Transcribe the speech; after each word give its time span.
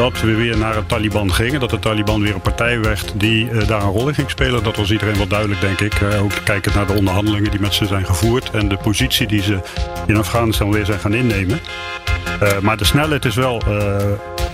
Dat 0.00 0.20
we 0.20 0.34
weer 0.34 0.58
naar 0.58 0.74
het 0.74 0.88
Taliban 0.88 1.32
gingen. 1.32 1.60
Dat 1.60 1.70
de 1.70 1.78
Taliban 1.78 2.20
weer 2.20 2.34
een 2.34 2.40
partij 2.40 2.80
werd 2.80 3.12
die 3.16 3.50
uh, 3.50 3.66
daar 3.66 3.82
een 3.82 3.90
rol 3.90 4.08
in 4.08 4.14
ging 4.14 4.30
spelen. 4.30 4.62
Dat 4.62 4.76
was 4.76 4.90
iedereen 4.90 5.16
wel 5.16 5.26
duidelijk, 5.26 5.60
denk 5.60 5.80
ik. 5.80 6.00
Uh, 6.00 6.22
ook 6.22 6.32
kijkend 6.44 6.74
naar 6.74 6.86
de 6.86 6.92
onderhandelingen 6.92 7.50
die 7.50 7.60
met 7.60 7.74
ze 7.74 7.86
zijn 7.86 8.06
gevoerd. 8.06 8.50
En 8.50 8.68
de 8.68 8.76
positie 8.76 9.26
die 9.26 9.42
ze 9.42 9.60
in 10.06 10.16
Afghanistan 10.16 10.70
weer 10.70 10.84
zijn 10.84 10.98
gaan 10.98 11.14
innemen. 11.14 11.60
Uh, 12.42 12.58
maar 12.58 12.76
de 12.76 12.84
snelheid 12.84 13.24
is 13.24 13.34
wel 13.34 13.62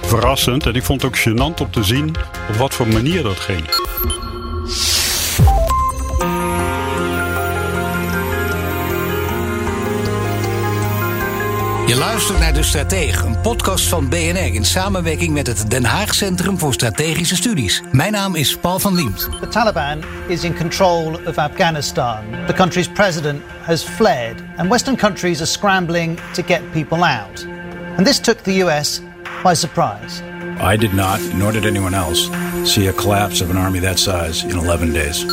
verrassend. 0.02 0.66
En 0.66 0.74
ik 0.74 0.84
vond 0.84 1.02
het 1.02 1.10
ook 1.10 1.18
gênant 1.18 1.60
om 1.60 1.70
te 1.70 1.84
zien 1.84 2.14
op 2.48 2.56
wat 2.56 2.74
voor 2.74 2.88
manier 2.88 3.22
dat 3.22 3.40
ging. 3.40 3.64
Je 11.86 11.96
luistert 11.96 12.38
naar 12.38 12.52
De 12.52 12.62
Stratege, 12.62 13.26
een 13.26 13.40
podcast 13.40 13.88
van 13.88 14.08
BNR 14.08 14.54
in 14.54 14.64
samenwerking 14.64 15.32
met 15.32 15.46
het 15.46 15.70
Den 15.70 15.84
Haag 15.84 16.14
Centrum 16.14 16.58
voor 16.58 16.74
Strategische 16.74 17.36
Studies. 17.36 17.82
Mijn 17.92 18.12
naam 18.12 18.34
is 18.34 18.56
Paul 18.56 18.78
van 18.78 18.94
Liemt. 18.94 19.28
The 19.40 19.48
Taliban 19.48 20.02
is 20.26 20.44
in 20.44 20.56
control 20.56 21.20
of 21.26 21.38
Afghanistan. 21.38 22.18
The 22.46 22.52
country's 22.52 22.88
president 22.88 23.42
has 23.62 23.82
fled, 23.82 24.34
and 24.56 24.68
Western 24.70 24.96
countries 24.96 25.38
are 25.38 25.46
scrambling 25.46 26.18
to 26.32 26.42
get 26.42 26.72
people 26.72 27.02
out. 27.02 27.46
And 27.96 28.06
this 28.06 28.20
took 28.20 28.38
the 28.38 28.64
US 28.64 29.00
by 29.42 29.54
surprise. 29.54 30.22
I 30.74 30.76
did 30.76 30.92
not, 30.92 31.20
nor 31.34 31.52
did 31.52 31.64
anyone 31.64 31.96
else, 31.96 32.30
see 32.64 32.88
a 32.88 32.92
collapse 32.92 33.44
of 33.44 33.50
an 33.50 33.56
army 33.56 33.80
that 33.80 33.98
size 33.98 34.44
in 34.44 34.58
11 34.58 34.92
days. 34.92 35.24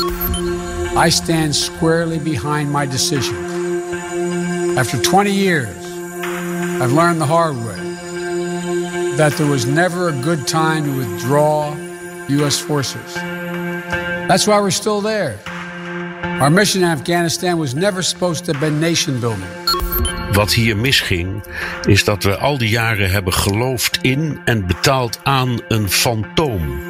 I 0.96 1.12
stand 1.12 1.56
squarely 1.56 2.20
behind 2.20 2.72
my 2.72 2.88
decision. 2.88 3.36
After 4.78 5.02
20 5.02 5.32
years, 5.32 5.83
I've 6.84 6.92
learned 6.92 7.22
the 7.22 7.26
hard 7.26 7.56
way 7.56 7.80
that 9.16 9.32
there 9.38 9.50
was 9.50 9.66
never 9.66 10.10
a 10.10 10.22
good 10.22 10.46
time 10.46 10.84
to 10.84 10.98
withdraw 10.98 11.74
U.S. 12.28 12.60
forces. 12.60 13.14
That's 14.28 14.46
why 14.46 14.60
we're 14.60 14.70
still 14.70 15.00
there. 15.02 15.40
Our 16.42 16.50
mission 16.50 16.82
in 16.84 16.90
Afghanistan 16.90 17.58
was 17.58 17.74
never 17.74 18.02
supposed 18.02 18.44
to 18.46 18.54
be 18.60 18.70
nation 18.70 19.20
building. 19.22 19.48
Wat 20.34 20.54
hier 20.54 20.78
misging, 20.78 21.44
is 21.86 22.04
dat 22.04 22.24
we 22.24 22.38
al 22.38 22.58
die 22.58 22.70
jaren 22.70 23.12
hebben 23.12 23.34
geloofd 23.34 23.98
in 24.02 24.42
en 24.46 24.68
betaald 24.68 25.20
aan 25.24 25.60
een 25.68 25.90
fantoom. 25.90 26.82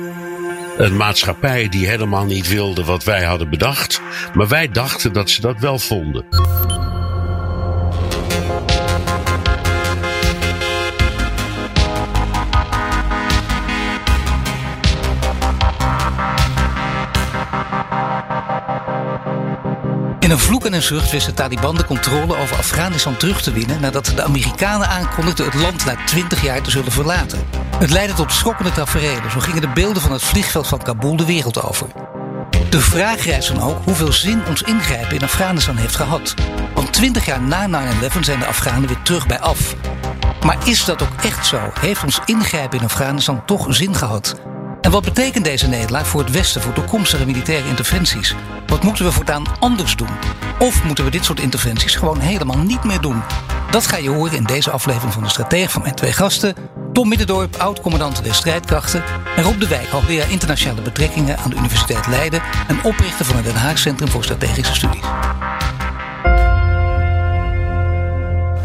Een 0.77 0.97
maatschappij 0.97 1.69
die 1.69 1.87
helemaal 1.87 2.25
niet 2.25 2.47
wilde 2.47 2.83
wat 2.83 3.03
wij 3.03 3.23
hadden 3.23 3.49
bedacht, 3.49 4.01
maar 4.33 4.47
wij 4.47 4.69
dachten 4.71 5.13
dat 5.13 5.29
ze 5.29 5.41
dat 5.41 5.59
wel 5.59 5.79
vonden. 5.79 6.25
In 20.23 20.31
een 20.31 20.39
vloek 20.39 20.65
en 20.65 20.73
een 20.73 20.81
zucht 20.81 21.11
wist 21.11 21.25
de 21.25 21.33
Taliban 21.33 21.75
de 21.75 21.85
controle 21.85 22.37
over 22.37 22.57
Afghanistan 22.57 23.17
terug 23.17 23.41
te 23.41 23.51
winnen 23.51 23.81
nadat 23.81 24.05
de 24.15 24.23
Amerikanen 24.23 24.87
aankondigden 24.87 25.45
het 25.45 25.53
land 25.53 25.85
na 25.85 25.95
20 26.05 26.41
jaar 26.41 26.61
te 26.61 26.71
zullen 26.71 26.91
verlaten. 26.91 27.39
Het 27.77 27.89
leidde 27.89 28.15
tot 28.15 28.31
schokkende 28.31 28.71
tafereelen. 28.71 29.31
Zo 29.31 29.39
gingen 29.39 29.61
de 29.61 29.69
beelden 29.73 30.01
van 30.01 30.11
het 30.11 30.23
vliegveld 30.23 30.67
van 30.67 30.83
Kabul 30.83 31.15
de 31.15 31.25
wereld 31.25 31.63
over. 31.63 31.87
De 32.69 32.79
vraag 32.79 33.25
rijst 33.25 33.47
dan 33.53 33.61
ook 33.61 33.83
hoeveel 33.83 34.13
zin 34.13 34.45
ons 34.47 34.61
ingrijpen 34.61 35.15
in 35.15 35.23
Afghanistan 35.23 35.75
heeft 35.75 35.95
gehad. 35.95 36.33
Want 36.73 36.93
20 36.93 37.25
jaar 37.25 37.41
na 37.41 37.67
9-11 37.67 38.19
zijn 38.19 38.39
de 38.39 38.45
Afghanen 38.45 38.87
weer 38.87 39.01
terug 39.01 39.27
bij 39.27 39.39
af. 39.39 39.75
Maar 40.45 40.57
is 40.67 40.85
dat 40.85 41.01
ook 41.01 41.21
echt 41.23 41.45
zo? 41.45 41.59
Heeft 41.79 42.03
ons 42.03 42.19
ingrijpen 42.25 42.77
in 42.77 42.85
Afghanistan 42.85 43.45
toch 43.45 43.65
zin 43.69 43.95
gehad? 43.95 44.35
Wat 44.93 45.03
betekent 45.03 45.45
deze 45.45 45.67
nederlaag 45.67 46.07
voor 46.07 46.21
het 46.21 46.31
Westen 46.31 46.61
voor 46.61 46.73
toekomstige 46.73 47.25
militaire 47.25 47.67
interventies? 47.67 48.35
Wat 48.67 48.83
moeten 48.83 49.05
we 49.05 49.11
voortaan 49.11 49.45
anders 49.59 49.95
doen? 49.95 50.09
Of 50.59 50.83
moeten 50.83 51.03
we 51.03 51.11
dit 51.11 51.25
soort 51.25 51.39
interventies 51.39 51.95
gewoon 51.95 52.19
helemaal 52.19 52.57
niet 52.57 52.83
meer 52.83 53.01
doen? 53.01 53.21
Dat 53.71 53.87
ga 53.87 53.97
je 53.97 54.09
horen 54.09 54.37
in 54.37 54.43
deze 54.43 54.71
aflevering 54.71 55.13
van 55.13 55.23
de 55.23 55.29
Stratege 55.29 55.69
van 55.69 55.81
mijn 55.81 55.95
twee 55.95 56.11
gasten. 56.11 56.55
Tom 56.91 57.07
Middendorp, 57.07 57.55
oud-commandant 57.55 58.23
der 58.23 58.33
strijdkrachten. 58.33 59.03
En 59.35 59.43
Rob 59.43 59.59
de 59.59 59.67
Wijk, 59.67 59.87
hoogleraar 59.87 60.31
internationale 60.31 60.81
betrekkingen 60.81 61.37
aan 61.37 61.49
de 61.49 61.55
Universiteit 61.55 62.07
Leiden. 62.07 62.41
En 62.67 62.83
oprichter 62.83 63.25
van 63.25 63.35
het 63.35 63.45
Den 63.45 63.55
Haag 63.55 63.77
Centrum 63.77 64.09
voor 64.09 64.23
Strategische 64.23 64.75
Studies. 64.75 65.03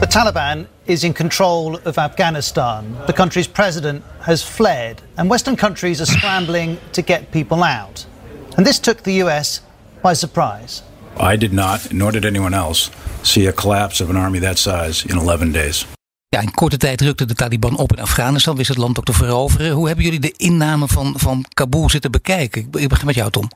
The 0.00 0.06
Taliban 0.06 0.66
is 0.86 1.02
in 1.02 1.12
control 1.12 1.76
of 1.84 1.98
Afghanistan. 1.98 2.96
The 3.06 3.12
country's 3.12 3.48
president 3.48 4.04
has 4.20 4.44
fled, 4.44 5.02
and 5.16 5.28
Western 5.28 5.56
countries 5.56 6.00
are 6.00 6.06
scrambling 6.06 6.78
to 6.92 7.02
get 7.02 7.30
people 7.30 7.64
out. 7.64 8.06
And 8.56 8.66
this 8.66 8.78
took 8.78 9.02
the 9.02 9.22
US 9.22 9.60
by 10.00 10.14
surprise. 10.14 10.82
I 11.32 11.36
did 11.36 11.52
not, 11.52 11.92
nor 11.92 12.12
did 12.12 12.24
anyone 12.24 12.54
else, 12.54 12.90
see 13.22 13.48
a 13.48 13.52
collapse 13.52 14.04
of 14.04 14.10
an 14.10 14.16
army 14.16 14.38
that 14.38 14.58
size 14.58 15.04
in 15.08 15.18
11 15.18 15.52
days. 15.52 15.86
Ja, 16.28 16.40
in 16.40 16.50
korte 16.50 16.76
tijd 16.76 17.00
rukte 17.00 17.24
de 17.24 17.34
Taliban 17.34 17.76
op 17.76 17.92
in 17.92 18.02
Afghanistan, 18.02 18.56
wist 18.56 18.68
het 18.68 18.78
land 18.78 18.98
ook 18.98 19.04
te 19.04 19.12
veroveren. 19.12 19.70
Hoe 19.70 19.86
hebben 19.86 20.04
jullie 20.04 20.20
de 20.20 20.34
inname 20.36 20.88
van, 20.88 21.14
van 21.16 21.44
Kabul 21.54 21.90
zitten 21.90 22.10
bekijken? 22.10 22.68
Ik 22.72 22.88
begin 22.88 23.06
met 23.06 23.14
jou, 23.14 23.30
Tom. 23.30 23.50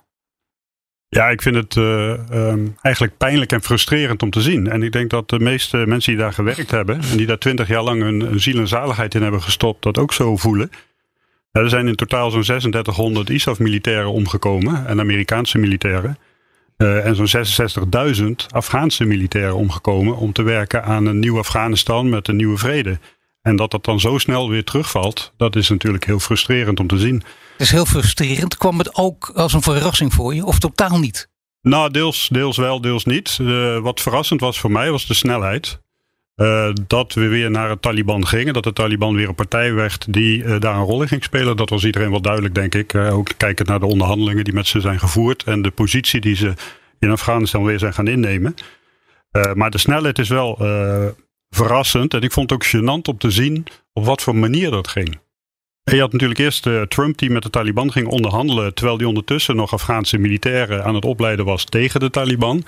Ja, 1.15 1.29
ik 1.29 1.43
vind 1.43 1.57
het 1.57 1.75
uh, 1.77 2.11
um, 2.33 2.77
eigenlijk 2.81 3.17
pijnlijk 3.17 3.53
en 3.53 3.63
frustrerend 3.63 4.23
om 4.23 4.31
te 4.31 4.41
zien. 4.41 4.71
En 4.71 4.83
ik 4.83 4.93
denk 4.93 5.11
dat 5.11 5.29
de 5.29 5.39
meeste 5.39 5.77
mensen 5.77 6.13
die 6.13 6.23
daar 6.23 6.33
gewerkt 6.33 6.71
hebben 6.71 7.01
en 7.11 7.17
die 7.17 7.27
daar 7.27 7.39
twintig 7.39 7.69
jaar 7.69 7.83
lang 7.83 8.03
hun, 8.03 8.41
ziel 8.41 8.59
en 8.59 8.69
zaligheid 8.69 9.15
in 9.15 9.23
hebben 9.23 9.43
gestopt, 9.43 9.83
dat 9.83 9.99
ook 9.99 10.13
zo 10.13 10.37
voelen. 10.37 10.71
er 11.51 11.69
zijn 11.69 11.89
in 11.89 11.95
totaal 11.95 12.31
zo'n 12.31 12.43
3600 12.43 13.31
ISAF-militairen 13.31 14.13
omgekomen 14.13 14.87
en 14.87 15.01
Amerikaanse 15.01 15.59
militairen. 15.59 16.19
Uh, 16.77 17.07
en 17.07 17.17
zo'n 17.17 17.45
66.000 18.17 18.31
Afghaanse 18.49 19.05
militairen 19.05 19.57
omgekomen 19.57 20.17
om 20.17 20.33
te 20.33 20.43
werken 20.43 20.85
aan 20.85 21.07
een 21.07 21.19
nieuw 21.19 21.39
Afghanistan 21.39 22.09
met 22.09 22.29
een 22.29 22.37
nieuwe 22.37 22.59
vrede. 22.59 22.99
En 23.43 23.57
dat 23.57 23.71
dat 23.71 23.85
dan 23.85 24.01
zo 24.01 24.19
snel 24.19 24.51
weer 24.51 24.65
terugvalt, 24.65 25.33
dat 25.37 25.57
is 25.57 25.69
natuurlijk 25.69 26.05
heel 26.05 26.19
frustrerend 26.19 26.81
om 26.81 26.87
te 26.87 26.99
zien. 26.99 27.23
Is 27.63 27.71
heel 27.71 27.87
frustrerend. 27.87 28.57
Kwam 28.57 28.79
het 28.79 28.95
ook 28.95 29.31
als 29.35 29.53
een 29.53 29.63
verrassing 29.63 30.13
voor 30.13 30.35
je 30.35 30.45
of 30.45 30.59
totaal 30.59 30.99
niet? 30.99 31.29
Nou, 31.61 31.91
deels, 31.91 32.29
deels 32.33 32.57
wel, 32.57 32.81
deels 32.81 33.05
niet. 33.05 33.39
Uh, 33.41 33.79
wat 33.79 34.01
verrassend 34.01 34.41
was 34.41 34.61
voor 34.61 34.71
mij 34.71 34.91
was 34.91 35.07
de 35.07 35.15
snelheid. 35.15 35.81
Uh, 36.37 36.71
dat 36.87 37.13
we 37.13 37.27
weer 37.27 37.51
naar 37.51 37.69
het 37.69 37.83
Taliban 37.83 38.27
gingen. 38.27 38.53
Dat 38.53 38.65
de 38.65 38.73
Taliban 38.73 39.15
weer 39.15 39.29
een 39.29 39.35
partij 39.35 39.73
werd 39.73 40.13
die 40.13 40.43
uh, 40.43 40.61
daar 40.61 40.77
een 40.77 40.85
rol 40.85 41.03
in 41.03 41.09
ging 41.09 41.25
spelen. 41.25 41.57
Dat 41.57 41.71
was 41.71 41.85
iedereen 41.85 42.11
wel 42.11 42.21
duidelijk, 42.21 42.55
denk 42.55 42.75
ik. 42.75 42.95
ook 42.95 43.31
kijkend 43.37 43.69
naar 43.69 43.81
de 43.81 43.87
onderhandelingen 43.87 44.45
die 44.45 44.55
met 44.55 44.67
ze 44.67 44.81
zijn 44.81 44.99
gevoerd. 44.99 45.43
En 45.43 45.63
de 45.63 45.71
positie 45.71 46.21
die 46.21 46.37
ze 46.37 46.53
in 46.99 47.11
Afghanistan 47.11 47.65
weer 47.65 47.79
zijn 47.79 47.95
gaan 47.95 48.09
innemen. 48.09 48.55
maar 49.55 49.71
de 49.71 49.79
snelheid 49.79 50.19
is 50.19 50.29
wel 50.29 50.59
verrassend. 51.51 52.15
En 52.15 52.21
ik 52.21 52.33
vond 52.33 52.51
het 52.51 52.59
ook 52.59 52.67
gênant 52.67 53.09
om 53.09 53.19
te 53.19 53.31
zien 53.31 53.67
op 53.93 54.05
wat 54.05 54.23
voor 54.23 54.37
manier 54.37 54.71
dat 54.71 54.89
ging. 54.89 55.19
En 55.85 55.95
je 55.95 56.01
had 56.01 56.13
natuurlijk 56.13 56.41
eerst 56.41 56.67
uh, 56.67 56.83
Trump 56.83 57.19
die 57.19 57.31
met 57.31 57.43
de 57.43 57.51
Taliban 57.51 57.93
ging 57.93 58.07
onderhandelen, 58.07 58.75
terwijl 58.75 58.97
die 58.97 59.09
ondertussen 59.09 59.57
nog 59.57 59.73
Afghaanse 59.73 60.19
militairen 60.19 60.85
aan 60.85 60.95
het 60.95 61.05
opleiden 61.05 61.45
was 61.45 61.65
tegen 61.65 62.01
de 62.01 62.11
Taliban. 62.11 62.65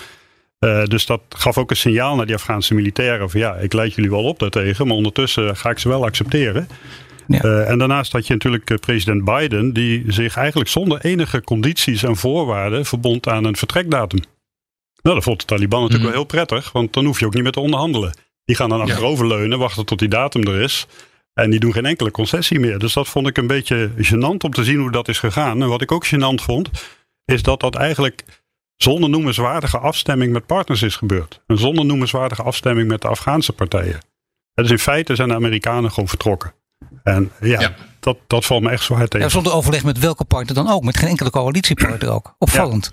Uh, 0.61 0.85
dus 0.85 1.07
dat 1.07 1.21
gaf 1.29 1.59
ook 1.59 1.71
een 1.71 1.77
signaal 1.77 2.17
naar 2.17 2.27
die 2.27 2.35
Afghaanse 2.35 2.75
militairen 2.75 3.31
van 3.31 3.41
ja, 3.41 3.55
ik 3.55 3.73
leid 3.73 3.95
jullie 3.95 4.11
wel 4.11 4.25
op 4.25 4.39
daartegen, 4.39 4.87
maar 4.87 4.97
ondertussen 4.97 5.57
ga 5.57 5.71
ik 5.71 5.79
ze 5.79 5.89
wel 5.89 6.05
accepteren. 6.05 6.69
Ja. 7.27 7.45
Uh, 7.45 7.71
en 7.71 7.79
daarnaast 7.79 8.13
had 8.13 8.27
je 8.27 8.33
natuurlijk 8.33 8.81
president 8.81 9.25
Biden, 9.25 9.73
die 9.73 10.05
zich 10.07 10.37
eigenlijk 10.37 10.71
zonder 10.71 11.01
enige 11.01 11.43
condities 11.43 12.03
en 12.03 12.17
voorwaarden 12.17 12.85
verbond 12.85 13.29
aan 13.29 13.45
een 13.45 13.57
vertrekdatum. 13.57 14.21
Nou, 15.03 15.15
dat 15.17 15.25
vond 15.25 15.41
de 15.41 15.47
Taliban 15.47 15.81
natuurlijk 15.81 16.09
mm. 16.09 16.11
wel 16.11 16.21
heel 16.21 16.47
prettig, 16.47 16.73
want 16.73 16.93
dan 16.93 17.05
hoef 17.05 17.21
je 17.21 17.27
ook 17.27 17.35
niet 17.35 17.43
meer 17.43 17.53
te 17.53 17.61
onderhandelen. 17.61 18.15
Die 18.45 18.57
gaan 18.57 18.69
dan 18.69 18.81
achteroverleunen, 18.81 19.59
wachten 19.59 19.87
tot 19.87 19.99
die 19.99 20.09
datum 20.09 20.43
er 20.43 20.61
is. 20.61 20.87
En 21.35 21.51
die 21.51 21.61
doen 21.61 21.73
geen 21.73 21.87
enkele 21.87 22.11
concessie 22.11 22.61
meer. 22.61 22.79
Dus 22.79 22.93
dat 22.93 23.09
vond 23.09 23.27
ik 23.27 23.37
een 23.37 23.47
beetje 23.47 23.91
gênant 23.97 24.45
om 24.45 24.51
te 24.51 24.65
zien 24.65 24.79
hoe 24.79 24.91
dat 24.91 25.09
is 25.09 25.19
gegaan. 25.19 25.63
En 25.63 25.69
wat 25.69 25.83
ik 25.83 25.93
ook 25.93 26.07
gênant 26.07 26.43
vond, 26.43 26.71
is 27.25 27.43
dat 27.43 27.61
dat 27.61 27.75
eigenlijk 27.75 28.25
zonder 28.77 29.11
noemenswaardige 29.11 29.79
afstemming 29.79 30.33
met 30.33 30.47
partners 30.47 30.83
is 30.83 30.97
gebeurd. 30.97 31.41
En 31.47 31.59
zonder 31.59 31.85
noemenswaardige 31.85 32.43
afstemming 32.43 32.89
met 32.89 33.01
de 33.03 33.09
Afghaanse 33.09 33.53
partijen. 33.53 33.99
Dus 34.55 34.71
in 34.71 34.79
feite 34.79 35.15
zijn 35.15 35.29
de 35.29 35.35
Amerikanen 35.35 35.91
gewoon 35.91 36.09
vertrokken. 36.09 36.53
En 37.03 37.31
ja, 37.41 37.61
Ja. 37.61 37.75
Dat, 38.01 38.19
dat 38.27 38.45
valt 38.45 38.63
me 38.63 38.71
echt 38.71 38.83
zwaar 38.83 39.09
tegen. 39.09 39.27
Ja, 39.27 39.33
zonder 39.33 39.53
overleg 39.53 39.85
met 39.85 39.99
welke 39.99 40.25
partner 40.25 40.55
dan 40.55 40.69
ook. 40.69 40.83
Met 40.85 40.97
geen 40.97 41.09
enkele 41.09 41.31
coalitiepartner 41.31 42.11
ook. 42.11 42.35
Opvallend. 42.39 42.93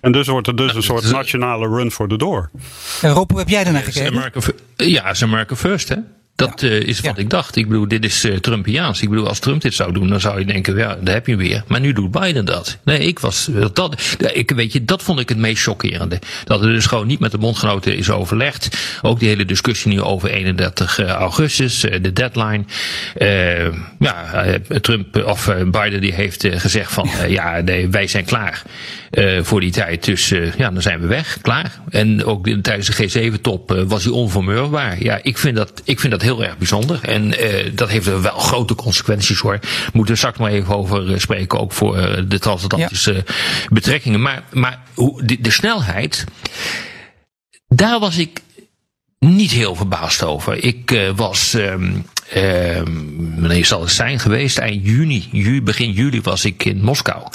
En 0.00 0.12
dus 0.12 0.26
wordt 0.26 0.46
er 0.46 0.56
dus 0.56 0.74
een 0.74 0.82
soort 0.82 1.10
nationale 1.10 1.68
run 1.68 1.90
for 1.90 2.08
the 2.08 2.16
door. 2.16 2.50
En 3.02 3.10
Rob, 3.10 3.30
hoe 3.30 3.38
heb 3.38 3.48
jij 3.48 3.64
daarnaar 3.64 3.82
gekeken? 3.82 4.32
Ja, 4.76 5.10
is 5.10 5.22
America 5.22 5.56
first, 5.56 5.88
hè? 5.88 5.96
Dat 6.48 6.62
eh, 6.62 6.80
is 6.80 7.00
wat 7.00 7.16
Ja. 7.16 7.22
ik 7.22 7.30
dacht. 7.30 7.56
Ik 7.56 7.68
bedoel, 7.68 7.88
dit 7.88 8.04
is 8.04 8.24
eh, 8.24 8.36
Trumpiaans. 8.36 9.02
Ik 9.02 9.08
bedoel, 9.08 9.28
als 9.28 9.38
Trump 9.38 9.60
dit 9.62 9.74
zou 9.74 9.92
doen, 9.92 10.08
dan 10.08 10.20
zou 10.20 10.38
je 10.38 10.44
denken, 10.44 10.76
ja, 10.76 10.96
daar 11.00 11.14
heb 11.14 11.26
je 11.26 11.32
hem 11.32 11.40
weer. 11.40 11.62
Maar 11.66 11.80
nu 11.80 11.92
doet 11.92 12.10
Biden 12.10 12.44
dat. 12.44 12.78
Nee, 12.84 12.98
ik 12.98 13.18
was, 13.18 13.48
dat, 13.72 14.16
ik, 14.32 14.50
weet 14.50 14.72
je, 14.72 14.84
dat 14.84 15.02
vond 15.02 15.20
ik 15.20 15.28
het 15.28 15.38
meest 15.38 15.62
chockerende. 15.62 16.18
Dat 16.44 16.62
er 16.64 16.68
dus 16.72 16.86
gewoon 16.86 17.06
niet 17.06 17.20
met 17.20 17.30
de 17.30 17.38
bondgenoten 17.38 17.96
is 17.96 18.10
overlegd. 18.10 18.76
Ook 19.02 19.18
die 19.18 19.28
hele 19.28 19.44
discussie 19.44 19.90
nu 19.92 20.00
over 20.00 20.30
31 20.30 20.98
augustus, 20.98 21.84
eh, 21.84 22.02
de 22.02 22.12
deadline. 22.12 22.64
Eh, 23.16 23.64
ja, 23.98 24.32
eh, 24.32 24.54
Trump, 24.80 25.24
of 25.26 25.48
eh, 25.48 25.56
Biden 25.70 26.00
die 26.00 26.12
heeft 26.14 26.44
eh, 26.44 26.60
gezegd 26.60 26.92
van, 26.92 27.08
eh, 27.08 27.30
ja, 27.30 27.60
nee, 27.60 27.88
wij 27.88 28.06
zijn 28.06 28.24
klaar 28.24 28.62
eh, 29.10 29.38
voor 29.42 29.60
die 29.60 29.70
tijd. 29.72 30.04
Dus 30.04 30.30
eh, 30.30 30.54
ja, 30.54 30.70
dan 30.70 30.82
zijn 30.82 31.00
we 31.00 31.06
weg, 31.06 31.38
klaar. 31.42 31.80
En 31.90 32.24
ook 32.24 32.48
tijdens 32.62 32.86
de 32.96 33.30
G7-top 33.30 33.72
eh, 33.72 33.82
was 33.86 34.04
hij 34.04 34.12
onvermurfbaar. 34.12 35.02
Ja, 35.02 35.18
ik 35.22 35.38
vind 35.38 35.56
dat, 35.56 35.82
ik 35.84 36.00
vind 36.00 36.12
dat 36.12 36.22
heel 36.22 36.31
erg 36.40 36.58
bijzonder. 36.58 36.98
En 37.02 37.38
eh, 37.38 37.70
dat 37.74 37.88
heeft 37.88 38.06
er 38.06 38.22
wel 38.22 38.38
grote 38.38 38.74
consequenties 38.74 39.38
hoor. 39.38 39.58
We 39.60 39.90
moeten 39.92 40.12
er 40.12 40.18
straks 40.18 40.38
maar 40.38 40.50
even 40.50 40.76
over 40.76 41.12
eh, 41.12 41.18
spreken, 41.18 41.60
ook 41.60 41.72
voor 41.72 41.96
eh, 41.96 42.22
de 42.28 42.38
transatlantische 42.38 43.24
betrekkingen. 43.68 44.22
Maar, 44.22 44.44
maar 44.52 44.82
hoe, 44.94 45.24
de, 45.24 45.40
de 45.40 45.50
snelheid, 45.50 46.24
daar 47.68 48.00
was 48.00 48.16
ik 48.16 48.40
niet 49.18 49.50
heel 49.50 49.74
verbaasd 49.74 50.22
over. 50.22 50.64
Ik 50.64 51.10
was, 51.16 51.56
wanneer 53.36 53.64
zal 53.64 53.80
het 53.80 53.90
zijn 53.90 54.18
geweest? 54.18 54.58
Eind 54.58 54.86
juni, 54.86 55.28
ju, 55.32 55.62
begin 55.62 55.90
juli 55.92 56.20
was 56.20 56.44
ik 56.44 56.64
in 56.64 56.82
Moskou. 56.82 57.28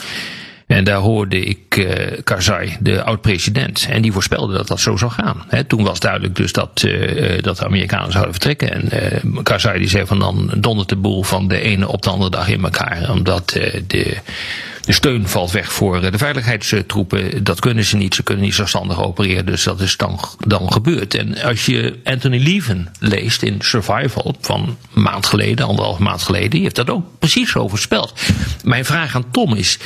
En 0.68 0.84
daar 0.84 0.98
hoorde 0.98 1.40
ik 1.40 1.78
eh 1.78 2.22
Karzai, 2.24 2.78
de 2.80 3.04
oud-president. 3.04 3.88
En 3.90 4.02
die 4.02 4.12
voorspelde 4.12 4.54
dat 4.54 4.68
dat 4.68 4.80
zo 4.80 4.98
zou 4.98 5.12
gaan. 5.12 5.44
Hè, 5.48 5.64
toen 5.64 5.84
was 5.84 6.00
duidelijk 6.00 6.36
dus 6.36 6.52
dat, 6.52 6.84
eh, 6.84 7.42
dat 7.42 7.58
de 7.58 7.66
Amerikanen 7.66 8.12
zouden 8.12 8.34
vertrekken. 8.34 8.72
En 8.72 8.90
eh 8.92 9.44
Karzai 9.44 9.80
die 9.80 9.90
zei 9.90 10.06
van 10.06 10.20
dan 10.20 10.54
dondert 10.58 10.90
de 10.90 10.96
boel 10.96 11.24
van 11.24 11.48
de 11.48 11.60
ene 11.60 11.88
op 11.88 12.02
de 12.02 12.10
andere 12.10 12.30
dag 12.32 12.50
in 12.50 12.64
elkaar. 12.64 13.12
Omdat 13.12 13.50
de, 13.50 13.84
de 13.88 14.94
steun 14.94 15.28
valt 15.28 15.52
weg 15.52 15.72
voor 15.72 16.02
de 16.02 16.18
veiligheidstroepen. 16.18 17.44
Dat 17.44 17.60
kunnen 17.60 17.84
ze 17.84 17.96
niet. 17.96 18.16
Ze 18.16 18.24
kunnen 18.24 18.44
niet 18.44 18.56
zelfstandig 18.56 19.04
opereren. 19.04 19.46
Dus 19.46 19.64
dat 19.64 19.80
is 19.80 19.98
dan, 19.98 20.20
dan 20.48 20.72
gebeurd. 20.72 21.16
En 21.16 21.42
als 21.42 21.66
je 21.66 22.00
Anthony 22.04 22.38
Leven 22.38 22.92
leest 23.00 23.42
in 23.42 23.56
Survival 23.60 24.36
van 24.42 24.78
maand 24.94 25.26
geleden, 25.26 25.66
anderhalf 25.66 25.98
maand 25.98 26.22
geleden. 26.22 26.50
Die 26.50 26.62
heeft 26.62 26.76
dat 26.76 26.90
ook 26.90 27.06
precies 27.20 27.52
zo 27.52 27.68
voorspeld. 27.68 28.22
Mijn 28.64 28.86
vraag 28.86 29.16
aan 29.16 29.32
Tom 29.32 29.56
is 29.56 29.80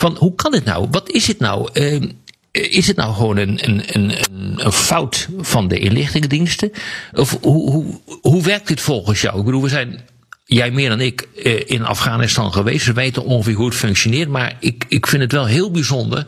van 0.00 0.16
hoe 0.18 0.34
kan 0.34 0.52
dit 0.52 0.64
nou? 0.64 0.86
Wat 0.90 1.10
is 1.10 1.26
het 1.26 1.38
nou? 1.38 1.68
Eh, 1.72 2.02
is 2.50 2.86
het 2.86 2.96
nou 2.96 3.14
gewoon 3.14 3.36
een, 3.36 3.58
een, 3.68 3.82
een, 3.86 4.12
een- 4.56 4.72
fout 4.72 5.28
van 5.38 5.68
de 5.68 5.78
inlichtingendiensten? 5.78 6.70
Of 7.12 7.38
hoe, 7.40 7.70
hoe, 7.70 8.00
hoe 8.20 8.42
werkt 8.42 8.68
dit 8.68 8.80
volgens 8.80 9.20
jou? 9.20 9.38
Ik 9.38 9.44
bedoel, 9.44 9.62
we 9.62 9.68
zijn, 9.68 10.00
jij 10.44 10.70
meer 10.70 10.88
dan 10.88 11.00
ik, 11.00 11.28
eh, 11.44 11.60
in 11.66 11.84
Afghanistan 11.84 12.52
geweest. 12.52 12.86
We 12.86 12.92
weten 12.92 13.24
ongeveer 13.24 13.54
hoe 13.54 13.66
het 13.66 13.74
functioneert. 13.74 14.28
Maar 14.28 14.56
ik, 14.60 14.84
ik 14.88 15.06
vind 15.06 15.22
het 15.22 15.32
wel 15.32 15.46
heel 15.46 15.70
bijzonder 15.70 16.26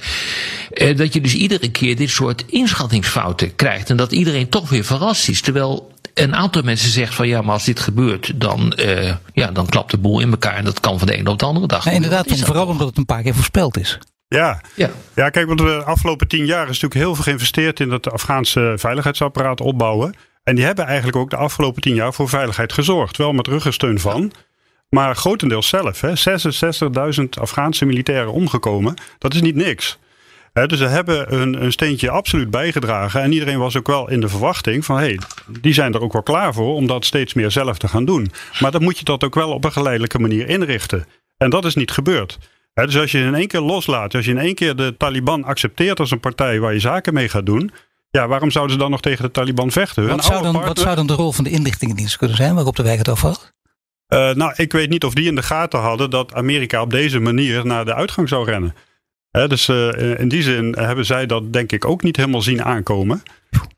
eh, 0.72 0.96
dat 0.96 1.12
je 1.12 1.20
dus 1.20 1.34
iedere 1.34 1.70
keer 1.70 1.96
dit 1.96 2.10
soort 2.10 2.44
inschattingsfouten 2.48 3.54
krijgt. 3.54 3.90
En 3.90 3.96
dat 3.96 4.12
iedereen 4.12 4.48
toch 4.48 4.69
weer 4.69 4.84
verrast 4.84 5.28
is. 5.28 5.40
Terwijl 5.40 5.92
een 6.14 6.35
aantal 6.35 6.62
mensen 6.62 6.91
zegt 6.91 7.14
van 7.14 7.29
ja, 7.29 7.43
maar 7.43 7.53
als 7.53 7.64
dit 7.64 7.81
gebeurt, 7.81 8.41
dan, 8.41 8.73
eh, 8.73 9.14
ja, 9.32 9.50
dan 9.50 9.67
klapt 9.67 9.91
de 9.91 9.99
boel 9.99 10.20
in 10.20 10.31
elkaar. 10.31 10.55
En 10.55 10.64
dat 10.64 10.81
kan 10.81 10.99
van 10.99 11.06
de 11.06 11.14
ene 11.17 11.31
op 11.31 11.38
de 11.38 11.44
andere 11.44 11.67
dag. 11.67 11.85
Ja, 11.85 11.91
inderdaad, 11.91 12.29
dat 12.29 12.38
vooral 12.38 12.67
omdat 12.67 12.88
het 12.88 12.97
een 12.99 13.05
paar 13.06 13.23
keer 13.23 13.35
voorspeld 13.35 13.79
is. 13.79 13.99
Ja. 14.29 14.61
Ja. 14.75 14.91
ja, 15.14 15.31
kijk, 15.31 15.47
want 15.47 15.59
de 15.59 15.82
afgelopen 15.85 16.29
tien 16.29 16.47
jaar 16.47 16.62
is 16.62 16.67
natuurlijk 16.67 16.94
heel 16.94 17.14
veel 17.14 17.25
geïnvesteerd 17.25 17.81
in 17.81 17.91
het 17.91 18.11
Afghaanse 18.12 18.75
veiligheidsapparaat 18.76 19.61
opbouwen. 19.61 20.14
En 20.44 20.55
die 20.55 20.64
hebben 20.64 20.87
eigenlijk 20.87 21.17
ook 21.17 21.31
de 21.31 21.37
afgelopen 21.37 21.82
tien 21.82 21.94
jaar 21.94 22.15
voor 22.15 22.29
veiligheid 22.29 22.73
gezorgd. 22.73 23.17
Wel 23.17 23.32
met 23.32 23.47
ruggensteun 23.47 24.00
van. 24.00 24.32
Maar 24.88 25.17
grotendeels 25.17 25.69
zelf. 25.69 26.00
hè. 26.00 26.12
66.000 27.20 27.29
Afghaanse 27.41 27.85
militairen 27.85 28.32
omgekomen. 28.32 28.94
Dat 29.19 29.35
is 29.35 29.41
niet 29.41 29.55
niks. 29.55 29.99
Dus 30.52 30.78
ze 30.78 30.87
hebben 30.87 31.40
een, 31.40 31.62
een 31.64 31.72
steentje 31.72 32.10
absoluut 32.10 32.50
bijgedragen. 32.50 33.22
En 33.22 33.32
iedereen 33.32 33.58
was 33.58 33.76
ook 33.76 33.87
wel 33.87 34.10
in 34.10 34.20
de 34.20 34.28
verwachting 34.28 34.84
van... 34.84 34.96
hé, 34.96 35.02
hey, 35.02 35.19
die 35.60 35.72
zijn 35.72 35.94
er 35.94 36.00
ook 36.00 36.12
wel 36.12 36.22
klaar 36.22 36.54
voor 36.54 36.75
om 36.75 36.87
dat 36.87 37.04
steeds 37.04 37.34
meer 37.34 37.50
zelf 37.50 37.78
te 37.78 37.88
gaan 37.88 38.04
doen. 38.04 38.32
Maar 38.60 38.70
dan 38.70 38.82
moet 38.82 38.99
je 38.99 39.04
dat 39.04 39.25
ook 39.25 39.34
wel 39.34 39.52
op 39.52 39.64
een 39.64 39.72
geleidelijke 39.72 40.19
manier 40.19 40.49
inrichten. 40.49 41.06
En 41.37 41.50
dat 41.50 41.64
is 41.64 41.75
niet 41.75 41.90
gebeurd. 41.90 42.38
Dus 42.75 42.96
als 42.96 43.12
je 43.12 43.19
in 43.19 43.34
één 43.34 43.46
keer 43.46 43.60
loslaat... 43.60 44.14
als 44.14 44.25
je 44.25 44.31
in 44.31 44.38
één 44.38 44.54
keer 44.54 44.76
de 44.76 44.94
Taliban 44.96 45.44
accepteert 45.44 46.00
als 46.00 46.10
een 46.10 46.20
partij 46.20 46.60
waar 46.60 46.72
je 46.72 46.81
zaken 46.81 47.14
mee 47.14 47.28
gaat 47.28 47.46
doen... 47.46 47.70
ja, 48.10 48.28
waarom 48.28 48.50
zouden 48.50 48.72
ze 48.72 48.81
dan 48.81 48.90
nog 48.90 49.00
tegen 49.00 49.25
de 49.25 49.31
Taliban 49.31 49.70
vechten? 49.70 50.08
Wat 50.08 50.25
zou, 50.25 50.43
dan, 50.43 50.52
wat 50.52 50.78
zou 50.78 50.96
dan 50.96 51.06
de 51.06 51.14
rol 51.14 51.32
van 51.32 51.44
de 51.44 51.50
inlichtingendienst 51.50 52.16
kunnen 52.16 52.37
zijn, 52.37 52.55
waarop 52.55 52.76
de 52.76 52.82
wijk 52.82 52.98
het 52.98 53.08
over 53.08 53.28
had? 53.28 53.52
Eh, 54.06 54.31
nou, 54.31 54.52
ik 54.56 54.72
weet 54.72 54.88
niet 54.88 55.05
of 55.05 55.14
die 55.14 55.26
in 55.26 55.34
de 55.34 55.43
gaten 55.43 55.81
hadden 55.81 56.10
dat 56.10 56.34
Amerika 56.34 56.82
op 56.82 56.90
deze 56.90 57.20
manier 57.20 57.66
naar 57.66 57.84
de 57.84 57.94
uitgang 57.94 58.28
zou 58.28 58.44
rennen. 58.44 58.75
Dus 59.32 59.69
eh, 59.69 60.19
in 60.19 60.29
die 60.29 60.43
zin 60.43 60.75
hebben 60.79 61.05
zij 61.05 61.26
dat 61.26 61.52
denk 61.52 61.73
ik 61.73 61.84
ook 61.84 62.02
niet 62.02 62.17
helemaal 62.17 62.43
zien 62.43 62.64
aankomen. 62.64 63.23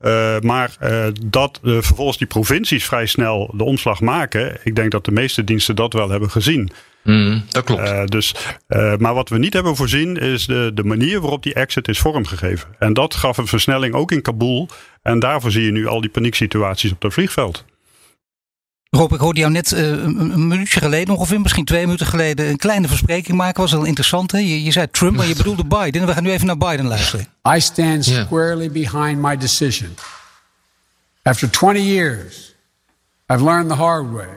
Eh, 0.00 0.40
maar 0.40 0.76
eh, 0.78 1.06
dat 1.26 1.60
vervolgens 1.62 2.18
die 2.18 2.26
provincies 2.26 2.84
vrij 2.84 3.06
snel 3.06 3.52
de 3.56 3.64
omslag 3.64 4.00
maken. 4.00 4.56
Ik 4.64 4.76
denk 4.76 4.90
dat 4.90 5.04
de 5.04 5.12
meeste 5.12 5.44
diensten 5.44 5.76
dat 5.76 5.92
wel 5.92 6.10
hebben 6.10 6.30
gezien. 6.30 6.70
Mm, 7.02 7.44
dat 7.48 7.64
klopt. 7.64 8.10
Dus, 8.10 8.34
maar 8.98 9.14
wat 9.14 9.28
we 9.28 9.38
niet 9.38 9.52
hebben 9.52 9.76
voorzien 9.76 10.16
is 10.16 10.46
de, 10.46 10.70
de 10.74 10.84
manier 10.84 11.20
waarop 11.20 11.42
die 11.42 11.54
exit 11.54 11.88
is 11.88 11.98
vormgegeven. 11.98 12.68
En 12.78 12.92
dat 12.92 13.14
gaf 13.14 13.36
een 13.36 13.46
versnelling 13.46 13.94
ook 13.94 14.12
in 14.12 14.22
Kabul. 14.22 14.68
En 15.02 15.18
daarvoor 15.18 15.50
zie 15.50 15.64
je 15.64 15.72
nu 15.72 15.86
al 15.86 16.00
die 16.00 16.10
panieksituaties 16.10 16.92
op 16.92 17.02
het 17.02 17.12
vliegveld. 17.12 17.64
Rob, 18.94 19.12
ik 19.12 19.20
hoorde 19.20 19.40
jou 19.40 19.52
net 19.52 19.72
eh, 19.72 19.88
een, 19.88 20.48
minuutje 20.48 20.80
geleden, 20.80 21.16
ongeveer 21.16 21.40
misschien 21.40 21.64
twee 21.64 21.84
minuten 21.84 22.06
geleden, 22.06 22.48
een 22.48 22.56
kleine 22.56 22.88
verspreking 22.88 23.36
maken. 23.36 23.60
Was 23.60 23.72
wel 23.72 23.84
interessant. 23.84 24.32
Hè? 24.32 24.38
Je, 24.38 24.64
je 24.64 24.70
zei 24.70 24.90
Trump, 24.90 25.16
maar 25.16 25.26
je 25.26 25.36
bedoelde 25.36 25.64
Biden. 25.64 26.00
En 26.00 26.06
we 26.06 26.12
gaan 26.12 26.22
nu 26.22 26.30
even 26.30 26.46
naar 26.46 26.58
Biden 26.58 26.86
luisteren. 26.86 27.26
I 27.56 27.60
stand 27.60 28.04
squarely 28.04 28.70
behind 28.70 29.18
my 29.18 29.36
decision. 29.36 29.94
After 31.22 31.50
20 31.50 31.80
years, 31.80 32.54
I've 33.32 33.44
learned 33.44 33.68
the 33.68 33.76
hard 33.76 34.12
way 34.12 34.28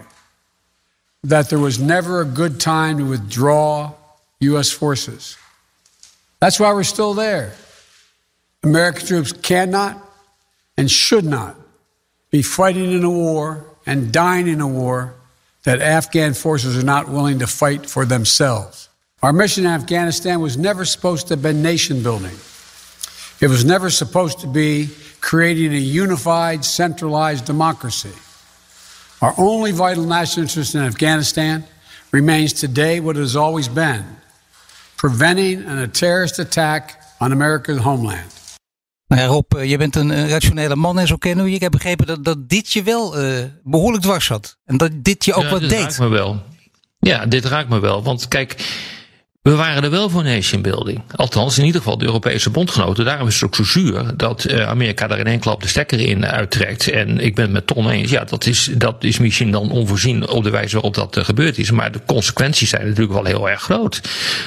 that 1.27 1.47
there 1.47 1.61
was 1.61 1.77
never 1.77 2.21
a 2.21 2.29
good 2.33 2.59
time 2.59 2.97
to 2.97 3.09
withdraw 3.09 3.89
U.S. 4.37 4.73
forces. 4.73 5.37
That's 6.37 6.57
why 6.57 6.71
we're 6.71 6.83
still 6.83 7.13
there. 7.13 7.51
American 8.63 9.05
troops 9.05 9.33
cannot 9.41 9.95
and 10.73 10.89
should 10.89 11.25
not 11.25 11.55
be 12.29 12.41
fighting 12.41 12.91
in 12.91 13.03
a 13.03 13.09
war 13.09 13.65
and 13.87 14.11
dying 14.11 14.47
in 14.47 14.61
a 14.61 14.67
war 14.67 15.15
that 15.63 15.81
Afghan 15.81 16.35
forces 16.35 16.77
are 16.77 16.85
not 16.85 17.09
willing 17.09 17.39
to 17.39 17.47
fight 17.47 17.89
for 17.89 18.05
themselves. 18.05 18.89
Our 19.23 19.33
mission 19.33 19.65
in 19.65 19.71
Afghanistan 19.71 20.39
was 20.39 20.57
never 20.57 20.85
supposed 20.85 21.27
to 21.27 21.33
have 21.33 21.41
been 21.41 21.63
nation 21.63 22.03
building. 22.03 22.35
It 23.41 23.47
was 23.47 23.65
never 23.65 23.89
supposed 23.89 24.41
to 24.41 24.47
be 24.47 24.89
creating 25.21 25.73
a 25.73 25.79
unified, 25.79 26.63
centralized 26.63 27.45
democracy. 27.45 28.13
Our 29.21 29.33
only 29.37 29.71
vital 29.71 30.05
national 30.05 30.43
interest 30.43 30.75
in 30.75 30.81
Afghanistan 30.81 31.63
remains 32.11 32.53
today 32.53 32.99
what 32.99 33.17
it 33.17 33.21
has 33.21 33.35
always 33.35 33.67
been 33.67 34.05
preventing 34.97 35.63
a 35.63 35.87
terrorist 35.87 36.39
attack 36.39 37.01
on 37.21 37.31
America's 37.31 37.77
homeland. 37.77 38.36
Nou 39.07 39.21
ja, 39.21 39.27
Rob, 39.27 39.53
eh, 39.53 39.69
je 39.69 39.77
bent 39.77 39.95
een, 39.95 40.29
rationele 40.29 40.75
man 40.75 40.99
en 40.99 41.07
zo 41.07 41.15
kennen 41.15 41.43
we 41.43 41.49
je. 41.49 41.55
Ik 41.55 41.61
heb 41.61 41.71
begrepen 41.71 42.05
dat, 42.05 42.23
dat 42.23 42.49
dit 42.49 42.73
je 42.73 42.83
wel 42.83 43.17
eh, 43.17 43.43
behoorlijk 43.63 44.03
dwars 44.03 44.25
zat. 44.25 44.57
En 44.65 44.77
dat 44.77 44.91
dit 44.95 45.25
je 45.25 45.33
ook 45.33 45.43
Ja, 45.43 45.49
wat 45.49 45.59
dit 45.59 45.69
deed. 45.69 45.79
raakt 45.79 45.99
me 45.99 46.07
wel. 46.07 46.43
Ja, 46.99 47.25
dit 47.25 47.45
raakt 47.45 47.69
me 47.69 47.79
wel. 47.79 48.03
Want 48.03 48.27
kijk, 48.27 48.55
we 49.47 49.55
waren 49.55 49.83
er 49.83 49.89
wel 49.89 50.09
voor 50.09 50.23
nation 50.23 50.61
building. 50.61 51.01
Althans, 51.15 51.57
in 51.57 51.65
ieder 51.65 51.81
geval 51.81 51.97
de 51.97 52.05
Europese 52.05 52.49
bondgenoten. 52.49 53.05
Daarom 53.05 53.27
is 53.27 53.33
het 53.33 53.43
ook 53.43 53.55
zo 53.55 53.63
zuur 53.63 54.03
dat 54.17 54.43
eh, 54.43 54.67
Amerika 54.67 55.07
daar 55.07 55.19
in 55.19 55.25
één 55.27 55.39
klap 55.39 55.61
de 55.61 55.67
stekker 55.67 55.99
in 55.99 56.25
uittrekt. 56.25 56.89
En 56.89 57.19
ik 57.19 57.35
ben 57.35 57.43
het 57.43 57.53
met 57.53 57.67
Ton 57.67 57.89
eens. 57.89 58.11
Ja, 58.11 58.23
dat 58.23 58.45
is, 58.45 58.69
dat 58.77 59.03
is 59.03 59.17
misschien 59.17 59.51
dan 59.51 59.71
onvoorzien 59.71 60.27
op 60.29 60.43
de 60.43 60.49
wijze 60.49 60.73
waarop 60.73 60.93
dat 60.93 61.17
eh, 61.17 61.23
gebeurd 61.23 61.57
is. 61.57 61.71
Maar 61.71 61.91
de 61.91 61.99
consequenties 62.05 62.69
zijn 62.69 62.81
natuurlijk 62.87 63.13
wel 63.13 63.23
heel 63.25 63.49
erg 63.49 63.61
groot. 63.61 64.01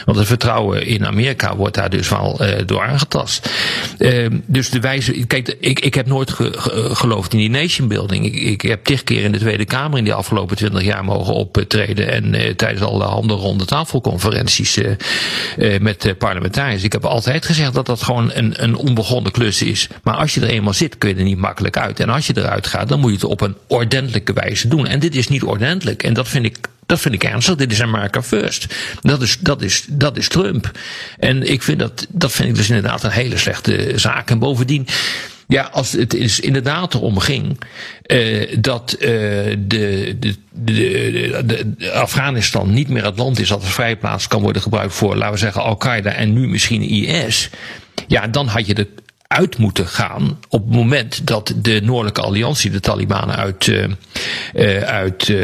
Want 0.04 0.18
het 0.18 0.26
vertrouwen 0.26 0.86
in 0.86 1.06
Amerika 1.06 1.56
wordt 1.56 1.74
daar 1.74 1.90
dus 1.90 2.08
wel 2.08 2.40
eh, 2.40 2.66
door 2.66 2.82
aangetast. 2.82 3.50
Eh, 3.98 4.26
dus 4.46 4.70
de 4.70 4.80
wijze. 4.80 5.12
Kijk, 5.26 5.56
ik, 5.60 5.80
ik 5.80 5.94
heb 5.94 6.06
nooit 6.06 6.30
ge- 6.30 6.52
ge- 6.56 6.94
geloofd 6.94 7.32
in 7.32 7.38
die 7.38 7.50
nation 7.50 7.88
building. 7.88 8.24
Ik, 8.26 8.34
ik 8.34 8.62
heb 8.62 8.84
tig 8.84 9.04
keer 9.04 9.22
in 9.24 9.32
de 9.32 9.38
Tweede 9.38 9.64
Kamer 9.64 9.98
in 9.98 10.04
die 10.04 10.14
afgelopen 10.14 10.56
twintig 10.56 10.82
jaar 10.82 11.04
mogen 11.04 11.34
optreden. 11.34 12.08
En 12.08 12.56
tijdens 12.56 12.82
alle 12.82 13.04
handen 13.04 13.36
ronde 13.36 13.64
tafelconferenties 13.64 14.78
met 15.80 16.04
eh, 16.04 16.12
parlementariërs. 16.18 16.82
Ik 16.82 16.92
heb 16.92 17.04
altijd 17.04 17.46
gezegd 17.46 17.74
dat 17.74 17.86
dat 17.86 18.02
gewoon 18.02 18.30
een, 18.34 18.62
een 18.62 18.74
onbegonnen 18.74 19.32
klus 19.32 19.62
is. 19.62 19.88
Maar 20.02 20.14
als 20.14 20.34
je 20.34 20.40
er 20.40 20.48
eenmaal 20.48 20.74
zit, 20.74 20.98
kun 20.98 21.08
je 21.08 21.14
er 21.14 21.22
niet 21.22 21.38
makkelijk 21.38 21.76
uit. 21.76 22.00
En 22.00 22.08
als 22.08 22.26
je 22.26 22.36
eruit 22.36 22.66
gaat, 22.66 22.88
dan 22.88 23.00
moet 23.00 23.10
je 23.10 23.16
het 23.16 23.24
op 23.24 23.40
een 23.40 23.56
ordentelijke 23.66 24.32
wijze 24.32 24.68
doen. 24.68 24.86
En 24.86 24.98
dit 24.98 25.14
is 25.14 25.28
niet 25.28 25.42
ordentelijk. 25.42 26.02
En 26.02 26.14
dat 26.14 26.28
vind 26.28 26.44
ik 26.44 26.56
Dat 26.86 27.00
vind 27.00 27.14
ik 27.14 27.24
ernstig. 27.24 27.54
Dit 27.54 27.72
is 27.72 27.82
America 27.82 28.22
First. 28.22 28.74
Dat 29.00 29.22
is, 29.22 29.38
dat 29.38 29.62
is, 29.62 29.84
dat 29.88 30.16
is 30.16 30.28
Trump. 30.28 30.70
En 31.18 31.50
ik 31.50 31.62
vind 31.62 31.78
dat, 31.78 32.06
dat 32.08 32.32
vind 32.32 32.48
ik 32.48 32.54
dus 32.54 32.68
inderdaad 32.68 33.02
een 33.02 33.10
hele 33.10 33.36
slechte 33.36 33.92
zaak. 33.94 34.30
En 34.30 34.38
bovendien, 34.38 34.86
ja, 35.50 35.62
als 35.72 35.92
het 35.92 36.14
is 36.14 36.40
inderdaad 36.40 36.94
erom 36.94 37.18
ging 37.18 37.60
uh, 38.06 38.56
dat 38.58 38.96
uh, 38.98 39.08
de, 39.58 40.16
de, 40.18 40.36
de, 41.44 41.90
Afghanistan 41.92 42.72
niet 42.72 42.88
meer 42.88 43.04
het 43.04 43.18
land 43.18 43.38
is 43.38 43.48
dat 43.48 43.60
als 43.60 43.72
vrijplaats 43.72 44.28
kan 44.28 44.42
worden 44.42 44.62
gebruikt 44.62 44.94
voor, 44.94 45.16
laten 45.16 45.32
we 45.32 45.38
zeggen, 45.38 45.62
Al-Qaeda 45.62 46.12
en 46.12 46.32
nu 46.32 46.48
misschien 46.48 46.82
IS. 46.82 47.50
Ja, 48.06 48.26
dan 48.26 48.46
had 48.46 48.66
je 48.66 48.74
de 48.74 48.88
uit 49.26 49.58
moeten 49.58 49.86
gaan 49.86 50.38
op 50.48 50.64
het 50.64 50.74
moment 50.74 51.26
dat 51.26 51.54
de 51.56 51.80
Noordelijke 51.82 52.20
Alliantie 52.20 52.70
de 52.70 52.80
Talibanen 52.80 53.36
uit, 53.36 53.66
uh, 53.66 54.82
uit 54.82 55.34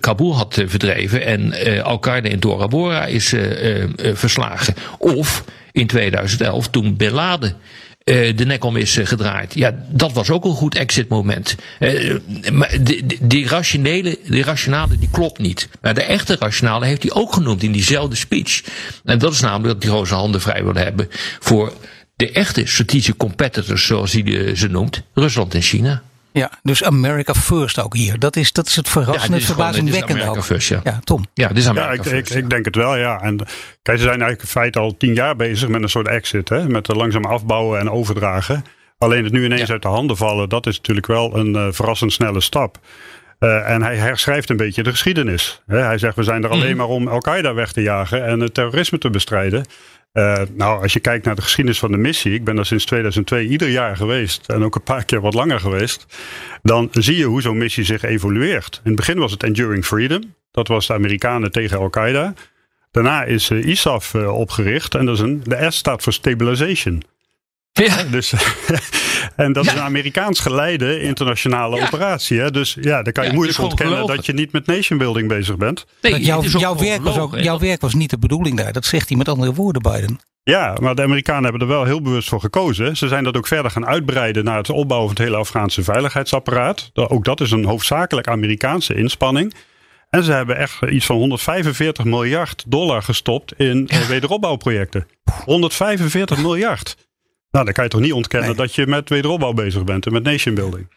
Kabul 0.00 0.36
had 0.36 0.62
verdreven 0.66 1.24
en 1.24 1.52
Al-Qaeda 1.84 2.28
in 2.28 2.38
Tora 2.38 2.68
Bora 2.68 3.06
is 3.06 3.34
verslagen. 3.96 4.74
Of 4.98 5.44
in 5.72 5.86
2011 5.86 6.68
toen 6.68 6.96
Bin 6.96 7.10
Laden 7.10 7.56
de 8.04 8.44
nek 8.46 8.64
om 8.64 8.76
is 8.76 8.98
gedraaid. 9.02 9.54
Ja, 9.54 9.74
dat 9.88 10.12
was 10.12 10.30
ook 10.30 10.44
een 10.44 10.54
goed 10.54 10.74
exit 10.74 11.08
moment. 11.08 11.54
maar 12.52 12.76
die, 12.80 13.04
die, 13.22 13.48
rationele, 13.48 14.18
die 14.26 14.42
rationale 14.42 14.98
die 14.98 15.08
klopt 15.12 15.38
niet. 15.38 15.68
Maar 15.80 15.94
de 15.94 16.02
echte 16.02 16.36
rationale 16.38 16.86
heeft 16.86 17.02
hij 17.02 17.12
ook 17.12 17.32
genoemd 17.32 17.62
in 17.62 17.72
diezelfde 17.72 18.16
speech. 18.16 18.62
En 19.04 19.18
dat 19.18 19.32
is 19.32 19.40
namelijk 19.40 19.80
dat 19.80 19.92
hij 19.92 20.06
zijn 20.06 20.20
handen 20.20 20.40
vrij 20.40 20.64
wil 20.64 20.74
hebben 20.74 21.08
voor 21.38 21.72
de 22.16 22.30
echte 22.30 22.66
strategische 22.66 23.16
competitors, 23.16 23.86
zoals 23.86 24.12
hij 24.12 24.54
ze 24.54 24.68
noemt, 24.68 25.02
Rusland 25.14 25.54
en 25.54 25.62
China. 25.62 26.02
Ja, 26.40 26.50
dus 26.62 26.84
America 26.84 27.34
First 27.34 27.78
ook 27.82 27.94
hier. 27.94 28.18
Dat 28.18 28.36
is, 28.36 28.52
dat 28.52 28.66
is 28.66 28.76
het 28.76 28.88
verrassende, 28.88 29.38
ja, 29.38 29.44
verbazingwekkende 29.44 30.28
ook. 30.28 30.44
First, 30.44 30.68
ja. 30.68 30.80
ja, 30.84 31.00
Tom. 31.04 31.24
Ja, 31.34 31.48
dit 31.48 31.56
is 31.56 31.68
America 31.68 32.10
ja, 32.10 32.16
ik, 32.16 32.28
Ik, 32.28 32.36
ik, 32.36 32.50
denk 32.50 32.64
het 32.64 32.76
wel, 32.76 32.96
ja. 32.96 33.20
En 33.20 33.36
kijk, 33.82 33.98
ze 33.98 34.04
zijn 34.04 34.20
eigenlijk 34.20 34.40
in 34.40 34.48
feite 34.48 34.78
al 34.78 34.96
tien 34.96 35.14
jaar 35.14 35.36
bezig 35.36 35.68
met 35.68 35.82
een 35.82 35.88
soort 35.88 36.08
exit. 36.08 36.48
Hè? 36.48 36.68
Met 36.68 36.86
de 36.86 36.94
langzaam 36.94 37.24
afbouwen 37.24 37.80
en 37.80 37.90
overdragen. 37.90 38.64
Alleen 38.98 39.24
het 39.24 39.32
nu 39.32 39.44
ineens 39.44 39.70
uit 39.70 39.82
de 39.82 39.88
handen 39.88 40.16
vallen, 40.16 40.48
dat 40.48 40.66
is 40.66 40.76
natuurlijk 40.76 41.06
wel 41.06 41.36
een 41.36 41.54
uh, 41.54 41.66
verrassend 41.70 42.12
snelle 42.12 42.40
stap. 42.40 42.78
Uh, 43.40 43.70
en 43.70 43.82
hij 43.82 43.96
herschrijft 43.96 44.50
een 44.50 44.56
beetje 44.56 44.82
de 44.82 44.90
geschiedenis. 44.90 45.62
hij 45.66 45.98
zegt, 45.98 46.16
we 46.16 46.22
zijn 46.22 46.44
er 46.44 46.50
alleen 46.50 46.70
mm. 46.70 46.76
maar 46.76 46.86
om 46.86 47.08
Al-Qaeda 47.08 47.54
weg 47.54 47.72
te 47.72 47.82
jagen 47.82 48.24
en 48.24 48.40
het 48.40 48.54
terrorisme 48.54 48.98
te 48.98 49.10
bestrijden. 49.10 49.64
Uh, 50.14 50.40
nou, 50.52 50.82
als 50.82 50.92
je 50.92 51.00
kijkt 51.00 51.24
naar 51.24 51.34
de 51.34 51.42
geschiedenis 51.42 51.78
van 51.78 51.90
de 51.90 51.96
missie, 51.96 52.34
ik 52.34 52.44
ben 52.44 52.56
daar 52.56 52.66
sinds 52.66 52.84
2002 52.84 53.46
ieder 53.46 53.68
jaar 53.68 53.96
geweest 53.96 54.48
en 54.48 54.64
ook 54.64 54.74
een 54.74 54.82
paar 54.82 55.04
keer 55.04 55.20
wat 55.20 55.34
langer 55.34 55.60
geweest, 55.60 56.06
dan 56.62 56.88
zie 56.92 57.16
je 57.16 57.24
hoe 57.24 57.42
zo'n 57.42 57.58
missie 57.58 57.84
zich 57.84 58.02
evolueert. 58.02 58.80
In 58.84 58.90
het 58.90 58.96
begin 58.96 59.18
was 59.18 59.32
het 59.32 59.42
Enduring 59.42 59.84
Freedom, 59.84 60.34
dat 60.50 60.68
was 60.68 60.86
de 60.86 60.92
Amerikanen 60.92 61.52
tegen 61.52 61.78
Al-Qaeda. 61.78 62.34
Daarna 62.90 63.24
is 63.24 63.50
uh, 63.50 63.66
ISAF 63.66 64.14
uh, 64.14 64.38
opgericht 64.38 64.94
en 64.94 65.06
dat 65.06 65.14
is 65.14 65.20
een, 65.20 65.40
de 65.44 65.66
S 65.70 65.76
staat 65.76 66.02
voor 66.02 66.12
Stabilization. 66.12 67.02
Ja. 67.82 68.02
Dus, 68.02 68.32
en 69.36 69.52
dat 69.52 69.66
is 69.66 69.72
een 69.72 69.80
Amerikaans 69.80 70.40
geleide 70.40 71.00
internationale 71.00 71.82
operatie. 71.82 72.40
Hè? 72.40 72.50
Dus 72.50 72.76
ja, 72.80 73.02
dan 73.02 73.12
kan 73.12 73.24
je 73.24 73.32
moeilijk 73.32 73.58
ontkennen 73.58 74.06
dat 74.06 74.26
je 74.26 74.32
niet 74.32 74.52
met 74.52 74.66
nation 74.66 74.98
building 74.98 75.28
bezig 75.28 75.56
bent. 75.56 75.86
Nee, 76.00 76.20
jouw, 76.20 76.42
jouw, 76.42 76.76
werk 76.76 77.02
was 77.02 77.18
ook, 77.18 77.38
jouw 77.38 77.58
werk 77.58 77.80
was 77.80 77.94
niet 77.94 78.10
de 78.10 78.18
bedoeling 78.18 78.56
daar. 78.56 78.72
Dat 78.72 78.84
zegt 78.84 79.08
hij 79.08 79.18
met 79.18 79.28
andere 79.28 79.54
woorden, 79.54 79.82
Biden. 79.82 80.20
Ja, 80.42 80.76
maar 80.80 80.94
de 80.94 81.02
Amerikanen 81.02 81.42
hebben 81.42 81.60
er 81.60 81.66
wel 81.66 81.84
heel 81.84 82.02
bewust 82.02 82.28
voor 82.28 82.40
gekozen. 82.40 82.96
Ze 82.96 83.08
zijn 83.08 83.24
dat 83.24 83.36
ook 83.36 83.46
verder 83.46 83.70
gaan 83.70 83.86
uitbreiden 83.86 84.44
naar 84.44 84.56
het 84.56 84.70
opbouwen 84.70 85.08
van 85.08 85.16
het 85.16 85.26
hele 85.26 85.40
Afghaanse 85.40 85.82
veiligheidsapparaat. 85.82 86.90
Ook 86.94 87.24
dat 87.24 87.40
is 87.40 87.50
een 87.50 87.64
hoofdzakelijk 87.64 88.28
Amerikaanse 88.28 88.94
inspanning. 88.94 89.54
En 90.10 90.22
ze 90.22 90.32
hebben 90.32 90.56
echt 90.56 90.82
iets 90.82 91.06
van 91.06 91.16
145 91.16 92.04
miljard 92.04 92.64
dollar 92.66 93.02
gestopt 93.02 93.52
in 93.58 93.84
ja. 93.86 94.06
wederopbouwprojecten. 94.06 95.06
145 95.44 96.38
miljard. 96.38 96.96
Nou, 97.54 97.66
dan 97.66 97.74
kan 97.74 97.84
je 97.84 97.90
toch 97.90 98.00
niet 98.00 98.12
ontkennen 98.12 98.56
dat 98.56 98.74
je 98.74 98.86
met 98.86 99.08
wederopbouw 99.08 99.52
bezig 99.52 99.84
bent 99.84 100.06
en 100.06 100.12
met 100.12 100.22
nation 100.22 100.54
building. 100.54 100.88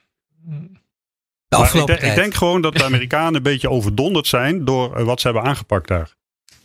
Ik, 1.74 2.02
ik, 2.02 2.16
denk 2.16 2.34
gewoon 2.34 2.62
dat 2.62 2.76
de 2.76 2.84
Amerikanen 2.84 3.36
een 3.36 3.44
beetje 3.44 3.70
overdonderd 3.70 4.28
zijn 4.28 4.66
door 4.66 4.96
eh, 4.96 5.04
wat 5.04 5.22
ze 5.22 5.28
hebben 5.28 5.46
aangepakt 5.46 5.88
daar. 5.88 6.16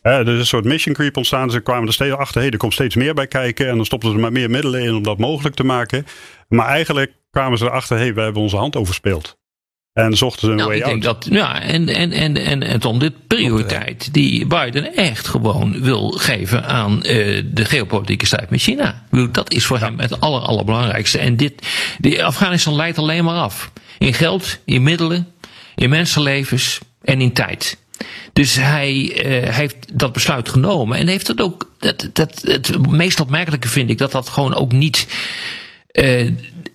er 0.03 0.29
is 0.29 0.39
een 0.39 0.47
soort 0.47 0.65
mission 0.65 0.95
creep 0.95 1.17
ontstaan. 1.17 1.51
Ze 1.51 1.61
kwamen 1.61 1.87
er 1.87 1.93
steeds 1.93 2.15
achter, 2.15 2.41
hey, 2.41 2.51
er 2.51 2.57
komt 2.57 2.73
steeds 2.73 2.95
meer 2.95 3.15
bij 3.15 3.27
kijken. 3.27 3.69
En 3.69 3.77
dan 3.77 3.85
stopten 3.85 4.11
ze 4.11 4.17
maar 4.17 4.33
meer 4.33 4.51
middelen 4.51 4.83
in 4.83 4.95
om 4.95 5.03
dat 5.03 5.19
mogelijk 5.19 5.55
te 5.55 5.65
maken. 5.65 6.07
Maar 6.49 6.67
eigenlijk 6.67 7.13
kwamen 7.31 7.59
ze 7.59 7.65
erachter, 7.65 7.97
hey, 7.97 8.15
we 8.15 8.21
hebben 8.21 8.43
onze 8.43 8.57
hand 8.57 8.77
overspeeld. 8.77 9.39
En 9.93 10.17
zochten 10.17 10.41
ze 10.41 10.51
een 10.51 10.57
nou, 10.57 10.69
way 10.69 10.79
ik 10.79 10.85
denk 10.85 11.03
Dat, 11.03 11.27
ja, 11.31 11.61
en, 11.61 11.89
en, 11.89 12.13
en, 12.13 12.37
en, 12.37 12.63
en 12.63 12.81
Tom, 12.81 12.99
de 12.99 13.13
prioriteit 13.27 14.15
die 14.15 14.47
Biden 14.47 14.95
echt 14.97 15.29
gewoon 15.29 15.81
wil 15.81 16.11
geven 16.11 16.65
aan 16.65 16.93
uh, 16.97 17.03
de 17.53 17.65
geopolitieke 17.65 18.27
strijd 18.27 18.51
met 18.51 18.61
China. 18.61 19.07
Dat 19.31 19.53
is 19.53 19.65
voor 19.65 19.79
hem 19.79 19.99
het 19.99 20.21
aller, 20.21 20.41
allerbelangrijkste. 20.41 21.19
En 21.19 21.37
dit, 21.37 21.67
die 21.99 22.25
Afghanistan 22.25 22.75
leidt 22.75 22.99
alleen 22.99 23.25
maar 23.25 23.39
af. 23.39 23.73
In 23.99 24.15
geld, 24.15 24.59
in 24.65 24.83
middelen, 24.83 25.29
in 25.75 25.91
mensenlevens 25.91 26.79
en 27.03 27.21
in 27.21 27.33
tijd. 27.33 27.79
Dus 28.33 28.55
hij 28.55 29.25
uh, 29.25 29.49
heeft 29.49 29.77
dat 29.93 30.13
besluit 30.13 30.49
genomen 30.49 30.99
en 30.99 31.09
heeft 31.09 31.27
het 31.27 31.41
ook. 31.41 31.71
Dat, 31.79 32.11
dat, 32.13 32.43
het 32.45 32.91
meest 32.91 33.21
opmerkelijke 33.21 33.69
vind 33.69 33.91
ik 33.91 33.99
dat 33.99 34.13
dat 34.13 34.29
gewoon 34.29 34.55
ook 34.55 34.73
niet 34.73 35.07
uh, 35.93 36.21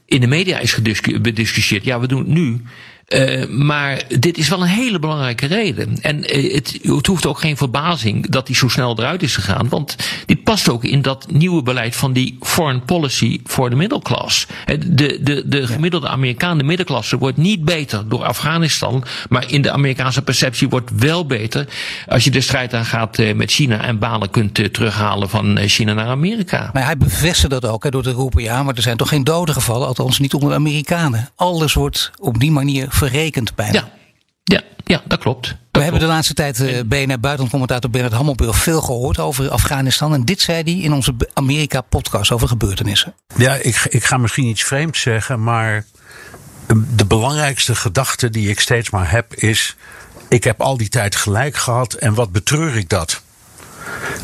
in 0.06 0.22
de 0.22 0.28
media 0.28 0.60
is 0.60 0.74
gediscussieerd. 0.74 1.84
Ja, 1.84 2.00
we 2.00 2.08
doen 2.08 2.20
het 2.20 2.28
nu. 2.28 2.62
Uh, 3.08 3.48
maar 3.48 4.04
dit 4.20 4.38
is 4.38 4.50
wel 4.50 4.62
een 4.62 4.68
hele 4.68 5.00
belangrijke 5.00 5.46
reden. 5.46 5.98
En 6.02 6.38
uh, 6.38 6.54
het, 6.54 6.80
het, 6.82 7.06
hoeft 7.06 7.26
ook 7.26 7.40
geen 7.40 7.58
verbazing 7.58 8.30
dat 8.30 8.48
hij 8.48 8.56
zo 8.56 8.68
snel 8.68 9.00
eruit 9.00 9.24
is 9.24 9.36
gegaan. 9.36 9.70
Want 9.70 9.96
dit 10.26 10.44
past 10.44 10.70
ook 10.70 10.84
in 10.84 11.02
dat 11.02 11.32
nieuwe 11.32 11.64
beleid 11.64 11.96
van 11.96 12.14
die 12.14 12.38
foreign 12.42 12.86
policy 12.86 13.40
voor 13.44 13.70
de 13.70 13.76
middelklas. 13.76 14.48
De, 14.66 15.20
de, 15.24 15.44
de 15.46 15.68
gemiddelde 15.68 16.08
Amerikaan, 16.08 16.58
de 16.58 16.64
middenklasse, 16.64 17.18
wordt 17.18 17.38
niet 17.38 17.66
beter 17.66 18.10
door 18.10 18.24
Afghanistan. 18.24 19.04
Maar 19.30 19.52
in 19.52 19.62
de 19.62 19.72
Amerikaanse 19.72 20.22
perceptie 20.22 20.70
wordt 20.70 20.92
wel 20.96 21.26
beter 21.26 21.68
als 22.08 22.24
je 22.24 22.32
de 22.32 22.42
strijd 22.42 22.74
aangaat 22.74 23.18
met 23.36 23.52
China 23.52 23.82
en 23.82 24.00
banen 24.00 24.30
kunt 24.30 24.54
terughalen 24.54 25.30
van 25.30 25.60
China 25.60 25.94
naar 25.94 26.08
Amerika. 26.08 26.70
Maar 26.74 26.86
hij 26.86 26.98
bevestigt 26.98 27.50
dat 27.50 27.66
ook 27.66 27.92
door 27.92 28.04
te 28.04 28.12
roepen, 28.12 28.44
ja, 28.44 28.64
maar 28.64 28.76
er 28.76 28.82
zijn 28.82 28.98
toch 28.98 29.10
geen 29.10 29.24
doden 29.24 29.56
gevallen, 29.56 29.88
althans 29.88 30.20
niet 30.20 30.34
onder 30.34 30.50
de 30.50 30.56
Amerikanen. 30.56 31.30
Alles 31.36 31.74
wordt 31.74 32.12
op 32.20 32.40
die 32.40 32.52
manier 32.52 32.96
verrekend 32.98 33.56
bijna. 33.56 33.74
Ja, 33.74 33.90
ja, 34.44 34.62
ja 34.84 35.02
dat 35.06 35.20
klopt. 35.20 35.56
We 35.72 35.84
hebben 35.84 36.02
de 36.02 36.08
laatste 36.08 36.34
tijd 36.34 36.60
uh, 36.60 36.80
BNR 36.86 37.20
buitenlandcommentator 37.20 37.90
Bernard 37.90 38.14
Hammelburg 38.14 38.58
veel 38.58 38.82
gehoord 38.82 39.20
over 39.20 39.50
Afghanistan. 39.50 40.14
En 40.14 40.26
dit 40.26 40.42
zei 40.42 40.64
hij 40.64 40.74
in 40.74 40.94
onze 40.94 41.16
Amerika-podcast 41.34 42.32
over 42.32 42.48
gebeurtenissen. 42.48 43.14
Ja, 43.36 43.54
ik, 43.54 43.86
ik 43.90 44.04
ga 44.04 44.18
misschien 44.18 44.46
iets 44.46 44.64
vreemds 44.64 45.02
zeggen, 45.02 45.44
maar 45.44 45.86
de 46.96 47.06
belangrijkste 47.06 47.76
gedachte 47.76 48.30
die 48.30 48.50
ik 48.50 48.60
steeds 48.60 48.90
maar 48.90 49.12
heb 49.12 49.36
is: 49.36 49.76
ik 50.30 50.44
heb 50.44 50.62
al 50.62 50.78
die 50.78 50.90
tijd 50.90 51.16
gelijk 51.16 51.58
gehad 51.58 51.94
en 51.94 52.14
wat 52.14 52.32
betreur 52.32 52.76
ik 52.76 52.90
dat? 52.90 53.22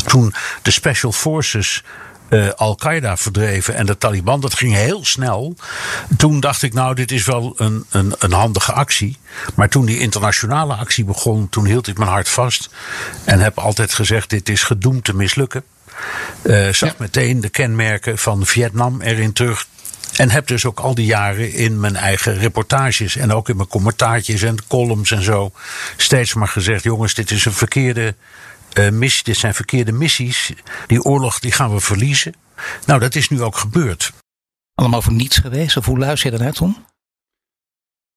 Toen 0.06 0.34
de 0.62 0.72
Special 0.72 1.12
Forces 1.12 1.84
uh, 2.34 2.50
Al-Qaeda 2.56 3.18
verdreven 3.18 3.76
en 3.76 3.86
de 3.86 3.98
Taliban. 3.98 4.40
Dat 4.40 4.54
ging 4.54 4.74
heel 4.74 5.06
snel. 5.06 5.56
Toen 6.18 6.40
dacht 6.40 6.62
ik, 6.62 6.74
nou, 6.74 6.96
dit 6.96 7.12
is 7.12 7.26
wel 7.26 7.54
een, 7.58 7.86
een, 7.90 8.14
een 8.20 8.32
handige 8.32 8.72
actie. 8.72 9.18
Maar 9.56 9.70
toen 9.70 9.86
die 9.86 10.00
internationale 10.00 10.74
actie 10.74 11.06
begon, 11.06 11.50
toen 11.50 11.66
hield 11.66 11.88
ik 11.88 11.98
mijn 11.98 12.10
hart 12.10 12.30
vast. 12.30 12.70
En 13.24 13.40
heb 13.40 13.58
altijd 13.58 13.94
gezegd, 13.94 14.30
dit 14.30 14.50
is 14.50 14.64
gedoemd 14.64 15.04
te 15.04 15.16
mislukken. 15.16 15.64
Uh, 16.42 16.70
zag 16.70 16.98
meteen 16.98 17.42
de 17.42 17.50
kenmerken 17.50 18.18
van 18.18 18.46
Vietnam 18.46 19.02
erin 19.02 19.34
terug. 19.34 19.68
En 20.16 20.30
heb 20.30 20.48
dus 20.48 20.66
ook 20.66 20.80
al 20.80 20.96
die 20.96 21.06
jaren 21.06 21.54
in 21.54 21.80
mijn 21.80 21.96
eigen 21.96 22.38
reportages 22.38 23.16
en 23.16 23.34
ook 23.34 23.50
in 23.50 23.56
mijn 23.56 23.68
commentaartjes 23.68 24.42
en 24.42 24.68
columns 24.68 25.12
en 25.12 25.24
zo 25.24 25.52
steeds 25.98 26.34
maar 26.34 26.48
gezegd: 26.48 26.84
jongens, 26.84 27.14
dit 27.14 27.32
is 27.32 27.46
een 27.46 27.54
verkeerde 27.54 28.16
uh, 28.80 29.10
dit 29.24 29.38
zijn 29.38 29.54
verkeerde 29.54 29.92
missies. 29.92 30.54
Die 30.88 31.04
oorlog 31.04 31.40
die 31.40 31.52
gaan 31.52 31.74
we 31.74 31.80
verliezen. 31.80 32.34
Nou, 32.86 33.00
dat 33.00 33.16
is 33.16 33.30
nu 33.30 33.42
ook 33.42 33.58
gebeurd. 33.58 34.14
Allemaal 34.76 35.02
voor 35.02 35.14
niets 35.14 35.38
geweest? 35.38 35.78
Of 35.78 35.86
hoe 35.86 35.98
luister 35.98 36.32
je 36.32 36.38
daarnaar, 36.38 36.56
Tom? 36.56 36.86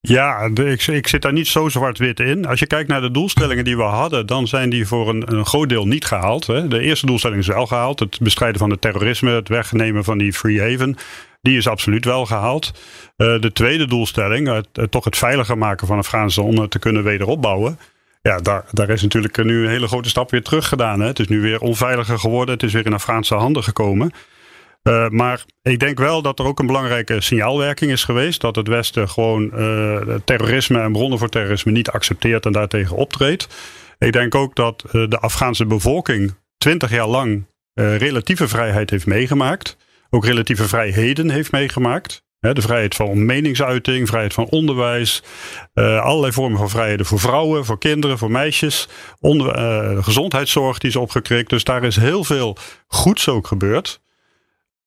Ja, 0.01 0.51
ik, 0.55 0.87
ik, 0.87 1.07
zit 1.07 1.23
daar 1.23 1.33
niet 1.33 1.47
zo 1.47 1.69
zwart-wit 1.69 2.21
in. 2.21 2.47
Als 2.47 2.59
je 2.59 2.67
kijkt 2.67 2.89
naar 2.89 3.01
de 3.01 3.11
doelstellingen 3.11 3.65
die 3.65 3.77
we 3.77 3.83
hadden, 3.83 4.27
dan 4.27 4.47
zijn 4.47 4.71
die 4.71 4.87
voor 4.87 5.09
een, 5.09 5.33
een 5.33 5.47
groot 5.47 5.69
deel 5.69 5.87
niet 5.87 6.05
gehaald. 6.05 6.47
Hè. 6.47 6.69
De 6.69 6.81
eerste 6.81 7.07
doelstelling 7.07 7.41
is 7.41 7.47
wel 7.47 7.67
gehaald. 7.67 8.01
Het 8.01 8.21
bestrijden 8.21 8.59
van 8.59 8.71
het 8.71 8.81
terrorisme, 8.81 9.31
het 9.31 9.49
wegnemen 9.49 10.05
van 10.05 10.19
die 10.19 10.33
free 10.33 10.61
haven. 10.61 10.97
Die 11.41 11.57
is 11.57 11.69
absoluut 11.69 12.05
wel 12.05 12.27
gehaald. 12.27 12.73
Uh, 13.17 13.41
de 13.41 13.53
tweede 13.53 13.87
doelstelling, 13.87 14.49
het, 14.49 14.91
toch 14.91 15.05
het 15.05 15.17
veiliger 15.17 15.59
maken 15.59 15.87
van 15.87 15.99
Afghanistan 15.99 16.45
om 16.45 16.59
het 16.59 16.71
te 16.71 16.79
kunnen 16.79 17.03
wederopbouwen. 17.03 17.79
Ja, 18.27 18.39
daar, 18.39 18.65
daar 18.71 18.91
is 18.91 19.03
natuurlijk 19.03 19.45
nu 19.45 19.63
een 19.63 19.71
hele 19.71 19.87
grote 19.87 20.09
stap 20.09 20.31
weer 20.31 20.43
terug 20.43 20.69
gedaan. 20.69 21.01
Hè. 21.01 21.07
Het 21.07 21.19
is 21.19 21.29
nu 21.29 21.41
weer 21.41 21.61
onveiliger 21.61 22.19
geworden. 22.19 22.55
Het 22.55 22.63
is 22.63 22.73
weer 22.73 22.87
in 22.87 22.93
Afghaanse 22.93 23.35
handen 23.35 23.63
gekomen. 23.63 24.11
Uh, 24.83 25.09
maar 25.09 25.45
ik 25.63 25.79
denk 25.79 25.99
wel 25.99 26.23
dat 26.23 26.39
er 26.39 26.45
ook 26.45 26.59
een 26.59 26.67
belangrijke 26.67 27.21
signaalwerking 27.21 27.91
is 27.91 28.05
geweest. 28.05 28.41
Dat 28.41 28.57
het 28.57 28.69
Westen 28.69 29.09
gewoon 29.09 29.51
uh, 29.55 30.15
terrorisme 30.25 30.81
en 30.81 30.93
bronnen 30.93 31.19
voor 31.19 31.29
terrorisme 31.29 31.73
niet 31.73 31.91
accepteert 31.91 32.47
en 32.47 32.53
daartegen 32.53 32.97
optreedt. 32.97 33.49
Ik 33.99 34.13
denk 34.13 34.35
ook 34.35 34.55
dat 34.55 34.85
uh, 34.87 35.09
de 35.09 35.19
Afghaanse 35.19 35.67
bevolking 35.67 36.35
twintig 36.59 36.91
jaar 36.91 37.09
lang 37.09 37.45
relatieve 37.75 38.49
vrijheid 38.49 38.91
heeft 38.91 39.07
meegemaakt. 39.07 39.77
Ook 40.11 40.25
relatieve 40.25 40.69
vrijheden 40.69 41.31
heeft 41.31 41.53
meegemaakt. 41.53 42.26
De 42.41 42.63
vrijheid 42.63 42.95
van 42.95 43.25
meningsuiting, 43.25 44.09
vrijheid 44.09 44.35
van 44.35 44.49
onderwijs, 44.49 45.23
uh, 45.75 46.01
allerlei 46.01 46.33
vormen 46.33 46.59
van 46.59 46.71
vrijheden 46.71 47.07
voor 47.07 47.21
vrouwen, 47.21 47.65
voor 47.65 47.79
kinderen, 47.79 48.19
voor 48.19 48.31
meisjes, 48.31 48.89
uh, 49.21 50.05
gezondheidszorg 50.05 50.79
die 50.79 50.91
is 50.91 50.97
opgekrikt. 50.97 51.51
Dus 51.51 51.65
daar 51.65 51.85
is 51.85 51.97
heel 51.97 52.25
veel 52.25 52.57
goeds 52.87 53.29
ook 53.29 53.47
gebeurd. 53.47 54.01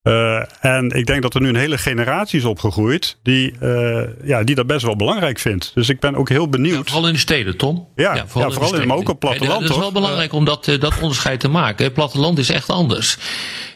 Uh, 0.10 0.42
en 0.60 0.90
ik 0.90 1.06
denk 1.06 1.22
dat 1.22 1.36
er 1.36 1.42
nu 1.42 1.50
een 1.50 1.56
hele 1.56 1.78
generatie 1.78 2.40
is 2.40 2.46
opgegroeid 2.46 3.18
die, 3.24 3.54
uh, 3.62 4.02
ja, 4.24 4.44
die 4.44 4.56
dat 4.56 4.68
best 4.68 4.86
wel 4.86 4.96
belangrijk 4.96 5.40
vindt. 5.40 5.72
Dus 5.74 5.90
ik 5.90 6.00
ben 6.00 6.16
ook 6.16 6.30
heel 6.30 6.50
benieuwd. 6.50 6.76
Ja, 6.76 6.84
vooral 6.84 7.08
in 7.08 7.14
de 7.14 7.20
steden, 7.20 7.58
Tom. 7.58 7.88
Ja, 7.96 8.16
ja 8.16 8.28
vooral, 8.28 8.50
ja, 8.50 8.56
vooral 8.56 8.76
in, 8.76 8.82
in, 8.82 8.88
maar 8.88 8.98
ook 8.98 9.10
op 9.10 9.20
platteland. 9.20 9.62
Het 9.62 9.72
is 9.72 9.78
wel 9.78 9.92
belangrijk 9.92 10.34
om 10.34 10.46
dat, 10.46 10.66
dat 10.80 10.94
onderscheid 11.00 11.40
te 11.40 11.48
maken. 11.48 11.86
Het 11.86 11.94
platteland 11.94 12.38
is 12.38 12.50
echt 12.50 12.70
anders. 12.70 13.18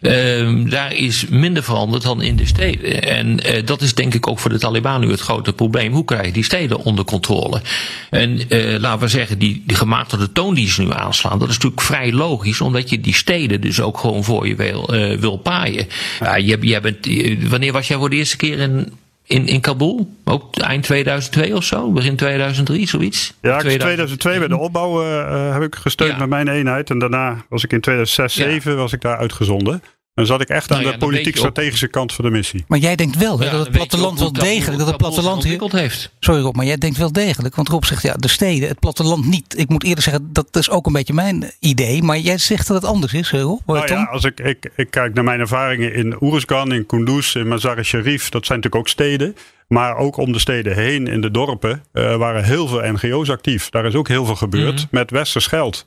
Uh, 0.02 0.70
daar 0.70 0.94
is 0.94 1.28
minder 1.28 1.64
veranderd 1.64 2.04
dan 2.04 2.22
in 2.22 2.36
de 2.36 2.46
steden. 2.46 3.04
En 3.04 3.28
uh, 3.28 3.66
dat 3.66 3.82
is 3.82 3.94
denk 3.94 4.14
ik 4.14 4.28
ook 4.28 4.40
voor 4.40 4.50
de 4.50 4.60
Taliban 4.60 5.00
nu 5.00 5.12
het 5.12 5.20
grote 5.20 5.54
probleem. 5.54 5.94
Hoe 5.94 6.06
krijg 6.06 6.26
je 6.26 6.32
die 6.32 6.44
steden 6.44 6.78
onder 6.78 7.06
controle? 7.06 7.62
En 8.10 8.42
laten 8.80 9.00
we 9.00 9.08
zeggen, 9.08 9.40
die, 9.40 9.64
die 9.66 9.78
gematigde 9.78 10.32
toon 10.32 10.54
die 10.54 10.70
ze 10.70 10.82
nu 10.82 10.92
aanslaan, 10.92 11.40
dat 11.40 11.50
is 11.50 11.54
natuurlijk 11.54 11.82
vrij 11.82 12.12
logisch, 12.12 12.62
omdat 12.62 12.90
je 12.90 13.00
die 13.00 13.14
steden 13.14 13.62
dus 13.62 13.82
ook 13.82 13.98
gewoon 13.98 14.24
voor 14.24 14.48
je 14.48 14.56
wil, 14.56 14.90
wil 15.20 15.38
paaien. 15.38 15.88
Ja, 16.24 16.40
jij 16.40 16.82
bent, 16.82 17.08
wanneer 17.50 17.72
was 17.72 17.88
jij 17.88 17.98
voor 17.98 18.10
de 18.10 18.16
eerste 18.16 18.38
keer 18.38 18.60
in, 18.60 18.94
in, 19.24 19.48
in 19.48 19.62
Kabul? 19.62 20.16
Ook 20.24 20.58
eind 20.58 20.84
2002 20.84 21.56
of 21.56 21.64
zo? 21.64 21.92
Begin 21.92 22.16
2003, 22.16 22.88
zoiets? 22.88 23.34
Ja, 23.42 23.62
in 23.62 23.80
2002 23.80 24.40
bij 24.40 24.48
de 24.48 24.58
opbouw 24.58 25.04
uh, 25.04 25.54
heb 25.54 25.62
ik 25.62 25.76
gesteund 25.76 26.12
ja. 26.12 26.18
met 26.18 26.30
mijn 26.30 26.48
eenheid. 26.48 26.90
En 26.90 27.00
daarna 27.00 27.46
was 27.50 27.64
ik 27.64 27.72
in 27.72 27.82
2006, 27.82 28.34
2007 28.34 28.72
ja. 28.72 28.78
was 28.78 28.94
ik 28.94 29.02
daar 29.02 29.18
uitgezonden. 29.18 29.84
Dan 30.14 30.26
zat 30.26 30.42
ik 30.42 30.50
echt 30.50 30.72
aan 30.72 30.78
nou 30.78 30.92
ja, 30.92 30.98
de 30.98 31.06
politiek-strategische 31.06 31.88
kant 31.88 32.14
van 32.14 32.26
de 32.26 32.32
missie. 32.32 32.64
Maar 32.68 32.80
jij 32.80 32.96
denkt 32.96 33.18
wel 33.18 33.40
hè, 33.40 33.50
dat 33.50 33.60
het 33.60 33.72
platteland 33.72 34.20
wel 34.20 34.34
degelijk. 34.34 34.78
Dat 34.78 34.88
het 34.88 34.98
platteland 34.98 35.36
ontwikkeld 35.36 35.72
heeft. 35.72 36.12
Sorry 36.20 36.42
Rob, 36.42 36.56
maar 36.56 36.66
jij 36.66 36.78
denkt 36.78 36.98
wel 36.98 37.12
degelijk. 37.12 37.56
Want 37.56 37.70
Rob 37.70 37.84
zegt 37.84 38.02
ja, 38.02 38.14
de 38.14 38.28
steden, 38.28 38.68
het 38.68 38.80
platteland 38.80 39.26
niet. 39.26 39.58
Ik 39.58 39.70
moet 39.70 39.84
eerder 39.84 40.04
zeggen, 40.04 40.30
dat 40.34 40.56
is 40.56 40.70
ook 40.70 40.86
een 40.86 40.94
beetje 40.94 41.14
mijn 41.14 41.52
idee. 41.60 42.04
Maar 42.04 42.18
jij 42.18 42.38
zegt 42.38 42.68
dat 42.68 42.82
het 42.82 42.86
anders 42.86 43.14
is, 43.14 43.32
Rob. 43.32 43.60
Nou 43.66 43.88
ja, 43.88 44.04
als 44.04 44.24
ik, 44.24 44.40
ik, 44.40 44.72
ik 44.76 44.92
kijk 44.92 45.14
naar 45.14 45.24
mijn 45.24 45.40
ervaringen 45.40 45.94
in 45.94 46.24
Oeruzgan, 46.24 46.74
in 46.74 46.86
Kunduz, 46.86 47.36
in 47.36 47.48
Mazar-e-Sharif. 47.48 48.30
Dat 48.30 48.46
zijn 48.46 48.60
natuurlijk 48.60 48.76
ook 48.76 48.88
steden. 48.88 49.36
Maar 49.68 49.98
ook 49.98 50.18
om 50.18 50.32
de 50.32 50.40
steden 50.40 50.76
heen, 50.76 51.08
in 51.08 51.22
de 51.22 51.32
dorpen, 51.32 51.84
uh, 51.94 52.16
waren 52.16 52.44
heel 52.44 52.68
veel 52.68 52.92
NGO's 52.92 53.30
actief. 53.30 53.70
Daar 53.70 53.86
is 53.86 53.96
ook 53.96 54.08
heel 54.08 54.26
veel 54.26 54.36
gebeurd 54.36 54.72
mm 54.72 54.78
-hmm. 54.78 54.88
met 54.92 55.12
westers 55.12 55.48
geld. 55.48 55.86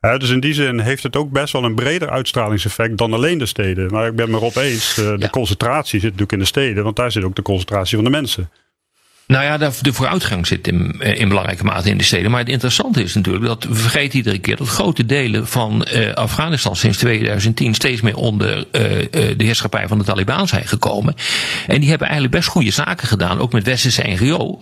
Dus 0.00 0.30
in 0.30 0.40
die 0.40 0.54
zin 0.54 0.80
heeft 0.80 1.02
het 1.02 1.16
ook 1.16 1.30
best 1.30 1.52
wel 1.52 1.64
een 1.64 1.74
breder 1.74 2.10
uitstralingseffect 2.10 2.98
dan 2.98 3.12
alleen 3.12 3.38
de 3.38 3.46
steden. 3.46 3.90
Maar 3.90 4.06
ik 4.06 4.16
ben 4.16 4.30
me 4.30 4.36
erop 4.36 4.56
eens, 4.56 4.98
uh, 4.98 5.04
de 5.04 5.16
ja. 5.18 5.28
concentratie 5.28 6.00
zit 6.00 6.02
natuurlijk 6.02 6.32
in 6.32 6.38
de 6.38 6.44
steden, 6.44 6.84
want 6.84 6.96
daar 6.96 7.12
zit 7.12 7.24
ook 7.24 7.36
de 7.36 7.42
concentratie 7.42 7.96
van 7.96 8.04
de 8.04 8.10
mensen. 8.10 8.50
Nou 9.26 9.44
ja, 9.44 9.58
de 9.58 9.92
vooruitgang 9.92 10.46
zit 10.46 10.68
in, 10.68 11.00
in 11.00 11.28
belangrijke 11.28 11.64
mate 11.64 11.90
in 11.90 11.98
de 11.98 12.04
steden. 12.04 12.30
Maar 12.30 12.40
het 12.40 12.48
interessante 12.48 13.02
is 13.02 13.14
natuurlijk 13.14 13.44
dat 13.44 13.64
we 13.64 13.74
vergeten 13.74 14.16
iedere 14.16 14.38
keer 14.38 14.56
dat 14.56 14.68
grote 14.68 15.06
delen 15.06 15.46
van 15.46 15.86
uh, 15.92 16.12
Afghanistan 16.12 16.76
sinds 16.76 16.98
2010 16.98 17.74
steeds 17.74 18.00
meer 18.00 18.16
onder 18.16 18.56
uh, 18.56 18.64
de 19.10 19.34
heerschappij 19.44 19.88
van 19.88 19.98
de 19.98 20.04
Taliban 20.04 20.48
zijn 20.48 20.66
gekomen. 20.66 21.14
En 21.66 21.80
die 21.80 21.88
hebben 21.88 22.08
eigenlijk 22.08 22.36
best 22.36 22.48
goede 22.48 22.70
zaken 22.70 23.08
gedaan, 23.08 23.38
ook 23.38 23.52
met 23.52 23.64
westerse 23.64 24.02
NGO, 24.02 24.60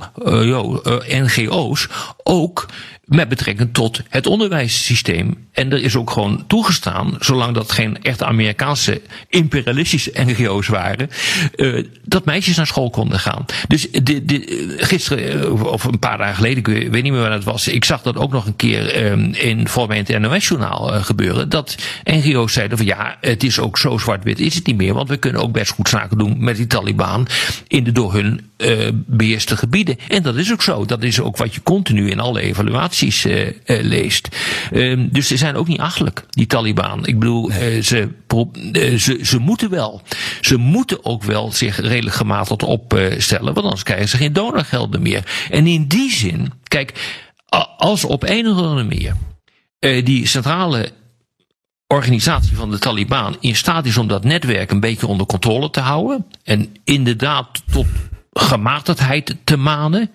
NGO's, 1.08 1.88
ook 2.22 2.66
met 3.04 3.28
betrekking 3.28 3.68
tot 3.72 4.02
het 4.08 4.26
onderwijssysteem. 4.26 5.46
En 5.52 5.72
er 5.72 5.82
is 5.82 5.96
ook 5.96 6.10
gewoon 6.10 6.44
toegestaan, 6.46 7.16
zolang 7.20 7.54
dat 7.54 7.72
geen 7.72 8.02
echte 8.02 8.24
Amerikaanse 8.24 9.02
imperialistische 9.28 10.12
NGO's 10.14 10.68
waren, 10.68 11.10
uh, 11.56 11.84
dat 12.04 12.24
meisjes 12.24 12.56
naar 12.56 12.66
school 12.66 12.90
konden 12.90 13.18
gaan. 13.18 13.44
Dus 13.68 13.88
gisteren, 14.76 15.52
of 15.72 15.84
een 15.84 15.98
paar 15.98 16.18
dagen 16.18 16.34
geleden, 16.34 16.58
ik 16.58 16.66
weet 16.66 17.02
niet 17.02 17.12
meer 17.12 17.20
wanneer 17.20 17.30
het 17.30 17.44
was, 17.44 17.68
ik 17.68 17.84
zag 17.84 18.02
dat 18.02 18.16
ook 18.16 18.32
nog 18.32 18.46
een 18.46 18.56
keer 18.56 19.06
um, 19.06 19.32
in 19.34 19.68
volgens 19.68 20.08
het 20.08 20.18
NOS-journaal 20.20 20.94
uh, 20.94 21.04
gebeuren, 21.04 21.48
dat 21.48 21.76
NGO's 22.04 22.52
zeiden 22.52 22.76
van 22.76 22.86
ja, 22.86 23.16
het 23.20 23.42
is 23.42 23.58
ook 23.58 23.78
zo 23.78 23.98
zwart-wit 23.98 24.40
is 24.40 24.54
het 24.54 24.66
niet 24.66 24.76
meer, 24.76 24.94
want 24.94 25.08
we 25.08 25.16
kunnen 25.16 25.42
ook 25.42 25.52
best 25.52 25.72
goed 25.72 25.88
zaken 25.88 26.18
doen 26.18 26.36
met 26.38 26.56
die 26.56 26.66
Taliban 26.66 27.26
in 27.68 27.84
de 27.84 27.92
door 27.92 28.14
hun 28.14 28.50
uh, 28.64 28.88
beheerste 28.92 29.56
gebieden. 29.56 29.96
En 30.08 30.22
dat 30.22 30.36
is 30.36 30.52
ook 30.52 30.62
zo. 30.62 30.84
Dat 30.84 31.02
is 31.02 31.20
ook 31.20 31.36
wat 31.36 31.54
je 31.54 31.62
continu 31.62 32.10
in 32.10 32.20
alle 32.20 32.40
evaluaties 32.40 33.24
uh, 33.24 33.46
uh, 33.46 33.52
leest. 33.64 34.28
Um, 34.72 35.08
dus 35.12 35.28
ze 35.28 35.36
zijn 35.36 35.56
ook 35.56 35.68
niet 35.68 35.80
achterlijk, 35.80 36.24
die 36.30 36.46
Taliban. 36.46 37.06
Ik 37.06 37.18
bedoel, 37.18 37.50
ze, 37.82 38.08
ze, 38.98 39.18
ze 39.22 39.38
moeten 39.38 39.70
wel. 39.70 40.02
Ze 40.40 40.56
moeten 40.56 41.04
ook 41.04 41.22
wel 41.22 41.52
zich 41.52 41.80
redelijk 41.80 42.16
gematigd 42.16 42.62
opstellen, 42.62 43.54
want 43.54 43.64
anders 43.64 43.82
krijgen 43.82 44.08
ze 44.08 44.16
geen 44.16 44.32
donorgelden 44.32 45.02
meer. 45.02 45.46
En 45.50 45.66
in 45.66 45.86
die 45.86 46.10
zin, 46.10 46.52
kijk, 46.68 47.18
als 47.76 48.04
op 48.04 48.22
een 48.22 48.48
of 48.48 48.56
andere 48.56 48.84
manier 48.84 49.16
die 50.04 50.26
centrale 50.26 50.90
organisatie 51.86 52.56
van 52.56 52.70
de 52.70 52.78
Taliban 52.78 53.36
in 53.40 53.56
staat 53.56 53.86
is 53.86 53.96
om 53.96 54.06
dat 54.06 54.24
netwerk 54.24 54.70
een 54.70 54.80
beetje 54.80 55.06
onder 55.06 55.26
controle 55.26 55.70
te 55.70 55.80
houden. 55.80 56.26
En 56.44 56.74
inderdaad 56.84 57.62
tot 57.72 57.86
gematigdheid 58.34 59.36
te 59.44 59.56
manen. 59.56 60.10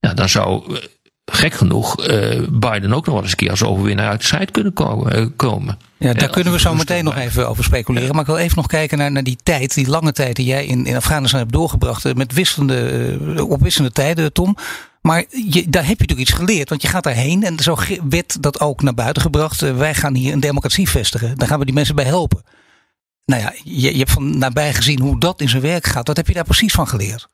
Ja, 0.00 0.14
dan 0.14 0.28
zou 0.28 0.72
uh, 0.72 0.78
gek 1.24 1.54
genoeg 1.54 2.08
uh, 2.08 2.42
Biden 2.50 2.92
ook 2.92 3.06
nog 3.06 3.14
wel 3.14 3.22
eens 3.22 3.30
een 3.30 3.36
keer 3.36 3.50
als 3.50 3.62
overwinnaar 3.62 4.08
uit 4.08 4.20
de 4.20 4.26
strijd 4.26 4.50
kunnen 4.50 4.72
komen. 4.72 5.18
Uh, 5.18 5.26
komen. 5.36 5.78
Ja, 5.96 6.12
daar 6.12 6.30
kunnen 6.30 6.52
we 6.52 6.60
zo 6.60 6.74
meteen 6.74 7.04
nog 7.04 7.16
even 7.16 7.48
over 7.48 7.64
speculeren. 7.64 8.10
Maar 8.10 8.20
ik 8.20 8.26
wil 8.26 8.36
even 8.36 8.56
nog 8.56 8.66
kijken 8.66 8.98
naar, 8.98 9.12
naar 9.12 9.22
die 9.22 9.38
tijd, 9.42 9.74
die 9.74 9.88
lange 9.88 10.12
tijd 10.12 10.36
die 10.36 10.46
jij 10.46 10.66
in, 10.66 10.86
in 10.86 10.96
Afghanistan 10.96 11.40
hebt 11.40 11.52
doorgebracht. 11.52 12.14
Met 12.14 12.32
wisselende, 12.32 13.46
op 13.48 13.60
wisselende 13.60 13.94
tijden, 13.94 14.32
Tom. 14.32 14.56
Maar 15.00 15.24
je, 15.30 15.68
daar 15.68 15.86
heb 15.86 15.98
je 15.98 16.06
natuurlijk 16.06 16.28
iets 16.28 16.38
geleerd, 16.38 16.68
want 16.68 16.82
je 16.82 16.88
gaat 16.88 17.04
daarheen 17.04 17.44
en 17.44 17.58
zo 17.58 17.76
werd 18.08 18.42
dat 18.42 18.60
ook 18.60 18.82
naar 18.82 18.94
buiten 18.94 19.22
gebracht. 19.22 19.60
wij 19.60 19.94
gaan 19.94 20.14
hier 20.14 20.32
een 20.32 20.40
democratie 20.40 20.88
vestigen. 20.88 21.38
Daar 21.38 21.48
gaan 21.48 21.58
we 21.58 21.64
die 21.64 21.74
mensen 21.74 21.94
bij 21.94 22.04
helpen. 22.04 22.42
Nou 23.24 23.42
ja, 23.42 23.52
je, 23.64 23.92
je 23.92 23.98
hebt 23.98 24.10
van 24.10 24.38
nabij 24.38 24.74
gezien 24.74 25.00
hoe 25.00 25.20
dat 25.20 25.40
in 25.40 25.48
zijn 25.48 25.62
werk 25.62 25.86
gaat. 25.86 26.06
Wat 26.06 26.16
heb 26.16 26.26
je 26.26 26.34
daar 26.34 26.44
precies 26.44 26.72
van 26.72 26.88
geleerd? 26.88 27.28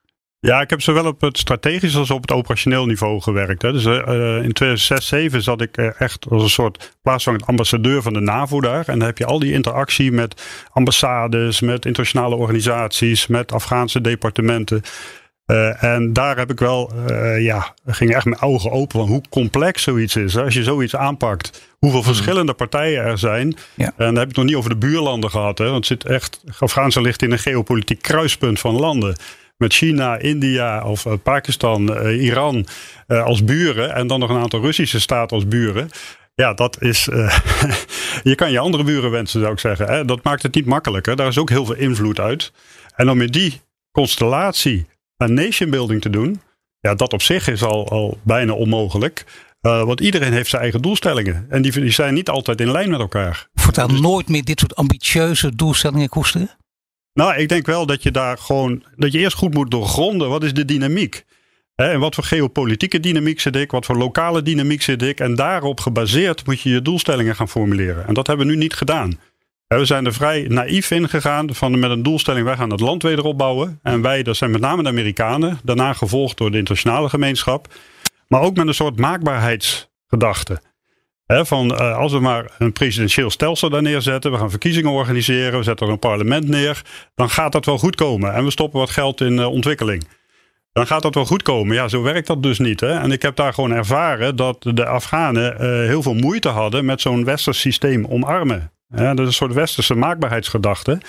Ja, 0.45 0.61
ik 0.61 0.71
heb 0.71 0.81
zowel 0.81 1.07
op 1.07 1.21
het 1.21 1.39
strategisch 1.39 1.97
als 1.97 2.11
op 2.11 2.21
het 2.21 2.33
operationeel 2.33 2.87
niveau 2.87 3.21
gewerkt. 3.21 3.63
Hè. 3.63 3.73
Dus 3.73 3.85
uh, 3.85 3.97
in 4.43 4.53
2006, 4.53 5.07
2007 5.07 5.43
zat 5.43 5.61
ik 5.61 5.77
echt 5.77 6.27
als 6.31 6.43
een 6.43 6.49
soort 6.49 6.97
plaatsvangend 7.03 7.47
ambassadeur 7.47 8.03
van 8.03 8.13
de 8.13 8.21
NAVO 8.21 8.61
daar. 8.61 8.89
En 8.89 8.99
dan 8.99 9.07
heb 9.09 9.19
je 9.19 9.25
al 9.25 9.39
die 9.39 9.53
interactie 9.53 10.13
met 10.13 10.43
ambassades, 10.71 11.61
met 11.61 11.87
internationale 11.87 12.35
organisaties, 12.35 13.27
met 13.27 13.53
Afghaanse 13.53 14.01
departementen. 14.01 14.83
Uh, 15.47 15.83
en 15.83 16.13
daar 16.13 16.37
heb 16.37 16.51
ik 16.51 16.59
wel, 16.59 16.93
uh, 17.11 17.45
ja, 17.45 17.75
ging 17.87 18.15
echt 18.15 18.25
mijn 18.25 18.41
ogen 18.41 18.71
open 18.71 18.99
van 18.99 19.09
hoe 19.09 19.23
complex 19.31 19.83
zoiets 19.83 20.17
is. 20.17 20.37
Als 20.37 20.55
je 20.55 20.63
zoiets 20.63 20.97
aanpakt, 20.97 21.75
hoeveel 21.79 22.03
hmm. 22.03 22.15
verschillende 22.15 22.53
partijen 22.53 23.03
er 23.03 23.19
zijn. 23.19 23.57
Ja. 23.75 23.87
En 23.87 23.93
dan 23.97 24.15
heb 24.15 24.23
ik 24.23 24.29
het 24.29 24.37
nog 24.37 24.47
niet 24.47 24.57
over 24.57 24.71
de 24.71 24.77
buurlanden 24.77 25.31
gehad. 25.31 25.59
Hè, 25.59 25.65
want 25.65 25.89
het 25.89 26.03
zit 26.03 26.13
echt, 26.13 26.45
Afghanistan 26.59 27.03
ligt 27.03 27.23
in 27.23 27.33
een 27.33 27.39
geopolitiek 27.39 28.03
kruispunt 28.03 28.61
van 28.61 28.75
landen 28.75 29.17
met 29.57 29.75
China, 29.75 30.19
India 30.19 30.85
of 30.85 31.05
uh, 31.05 31.13
Pakistan, 31.23 32.07
uh, 32.07 32.23
Iran 32.25 32.67
uh, 33.09 33.25
als 33.25 33.45
buren. 33.45 33.95
En 33.95 34.07
dan 34.07 34.21
nog 34.21 34.31
een 34.31 34.41
aantal 34.41 34.61
Russische 34.61 35.01
staten 35.01 35.37
als 35.37 35.49
buren. 35.49 35.89
Ja, 36.35 36.55
dat 36.55 36.83
is. 36.83 37.05
je 38.23 38.35
kan 38.35 38.51
je 38.51 38.59
andere 38.59 38.85
buren 38.85 39.11
wensen, 39.11 39.41
zou 39.41 39.53
ik 39.53 39.59
zeggen. 39.59 39.87
Hè? 39.87 40.05
Dat 40.05 40.23
maakt 40.23 40.43
het 40.43 40.55
niet 40.55 40.67
makkelijker. 40.67 41.17
Daar 41.17 41.27
is 41.27 41.39
ook 41.39 41.49
heel 41.49 41.65
veel 41.67 41.75
invloed 41.75 42.21
uit. 42.21 42.53
En 42.97 43.11
om 43.11 43.17
met 43.17 43.33
die 43.33 43.61
constellatie 43.91 44.87
een 45.17 45.35
nation 45.35 45.71
building 45.71 46.01
te 46.01 46.11
doen. 46.11 46.41
Ja, 46.81 46.95
dat 46.95 47.13
op 47.13 47.23
zich 47.23 47.49
is 47.49 47.63
al, 47.63 47.89
al 47.89 48.19
bijna 48.23 48.53
onmogelijk. 48.53 49.25
want 49.61 50.01
iedereen 50.01 50.33
heeft 50.33 50.51
zijn 50.51 50.63
eigen 50.63 50.83
doelstellingen. 50.83 51.47
En 51.49 51.63
die, 51.63 51.73
die 51.73 51.91
zijn 51.91 52.15
niet 52.15 52.29
altijd 52.29 52.61
in 52.61 52.71
lijn 52.71 52.91
met 52.91 53.01
elkaar. 53.01 53.49
Voortaan 53.55 53.89
dus, 53.89 54.01
nooit 54.01 54.29
meer 54.29 54.45
dit 54.45 54.61
soort 54.61 54.75
ambitieuze 54.75 55.57
doelstellingen 55.57 56.09
koesteren? 56.09 56.51
Nou, 57.15 57.37
ik 57.37 57.49
denk 57.49 57.67
wel 57.67 57.87
dat 57.87 58.03
je 58.03 58.11
daar 58.11 58.39
gewoon. 58.39 58.83
dat 58.97 59.13
je 59.13 59.19
eerst 59.19 59.37
goed 59.37 59.55
moet 59.55 59.71
doorgronden. 59.71 60.29
Wat 60.29 60.43
is 60.43 60.55
de 60.55 60.65
dynamiek? 60.65 61.25
Hè, 61.75 61.91
en 61.91 62.01
wat 62.01 62.15
voor 62.15 62.25
geopolitieke 62.25 63.01
dynamiek 63.01 63.41
zit 63.41 63.57
ik? 63.57 63.71
Wat 63.71 63.87
voor 63.87 63.97
lokale 63.97 64.43
dynamiek 64.43 64.83
zit 64.83 65.03
ik? 65.03 65.21
En 65.21 65.35
daarop 65.35 65.81
gebaseerd 65.81 66.47
moet 66.47 66.61
je 66.61 66.71
je 66.71 66.83
doelstellingen 66.83 67.37
gaan 67.37 67.49
formuleren. 67.49 68.07
En 68.07 68.15
dat 68.15 68.27
hebben 68.27 68.47
we 68.47 68.53
nu 68.53 68.59
niet 68.59 68.75
gedaan. 68.75 69.19
We 69.67 69.85
zijn 69.85 70.07
er 70.07 70.13
vrij 70.15 70.47
naïef 70.49 70.91
in 70.91 71.09
gegaan 71.09 71.55
van 71.55 71.79
met 71.79 71.91
een 71.91 72.03
doelstelling, 72.03 72.45
wij 72.47 72.57
gaan 72.57 72.71
het 72.71 72.81
land 72.81 73.03
weer 73.03 73.25
opbouwen. 73.25 73.79
En 73.83 74.03
wij, 74.03 74.23
dat 74.23 74.37
zijn 74.37 74.51
met 74.51 74.61
name 74.61 74.83
de 74.83 74.89
Amerikanen, 74.89 75.59
daarna 75.65 75.93
gevolgd 75.93 76.37
door 76.37 76.51
de 76.51 76.59
internationale 76.59 77.09
gemeenschap. 77.09 77.75
Maar 78.29 78.41
ook 78.41 78.57
met 78.57 78.67
een 78.67 78.75
soort 78.75 78.99
maakbaarheidsgedachte. 78.99 80.61
Van 81.27 81.73
uh, 81.73 81.97
als 81.97 82.13
we 82.13 82.19
maar 82.19 82.51
een 82.59 82.73
presidentieel 82.73 83.31
stelsel 83.31 83.71
daar 83.71 83.83
neerzetten, 83.83 84.33
we 84.33 84.39
gaan 84.39 84.51
verkiezingen 84.51 84.91
organiseren, 84.91 85.59
we 85.59 85.65
zetten 85.65 85.87
er 85.87 85.93
een 85.93 85.99
parlement 85.99 86.49
neer, 86.49 86.83
dan 87.15 87.31
gaat 87.31 87.53
dat 87.53 87.65
wel 87.65 87.79
goed 87.79 87.95
komen. 87.95 88.35
En 88.35 88.45
we 88.45 88.51
stoppen 88.51 88.81
wat 88.81 88.91
geld 88.91 89.21
in 89.21 89.33
uh, 89.33 89.47
ontwikkeling. 89.47 90.09
Dan 90.73 90.87
gaat 90.87 91.03
dat 91.03 91.15
wel 91.15 91.25
goed 91.25 91.43
komen. 91.43 91.75
Ja, 91.75 91.89
zo 91.89 92.03
werkt 92.03 92.27
dat 92.27 92.43
dus 92.43 92.59
niet. 92.59 92.81
Hè? 92.81 92.99
En 92.99 93.13
ik 93.13 93.23
heb 93.23 93.37
daar 93.37 93.55
gewoon 93.55 93.73
ervaren 93.73 94.37
dat 94.37 94.57
de 94.63 94.87
Afghanen 94.87 95.53
uh, 95.55 95.61
heel 95.61 96.03
veel 96.03 96.15
moeite 96.15 96.49
hadden 96.49 96.85
met 96.85 97.01
zo'n 97.01 97.25
westers 97.25 97.61
systeem 97.61 98.07
omarmen. 98.07 98.73
Dat 98.89 99.19
is 99.19 99.27
een 99.27 99.33
soort 99.33 99.53
westerse 99.53 99.95
maakbaarheidsgedachte. 99.95 101.01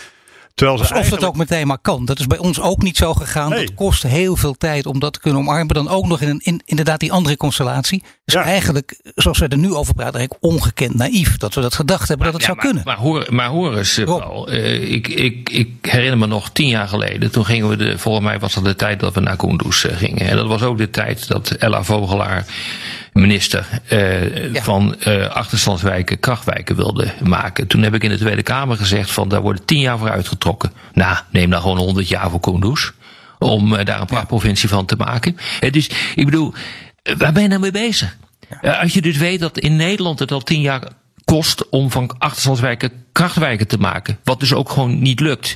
Terwijl 0.55 0.77
ze 0.77 0.93
Alsof 0.93 1.09
dat 1.09 1.23
ook 1.23 1.35
meteen 1.35 1.67
maar 1.67 1.77
kan. 1.77 2.05
Dat 2.05 2.19
is 2.19 2.27
bij 2.27 2.37
ons 2.37 2.61
ook 2.61 2.81
niet 2.81 2.97
zo 2.97 3.13
gegaan. 3.13 3.49
Nee. 3.49 3.65
Dat 3.65 3.75
kost 3.75 4.03
heel 4.03 4.35
veel 4.35 4.53
tijd 4.53 4.85
om 4.85 4.99
dat 4.99 5.13
te 5.13 5.19
kunnen 5.19 5.39
omarmen. 5.39 5.75
Dan 5.75 5.89
ook 5.89 6.05
nog 6.07 6.21
in, 6.21 6.29
een, 6.29 6.39
in 6.43 6.61
inderdaad 6.65 6.99
die 6.99 7.11
andere 7.11 7.37
constellatie. 7.37 8.03
Dus 8.25 8.33
ja. 8.33 8.43
eigenlijk, 8.43 8.99
zoals 9.15 9.39
we 9.39 9.47
er 9.47 9.57
nu 9.57 9.73
over 9.73 9.93
praten, 9.93 10.19
eigenlijk 10.19 10.53
ongekend 10.53 10.95
naïef. 10.95 11.37
Dat 11.37 11.53
we 11.53 11.61
dat 11.61 11.73
gedacht 11.73 12.07
hebben 12.07 12.25
dat 12.25 12.35
het 12.35 12.45
ja, 12.45 12.47
zou 12.47 12.57
maar, 12.57 12.65
kunnen. 12.65 12.83
Maar 12.85 12.97
hoor, 12.97 13.25
maar 13.29 13.49
hoor 13.49 13.77
eens, 13.77 14.01
Paul. 14.05 14.51
Uh, 14.51 14.91
ik, 14.91 15.07
ik, 15.07 15.49
ik 15.49 15.69
herinner 15.81 16.17
me 16.17 16.27
nog 16.27 16.49
tien 16.49 16.67
jaar 16.67 16.87
geleden. 16.87 17.31
Toen 17.31 17.45
gingen 17.45 17.69
we, 17.69 17.75
de, 17.75 17.97
volgens 17.97 18.25
mij 18.25 18.39
was 18.39 18.53
dat 18.53 18.63
de 18.63 18.75
tijd 18.75 18.99
dat 18.99 19.13
we 19.13 19.19
naar 19.19 19.37
Kunduz 19.37 19.85
gingen. 19.89 20.27
En 20.27 20.35
dat 20.35 20.47
was 20.47 20.61
ook 20.61 20.77
de 20.77 20.89
tijd 20.89 21.27
dat 21.27 21.51
Ella 21.51 21.83
Vogelaar 21.83 22.45
minister 23.15 23.67
uh, 23.91 24.53
ja. 24.53 24.63
van 24.63 24.95
uh, 25.07 25.27
achterstandswijken 25.27 26.19
krachtwijken 26.19 26.75
wilde 26.75 27.13
maken. 27.23 27.67
Toen 27.67 27.81
heb 27.81 27.93
ik 27.93 28.03
in 28.03 28.09
de 28.09 28.17
Tweede 28.17 28.43
Kamer 28.43 28.77
gezegd 28.77 29.11
van 29.11 29.29
daar 29.29 29.41
worden 29.41 29.65
tien 29.65 29.79
jaar 29.79 29.97
voor 29.97 30.09
uitgetrokken. 30.09 30.71
Nou, 30.93 31.17
neem 31.29 31.49
dan 31.49 31.61
gewoon 31.61 31.77
honderd 31.77 32.07
jaar 32.07 32.29
voor 32.29 32.39
Kunduz. 32.39 32.91
Om 33.39 33.73
uh, 33.73 33.85
daar 33.85 33.99
een 33.99 34.05
prachtprovincie 34.05 34.69
van 34.69 34.85
te 34.85 34.95
maken. 34.95 35.37
dus 35.71 35.89
ik 36.15 36.25
bedoel, 36.25 36.53
waar 37.17 37.33
ben 37.33 37.41
je 37.41 37.47
nou 37.47 37.61
mee 37.61 37.71
bezig? 37.71 38.17
Als 38.61 38.93
je 38.93 39.01
dus 39.01 39.17
weet 39.17 39.39
dat 39.39 39.59
in 39.59 39.75
Nederland 39.75 40.19
het 40.19 40.31
al 40.31 40.41
tien 40.41 40.61
jaar 40.61 40.81
kost 41.25 41.69
om 41.69 41.91
van 41.91 42.15
achterstandswijken 42.17 42.91
krachtwijken 43.11 43.67
te 43.67 43.77
maken. 43.77 44.17
Wat 44.23 44.39
dus 44.39 44.53
ook 44.53 44.69
gewoon 44.69 45.01
niet 45.01 45.19
lukt. 45.19 45.55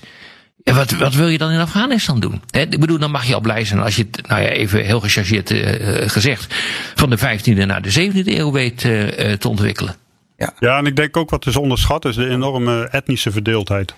En 0.70 0.76
wat, 0.76 0.92
wat 0.92 1.14
wil 1.14 1.28
je 1.28 1.38
dan 1.38 1.52
in 1.52 1.60
Afghanistan 1.60 2.20
doen? 2.20 2.42
He, 2.50 2.62
ik 2.62 2.80
bedoel, 2.80 3.00
dan 3.00 3.12
mag 3.12 3.26
je 3.26 3.34
al 3.34 3.42
blij 3.42 3.66
zijn 3.66 3.80
als 3.80 3.96
je 3.96 4.08
het, 4.12 4.28
nou 4.28 4.42
ja, 4.42 4.48
even 4.48 4.86
heel 4.86 5.00
gechargeerd 5.00 5.52
uh, 5.52 6.10
gezegd, 6.10 6.56
van 6.96 7.10
de 7.10 7.18
15e 7.18 7.66
naar 7.66 7.82
de 7.82 8.12
17e 8.12 8.26
eeuw 8.26 8.52
weet 8.52 8.84
uh, 8.84 9.08
te 9.34 9.48
ontwikkelen. 9.48 9.96
Ja. 10.38 10.54
ja, 10.60 10.78
en 10.78 10.86
ik 10.86 10.96
denk 10.96 11.18
ook 11.18 11.30
wat 11.30 11.46
is 11.46 11.56
onderschat 11.56 12.06
is 12.06 12.16
de 12.16 12.30
enorme 12.30 12.88
etnische 12.92 13.32
verdeeldheid. 13.32 13.96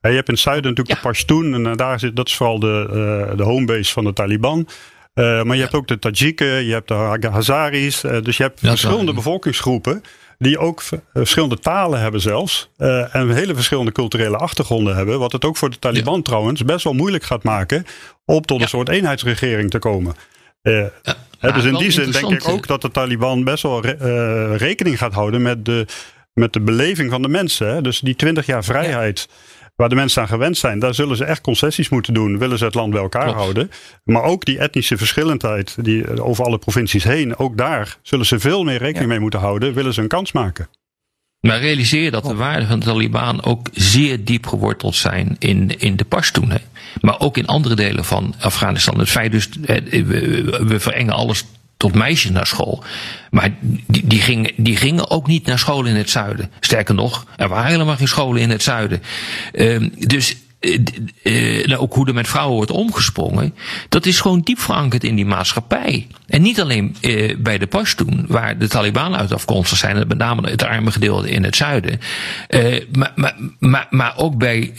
je 0.00 0.08
hebt 0.08 0.28
in 0.28 0.34
het 0.34 0.42
zuiden 0.42 0.70
natuurlijk 0.70 0.96
ja. 0.98 1.02
de 1.02 1.08
Pashtun 1.08 1.66
en 1.66 1.76
daar 1.76 2.00
zit, 2.00 2.16
dat 2.16 2.26
is 2.26 2.34
vooral 2.34 2.58
de, 2.58 3.32
de 3.36 3.42
homebase 3.42 3.92
van 3.92 4.04
de 4.04 4.12
Taliban. 4.12 4.68
maar 5.14 5.46
je 5.46 5.54
ja. 5.54 5.60
hebt 5.60 5.74
ook 5.74 5.88
de 5.88 5.98
Tajiken, 5.98 6.64
je 6.64 6.72
hebt 6.72 6.88
de 6.88 7.28
Hazaris, 7.30 8.00
dus 8.00 8.36
je 8.36 8.42
hebt 8.42 8.60
verschillende 8.60 9.12
bevolkingsgroepen 9.12 10.02
die 10.42 10.58
ook 10.58 10.82
verschillende 11.12 11.58
talen 11.58 12.00
hebben 12.00 12.20
zelfs. 12.20 12.70
Uh, 12.78 13.14
en 13.14 13.30
hele 13.30 13.54
verschillende 13.54 13.92
culturele 13.92 14.36
achtergronden 14.36 14.96
hebben. 14.96 15.18
Wat 15.18 15.32
het 15.32 15.44
ook 15.44 15.56
voor 15.56 15.70
de 15.70 15.78
Taliban 15.78 16.16
ja. 16.16 16.22
trouwens 16.22 16.64
best 16.64 16.84
wel 16.84 16.92
moeilijk 16.92 17.24
gaat 17.24 17.42
maken 17.42 17.86
om 18.24 18.42
tot 18.42 18.60
een 18.60 18.68
soort 18.68 18.88
eenheidsregering 18.88 19.70
te 19.70 19.78
komen. 19.78 20.14
Uh, 20.62 20.86
ja. 21.40 21.52
dus 21.52 21.64
in 21.64 21.74
die 21.74 21.90
zin 21.90 22.10
denk 22.10 22.30
ik 22.30 22.48
ook 22.48 22.66
dat 22.66 22.82
de 22.82 22.90
Taliban 22.90 23.44
best 23.44 23.62
wel 23.62 23.82
re 23.84 24.56
rekening 24.56 24.98
gaat 24.98 25.12
houden 25.12 25.42
met 25.42 25.64
de, 25.64 25.86
met 26.34 26.52
de 26.52 26.60
beleving 26.60 27.10
van 27.10 27.22
de 27.22 27.28
mensen. 27.28 27.74
Hè? 27.74 27.80
Dus 27.80 28.00
die 28.00 28.16
twintig 28.16 28.46
jaar 28.46 28.64
vrijheid 28.64 29.28
waar 29.82 29.90
de 29.90 29.96
mensen 29.96 30.22
aan 30.22 30.28
gewend 30.28 30.58
zijn, 30.58 30.78
daar 30.78 30.94
zullen 30.94 31.16
ze 31.16 31.24
echt 31.24 31.40
concessies 31.40 31.88
moeten 31.88 32.14
doen. 32.14 32.38
Willen 32.38 32.58
ze 32.58 32.64
het 32.64 32.74
land 32.74 32.90
bij 32.90 33.00
elkaar 33.00 33.22
Klopt. 33.22 33.38
houden. 33.38 33.70
Maar 34.04 34.22
ook 34.22 34.44
die 34.44 34.58
etnische 34.58 34.96
verschillendheid 34.96 35.76
die 35.80 36.22
over 36.22 36.44
alle 36.44 36.58
provincies 36.58 37.04
heen, 37.04 37.36
ook 37.36 37.56
daar 37.56 37.96
zullen 38.02 38.26
ze 38.26 38.38
veel 38.38 38.64
meer 38.64 38.78
rekening 38.78 39.04
ja. 39.04 39.08
mee 39.08 39.18
moeten 39.20 39.40
houden. 39.40 39.74
Willen 39.74 39.94
ze 39.94 40.00
een 40.00 40.08
kans 40.08 40.32
maken. 40.32 40.68
Maar 41.40 41.60
realiseer 41.60 42.10
dat 42.10 42.24
de 42.24 42.34
waarden 42.34 42.68
van 42.68 42.78
de 42.78 42.86
Taliban 42.86 43.44
ook 43.44 43.68
zeer 43.72 44.24
diep 44.24 44.46
geworteld 44.46 44.94
zijn 44.94 45.36
in, 45.38 45.78
in 45.78 45.96
de 45.96 46.04
Pashtun. 46.04 46.50
Hè? 46.50 46.58
Maar 47.00 47.20
ook 47.20 47.36
in 47.36 47.46
andere 47.46 47.74
delen 47.74 48.04
van 48.04 48.34
Afghanistan. 48.40 48.98
Het 48.98 49.10
feit 49.10 49.32
dus, 49.32 49.48
we, 49.60 50.64
we 50.66 50.80
verengen 50.80 51.14
alles 51.14 51.44
tot 51.82 51.94
meisjes 51.94 52.30
naar 52.30 52.46
school. 52.46 52.84
Maar 53.30 53.50
die, 53.86 54.06
die, 54.06 54.20
gingen, 54.20 54.52
die 54.56 54.76
gingen 54.76 55.10
ook 55.10 55.26
niet 55.26 55.46
naar 55.46 55.58
school 55.58 55.84
in 55.84 55.94
het 55.96 56.10
zuiden. 56.10 56.50
Sterker 56.60 56.94
nog, 56.94 57.26
er 57.36 57.48
waren 57.48 57.70
helemaal 57.70 57.96
geen 57.96 58.08
scholen 58.08 58.42
in 58.42 58.50
het 58.50 58.62
zuiden. 58.62 59.02
Uh, 59.52 59.88
dus 59.98 60.36
uh, 60.60 61.66
nou, 61.66 61.80
ook 61.80 61.94
hoe 61.94 62.06
er 62.06 62.14
met 62.14 62.28
vrouwen 62.28 62.56
wordt 62.56 62.70
omgesprongen, 62.70 63.54
dat 63.88 64.06
is 64.06 64.20
gewoon 64.20 64.40
diep 64.40 64.58
verankerd 64.58 65.04
in 65.04 65.14
die 65.14 65.26
maatschappij. 65.26 66.06
En 66.26 66.42
niet 66.42 66.60
alleen 66.60 66.96
uh, 67.00 67.36
bij 67.38 67.58
de 67.58 67.66
Pashtun, 67.66 68.24
waar 68.28 68.58
de 68.58 68.68
Taliban 68.68 69.16
uit 69.16 69.32
afkomstig 69.32 69.78
zijn, 69.78 69.96
met 70.08 70.18
name 70.18 70.50
het 70.50 70.62
arme 70.62 70.90
gedeelte 70.90 71.30
in 71.30 71.44
het 71.44 71.56
zuiden, 71.56 72.00
maar, 72.92 73.12
maar, 73.14 73.36
maar, 73.58 73.86
maar 73.90 74.12
ook 74.16 74.38
bij 74.38 74.72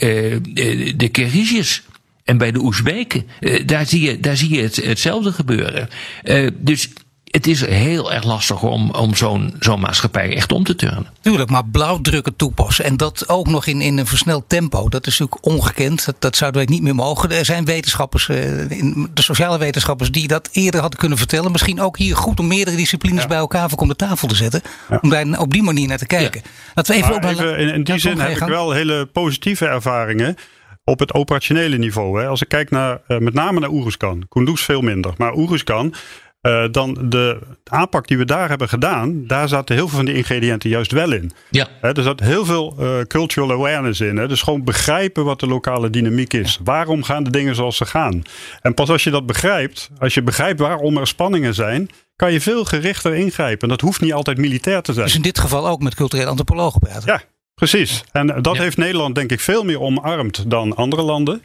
de 0.96 1.08
Kyrgyzjes. 1.12 1.82
En 2.24 2.38
bij 2.38 2.52
de 2.52 2.58
Oezbeken, 2.58 3.26
uh, 3.40 3.66
daar 3.66 3.86
zie 3.86 4.00
je, 4.00 4.20
daar 4.20 4.36
zie 4.36 4.54
je 4.54 4.62
het, 4.62 4.76
hetzelfde 4.76 5.32
gebeuren. 5.32 5.88
Uh, 6.24 6.50
dus 6.54 6.88
het 7.24 7.46
is 7.46 7.66
heel 7.66 8.12
erg 8.12 8.24
lastig 8.24 8.62
om, 8.62 8.90
om 8.90 9.14
zo'n 9.14 9.54
zo'n 9.58 9.80
maatschappij 9.80 10.36
echt 10.36 10.52
om 10.52 10.64
te 10.64 10.74
turnen. 10.74 11.06
Tuurlijk, 11.20 11.50
maar 11.50 11.64
blauwdrukken 11.64 12.36
toepassen. 12.36 12.84
En 12.84 12.96
dat 12.96 13.28
ook 13.28 13.46
nog 13.46 13.66
in, 13.66 13.80
in 13.80 13.98
een 13.98 14.06
versneld 14.06 14.44
tempo. 14.48 14.88
Dat 14.88 15.06
is 15.06 15.18
natuurlijk 15.18 15.46
ongekend. 15.46 16.04
Dat, 16.04 16.16
dat 16.18 16.36
zouden 16.36 16.66
wij 16.66 16.74
niet 16.74 16.82
meer 16.82 16.94
mogen. 16.94 17.30
Er 17.30 17.44
zijn 17.44 17.64
wetenschappers, 17.64 18.26
de 18.26 19.08
sociale 19.14 19.58
wetenschappers, 19.58 20.10
die 20.10 20.28
dat 20.28 20.48
eerder 20.52 20.80
hadden 20.80 20.98
kunnen 20.98 21.18
vertellen. 21.18 21.52
Misschien 21.52 21.80
ook 21.80 21.98
hier 21.98 22.16
goed 22.16 22.40
om 22.40 22.46
meerdere 22.46 22.76
disciplines 22.76 23.22
ja. 23.22 23.28
bij 23.28 23.38
elkaar 23.38 23.68
voor 23.68 23.78
om 23.78 23.88
de 23.88 23.96
tafel 23.96 24.28
te 24.28 24.36
zetten. 24.36 24.62
Ja. 24.90 24.98
Om 25.02 25.10
daar 25.10 25.40
op 25.40 25.52
die 25.52 25.62
manier 25.62 25.88
naar 25.88 25.98
te 25.98 26.06
kijken. 26.06 26.40
Ja. 26.44 26.50
Dat 26.74 26.86
we 26.86 26.94
even, 26.94 27.24
even 27.24 27.58
in, 27.58 27.68
in 27.68 27.84
die 27.84 27.98
zin 27.98 28.18
heb 28.18 28.30
ik 28.30 28.38
wel 28.38 28.72
hele 28.72 29.06
positieve 29.06 29.66
ervaringen 29.66 30.36
op 30.84 30.98
het 30.98 31.14
operationele 31.14 31.76
niveau. 31.76 32.20
Hè. 32.20 32.26
Als 32.26 32.42
ik 32.42 32.48
kijk 32.48 32.70
naar, 32.70 33.00
uh, 33.08 33.18
met 33.18 33.34
name 33.34 33.60
naar 33.60 33.70
Oeruzkan. 33.70 34.26
Kunduz 34.28 34.62
veel 34.62 34.80
minder. 34.80 35.14
Maar 35.16 35.34
Oeruzkan, 35.34 35.94
uh, 36.42 36.64
dan 36.70 36.98
de 37.02 37.38
aanpak 37.64 38.06
die 38.06 38.18
we 38.18 38.24
daar 38.24 38.48
hebben 38.48 38.68
gedaan, 38.68 39.26
daar 39.26 39.48
zaten 39.48 39.74
heel 39.74 39.88
veel 39.88 39.96
van 39.96 40.06
die 40.06 40.14
ingrediënten 40.14 40.70
juist 40.70 40.92
wel 40.92 41.12
in. 41.12 41.32
Ja. 41.50 41.68
Hè, 41.80 41.92
er 41.92 42.02
zat 42.02 42.20
heel 42.20 42.44
veel 42.44 42.76
uh, 42.80 43.00
cultural 43.00 43.52
awareness 43.52 44.00
in. 44.00 44.16
Hè. 44.16 44.28
Dus 44.28 44.42
gewoon 44.42 44.64
begrijpen 44.64 45.24
wat 45.24 45.40
de 45.40 45.46
lokale 45.46 45.90
dynamiek 45.90 46.32
is. 46.32 46.52
Ja. 46.52 46.60
Waarom 46.64 47.02
gaan 47.02 47.24
de 47.24 47.30
dingen 47.30 47.54
zoals 47.54 47.76
ze 47.76 47.84
gaan? 47.84 48.22
En 48.60 48.74
pas 48.74 48.90
als 48.90 49.04
je 49.04 49.10
dat 49.10 49.26
begrijpt, 49.26 49.90
als 49.98 50.14
je 50.14 50.22
begrijpt 50.22 50.60
waarom 50.60 50.96
er 50.96 51.06
spanningen 51.06 51.54
zijn, 51.54 51.90
kan 52.16 52.32
je 52.32 52.40
veel 52.40 52.64
gerichter 52.64 53.14
ingrijpen. 53.14 53.62
En 53.62 53.68
dat 53.68 53.80
hoeft 53.80 54.00
niet 54.00 54.12
altijd 54.12 54.38
militair 54.38 54.82
te 54.82 54.92
zijn. 54.92 55.06
Dus 55.06 55.14
in 55.14 55.22
dit 55.22 55.38
geval 55.38 55.68
ook 55.68 55.82
met 55.82 55.94
culturele 55.94 56.28
antropologen 56.28 56.80
praten. 56.80 57.12
Ja, 57.12 57.22
Precies. 57.54 58.04
En 58.12 58.26
dat 58.26 58.56
ja. 58.56 58.62
heeft 58.62 58.76
Nederland 58.76 59.14
denk 59.14 59.30
ik 59.30 59.40
veel 59.40 59.64
meer 59.64 59.80
omarmd 59.80 60.50
dan 60.50 60.76
andere 60.76 61.02
landen. 61.02 61.42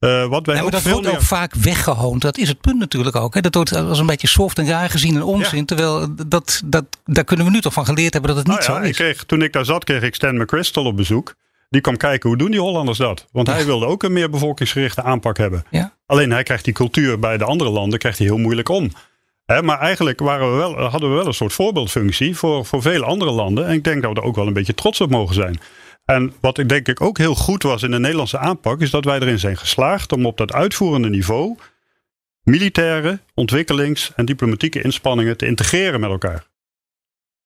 Uh, 0.00 0.26
wat 0.26 0.46
wij 0.46 0.56
ja, 0.56 0.70
dat 0.70 0.82
wordt 0.82 1.06
meer... 1.06 1.14
ook 1.14 1.22
vaak 1.22 1.54
weggehoond. 1.54 2.22
Dat 2.22 2.38
is 2.38 2.48
het 2.48 2.60
punt 2.60 2.78
natuurlijk 2.78 3.16
ook. 3.16 3.34
Hè. 3.34 3.40
Dat 3.40 3.54
wordt 3.54 3.74
als 3.74 3.98
een 3.98 4.06
beetje 4.06 4.26
soft 4.26 4.58
en 4.58 4.66
raar 4.66 4.90
gezien 4.90 5.14
en 5.14 5.22
onzin. 5.22 5.58
Ja. 5.58 5.64
Terwijl 5.64 6.14
dat, 6.26 6.62
dat, 6.64 6.84
daar 7.04 7.24
kunnen 7.24 7.46
we 7.46 7.52
nu 7.52 7.60
toch 7.60 7.72
van 7.72 7.84
geleerd 7.84 8.12
hebben 8.12 8.34
dat 8.34 8.46
het 8.46 8.56
niet 8.56 8.66
nou 8.66 8.78
zo 8.78 8.82
is. 8.82 8.88
Ik 8.88 8.94
kreeg, 8.94 9.24
toen 9.24 9.42
ik 9.42 9.52
daar 9.52 9.64
zat 9.64 9.84
kreeg 9.84 10.02
ik 10.02 10.14
Stan 10.14 10.36
McChrystal 10.36 10.84
op 10.84 10.96
bezoek. 10.96 11.34
Die 11.70 11.80
kwam 11.80 11.96
kijken 11.96 12.28
hoe 12.28 12.38
doen 12.38 12.50
die 12.50 12.60
Hollanders 12.60 12.98
dat. 12.98 13.26
Want 13.30 13.46
hij 13.46 13.64
wilde 13.64 13.86
ook 13.86 14.02
een 14.02 14.12
meer 14.12 14.30
bevolkingsgerichte 14.30 15.02
aanpak 15.02 15.36
hebben. 15.36 15.64
Alleen 16.06 16.30
hij 16.30 16.42
krijgt 16.42 16.64
die 16.64 16.74
cultuur 16.74 17.18
bij 17.18 17.38
de 17.38 17.44
andere 17.44 17.70
landen 17.70 17.98
krijgt 17.98 18.18
hij 18.18 18.26
heel 18.26 18.38
moeilijk 18.38 18.68
om. 18.68 18.90
He, 19.44 19.62
maar 19.62 19.78
eigenlijk 19.78 20.20
waren 20.20 20.50
we 20.50 20.56
wel, 20.56 20.80
hadden 20.80 21.10
we 21.10 21.16
wel 21.16 21.26
een 21.26 21.34
soort 21.34 21.52
voorbeeldfunctie 21.52 22.36
voor, 22.36 22.66
voor 22.66 22.82
vele 22.82 23.04
andere 23.04 23.30
landen. 23.30 23.66
En 23.66 23.74
ik 23.74 23.84
denk 23.84 24.02
dat 24.02 24.12
we 24.12 24.20
er 24.20 24.26
ook 24.26 24.36
wel 24.36 24.46
een 24.46 24.52
beetje 24.52 24.74
trots 24.74 25.00
op 25.00 25.10
mogen 25.10 25.34
zijn. 25.34 25.60
En 26.04 26.32
wat 26.40 26.58
ik 26.58 26.68
denk 26.68 26.88
ik 26.88 27.00
ook 27.00 27.18
heel 27.18 27.34
goed 27.34 27.62
was 27.62 27.82
in 27.82 27.90
de 27.90 27.98
Nederlandse 27.98 28.38
aanpak, 28.38 28.80
is 28.80 28.90
dat 28.90 29.04
wij 29.04 29.20
erin 29.20 29.38
zijn 29.38 29.56
geslaagd 29.56 30.12
om 30.12 30.26
op 30.26 30.36
dat 30.36 30.52
uitvoerende 30.52 31.08
niveau 31.08 31.56
militaire, 32.42 33.20
ontwikkelings- 33.34 34.12
en 34.16 34.24
diplomatieke 34.24 34.82
inspanningen 34.82 35.36
te 35.36 35.46
integreren 35.46 36.00
met 36.00 36.10
elkaar. 36.10 36.46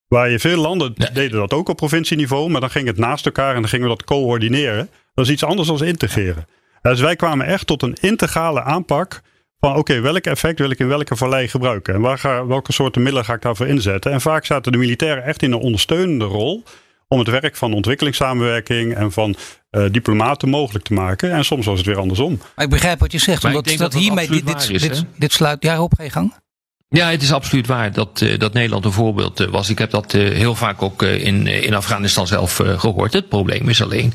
Waar 0.09 0.31
je 0.31 0.39
veel 0.39 0.61
landen 0.61 0.93
ja. 0.97 1.11
deden 1.11 1.39
dat 1.39 1.53
ook 1.53 1.69
op 1.69 1.77
provincieniveau, 1.77 2.51
maar 2.51 2.61
dan 2.61 2.71
ging 2.71 2.87
het 2.87 2.97
naast 2.97 3.27
elkaar 3.27 3.55
en 3.55 3.61
dan 3.61 3.71
gingen 3.71 3.89
we 3.89 3.97
dat 3.97 4.05
coördineren. 4.05 4.91
Dat 5.15 5.25
is 5.25 5.31
iets 5.31 5.45
anders 5.45 5.69
dan 5.69 5.85
integreren. 5.85 6.47
Dus 6.83 7.01
wij 7.01 7.17
kwamen 7.17 7.47
echt 7.47 7.67
tot 7.67 7.83
een 7.83 7.97
integrale 8.01 8.63
aanpak 8.63 9.23
van 9.61 9.71
oké, 9.71 9.79
okay, 9.79 10.03
welk 10.03 10.25
effect 10.25 10.59
wil 10.59 10.71
ik 10.71 10.79
in 10.79 10.89
welke 10.89 11.17
vallei 11.17 11.49
gebruiken? 11.49 11.95
En 11.95 12.01
waar 12.01 12.19
ga, 12.19 12.47
welke 12.47 12.73
soorten 12.73 13.03
middelen 13.03 13.27
ga 13.27 13.35
ik 13.35 13.43
daarvoor 13.43 13.67
inzetten? 13.67 14.13
En 14.13 14.21
vaak 14.21 14.45
zaten 14.45 14.73
de 14.73 14.79
militairen 14.79 15.25
echt 15.25 15.43
in 15.43 15.53
een 15.53 15.59
ondersteunende 15.59 16.25
rol 16.25 16.65
om 17.09 17.19
het 17.19 17.29
werk 17.29 17.57
van 17.57 17.73
ontwikkelingssamenwerking 17.73 18.95
en 18.95 19.13
van 19.13 19.37
uh, 19.71 19.85
diplomaten 19.91 20.49
mogelijk 20.49 20.85
te 20.85 20.93
maken. 20.93 21.33
En 21.33 21.45
soms 21.45 21.67
was 21.67 21.79
het 21.79 21.87
weer 21.87 21.99
andersom. 21.99 22.39
Maar 22.55 22.65
ik 22.65 22.71
begrijp 22.71 23.01
wat 23.01 23.13
je 23.13 23.19
zegt, 23.19 23.43
maar 23.43 23.55
omdat 23.55 23.69
dat, 23.69 23.79
dat 23.79 23.95
hiermee 23.95 24.29
dit, 24.29 24.47
dit, 24.47 24.71
is, 24.71 24.83
dit, 24.83 25.05
dit, 25.17 25.33
sluit. 25.33 25.63
Ja, 25.63 25.83
op, 25.83 25.93
ga 25.97 26.03
je 26.03 26.11
gang. 26.11 26.35
Ja, 26.89 27.11
het 27.11 27.23
is 27.23 27.33
absoluut 27.33 27.67
waar 27.67 27.93
dat, 27.93 28.21
uh, 28.21 28.39
dat 28.39 28.53
Nederland 28.53 28.85
een 28.85 28.93
voorbeeld 28.93 29.41
uh, 29.41 29.49
was. 29.49 29.71
Ik 29.71 29.79
heb 29.79 29.91
dat 29.91 30.15
uh, 30.15 30.35
heel 30.35 30.55
vaak 30.55 30.83
ook 30.83 31.03
in, 31.03 31.47
in 31.47 31.75
Afghanistan 31.75 32.27
zelf 32.27 32.63
gehoord. 32.77 33.13
Het 33.13 33.29
probleem 33.29 33.69
is 33.69 33.83
alleen 33.83 34.13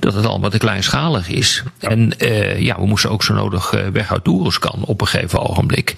dat 0.00 0.14
het 0.14 0.26
allemaal 0.26 0.50
te 0.50 0.58
kleinschalig 0.58 1.28
is. 1.28 1.62
Ja. 1.78 1.88
En 1.88 2.12
ja, 2.58 2.80
we 2.80 2.86
moesten 2.86 3.10
ook 3.10 3.22
zo 3.22 3.34
nodig 3.34 3.70
weg 3.92 4.12
uit 4.12 4.28
Oeruzkan 4.28 4.84
op 4.84 5.00
een 5.00 5.06
gegeven 5.06 5.48
ogenblik. 5.48 5.94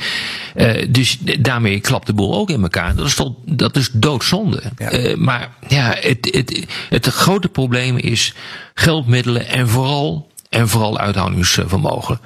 dus 0.89 1.19
daarmee 1.21 1.81
klapt 1.81 2.07
de 2.07 2.13
boel 2.13 2.35
ook 2.35 2.51
in 2.51 2.63
elkaar. 2.63 2.95
Dat 2.95 3.07
is, 3.07 3.17
dat 3.45 3.77
is 3.77 3.91
doodzonde. 3.93 4.63
Ja. 4.77 5.17
maar 5.17 5.49
ja, 5.69 5.97
het, 6.01 6.29
het, 6.33 6.67
het 6.89 7.07
grote 7.07 7.49
probleem 7.49 7.97
is 7.97 8.35
geldmiddelen 8.75 9.49
en 9.49 9.69
vooral, 9.69 10.29
en 10.49 10.69
vooral 10.69 10.99
uithoudingsvermogen. 10.99 12.21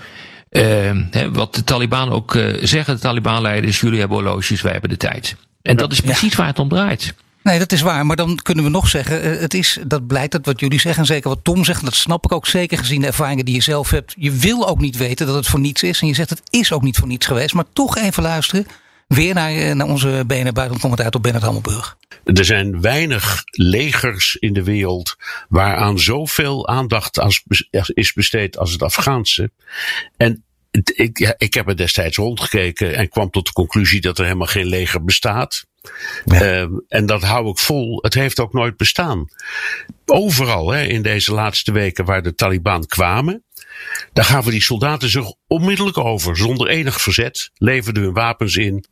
Uh, 0.57 0.91
wat 1.33 1.55
de 1.55 1.65
Taliban 1.65 2.11
ook 2.11 2.35
uh, 2.35 2.57
zeggen, 2.63 2.95
de 2.95 3.01
Taliban-leiders, 3.01 3.81
jullie 3.81 3.99
hebben 3.99 4.17
horloges, 4.17 4.63
wij 4.63 4.73
hebben 4.73 4.91
de 4.91 4.97
tijd. 4.97 5.37
En 5.63 5.77
dat 5.77 5.93
is 5.93 6.01
precies 6.01 6.31
ja. 6.31 6.37
waar 6.37 6.47
het 6.47 6.59
om 6.59 6.69
draait. 6.69 7.15
Nee, 7.43 7.59
dat 7.59 7.73
is 7.73 7.81
waar. 7.81 8.07
Maar 8.07 8.17
dan 8.17 8.39
kunnen 8.43 8.65
we 8.65 8.71
nog 8.71 8.89
zeggen, 8.89 9.27
uh, 9.27 9.41
het 9.41 9.55
is, 9.55 9.79
dat 9.87 10.07
blijkt 10.07 10.35
uit 10.35 10.47
wat 10.47 10.61
jullie 10.61 10.81
zeggen. 10.81 11.01
En 11.01 11.07
zeker 11.07 11.29
wat 11.29 11.45
Tom 11.45 11.65
zegt, 11.65 11.85
dat 11.85 11.95
snap 11.95 12.25
ik 12.25 12.33
ook 12.33 12.47
zeker 12.47 12.79
gezien 12.79 13.01
de 13.01 13.07
ervaringen 13.07 13.45
die 13.45 13.55
je 13.55 13.61
zelf 13.61 13.91
hebt. 13.91 14.15
Je 14.19 14.31
wil 14.31 14.69
ook 14.69 14.81
niet 14.81 14.97
weten 14.97 15.27
dat 15.27 15.35
het 15.35 15.47
voor 15.47 15.61
niets 15.61 15.83
is. 15.83 16.01
En 16.01 16.07
je 16.07 16.15
zegt 16.15 16.31
het 16.31 16.43
is 16.51 16.73
ook 16.73 16.83
niet 16.83 16.97
voor 16.97 17.09
niets 17.09 17.27
geweest. 17.27 17.55
Maar 17.55 17.65
toch 17.73 17.97
even 17.97 18.23
luisteren. 18.23 18.67
Weer 19.07 19.35
naar, 19.35 19.77
naar 19.77 19.87
onze 19.87 20.25
BNR 20.27 20.53
buitencommentator 20.53 21.21
Bernard 21.21 21.45
Hammelburg. 21.45 21.97
Er 22.25 22.45
zijn 22.45 22.81
weinig 22.81 23.43
legers 23.51 24.35
in 24.35 24.53
de 24.53 24.63
wereld 24.63 25.17
waaraan 25.49 25.99
zoveel 25.99 26.69
aandacht 26.69 27.19
als, 27.19 27.45
is 27.87 28.13
besteed 28.13 28.59
als 28.59 28.73
het 28.73 28.83
Afghaanse. 28.83 29.51
En 30.17 30.45
ik, 30.95 31.19
ja, 31.19 31.35
ik 31.37 31.55
heb 31.55 31.69
er 31.69 31.77
destijds 31.77 32.17
rondgekeken 32.17 32.95
en 32.95 33.09
kwam 33.09 33.31
tot 33.31 33.47
de 33.47 33.53
conclusie 33.53 34.01
dat 34.01 34.19
er 34.19 34.25
helemaal 34.25 34.47
geen 34.47 34.67
leger 34.67 35.05
bestaat. 35.05 35.67
Ja. 36.25 36.43
Uh, 36.43 36.69
en 36.89 37.07
dat 37.07 37.23
hou 37.23 37.49
ik 37.49 37.59
vol. 37.59 37.99
Het 38.03 38.15
heeft 38.15 38.41
ook 38.41 38.53
nooit 38.53 38.77
bestaan. 38.77 39.27
Overal 40.07 40.71
hè, 40.71 40.83
in 40.83 41.03
deze 41.03 41.33
laatste 41.33 41.73
weken 41.73 42.05
waar 42.05 42.23
de 42.23 42.35
Taliban 42.35 42.87
kwamen, 42.87 43.45
daar 44.13 44.25
gaven 44.25 44.51
die 44.51 44.63
soldaten 44.63 45.09
zich 45.09 45.33
onmiddellijk 45.47 45.99
over, 45.99 46.37
zonder 46.37 46.69
enig 46.69 47.01
verzet, 47.01 47.51
leverden 47.55 48.03
hun 48.03 48.13
wapens 48.13 48.57
in 48.57 48.85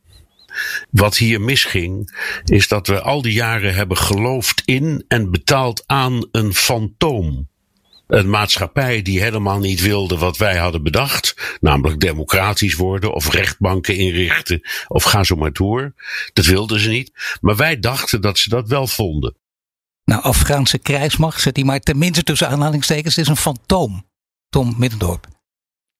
wat 0.91 1.17
hier 1.17 1.41
misging, 1.41 2.17
is 2.43 2.67
dat 2.67 2.87
we 2.87 3.01
al 3.01 3.21
die 3.21 3.33
jaren 3.33 3.75
hebben 3.75 3.97
geloofd 3.97 4.61
in 4.65 5.05
en 5.07 5.31
betaald 5.31 5.83
aan 5.85 6.27
een 6.31 6.53
fantoom. 6.53 7.51
Een 8.07 8.29
maatschappij 8.29 9.01
die 9.01 9.21
helemaal 9.21 9.59
niet 9.59 9.81
wilde 9.81 10.17
wat 10.17 10.37
wij 10.37 10.57
hadden 10.57 10.83
bedacht, 10.83 11.57
namelijk 11.59 11.99
democratisch 11.99 12.75
worden 12.75 13.13
of 13.13 13.31
rechtbanken 13.31 13.95
inrichten 13.95 14.61
of 14.87 15.03
ga 15.03 15.23
zo 15.23 15.35
maar 15.35 15.53
door. 15.53 15.93
Dat 16.33 16.45
wilden 16.45 16.79
ze 16.79 16.89
niet, 16.89 17.37
maar 17.41 17.55
wij 17.55 17.79
dachten 17.79 18.21
dat 18.21 18.37
ze 18.37 18.49
dat 18.49 18.67
wel 18.67 18.87
vonden. 18.87 19.35
Nou, 20.05 20.21
Afghaanse 20.21 20.77
krijgsmacht, 20.77 21.41
zet 21.41 21.55
die 21.55 21.65
maar 21.65 21.79
tenminste 21.79 22.23
tussen 22.23 22.49
aanhalingstekens, 22.49 23.17
is 23.17 23.27
een 23.27 23.37
fantoom. 23.37 24.05
Tom 24.49 24.73
Middendorp. 24.77 25.27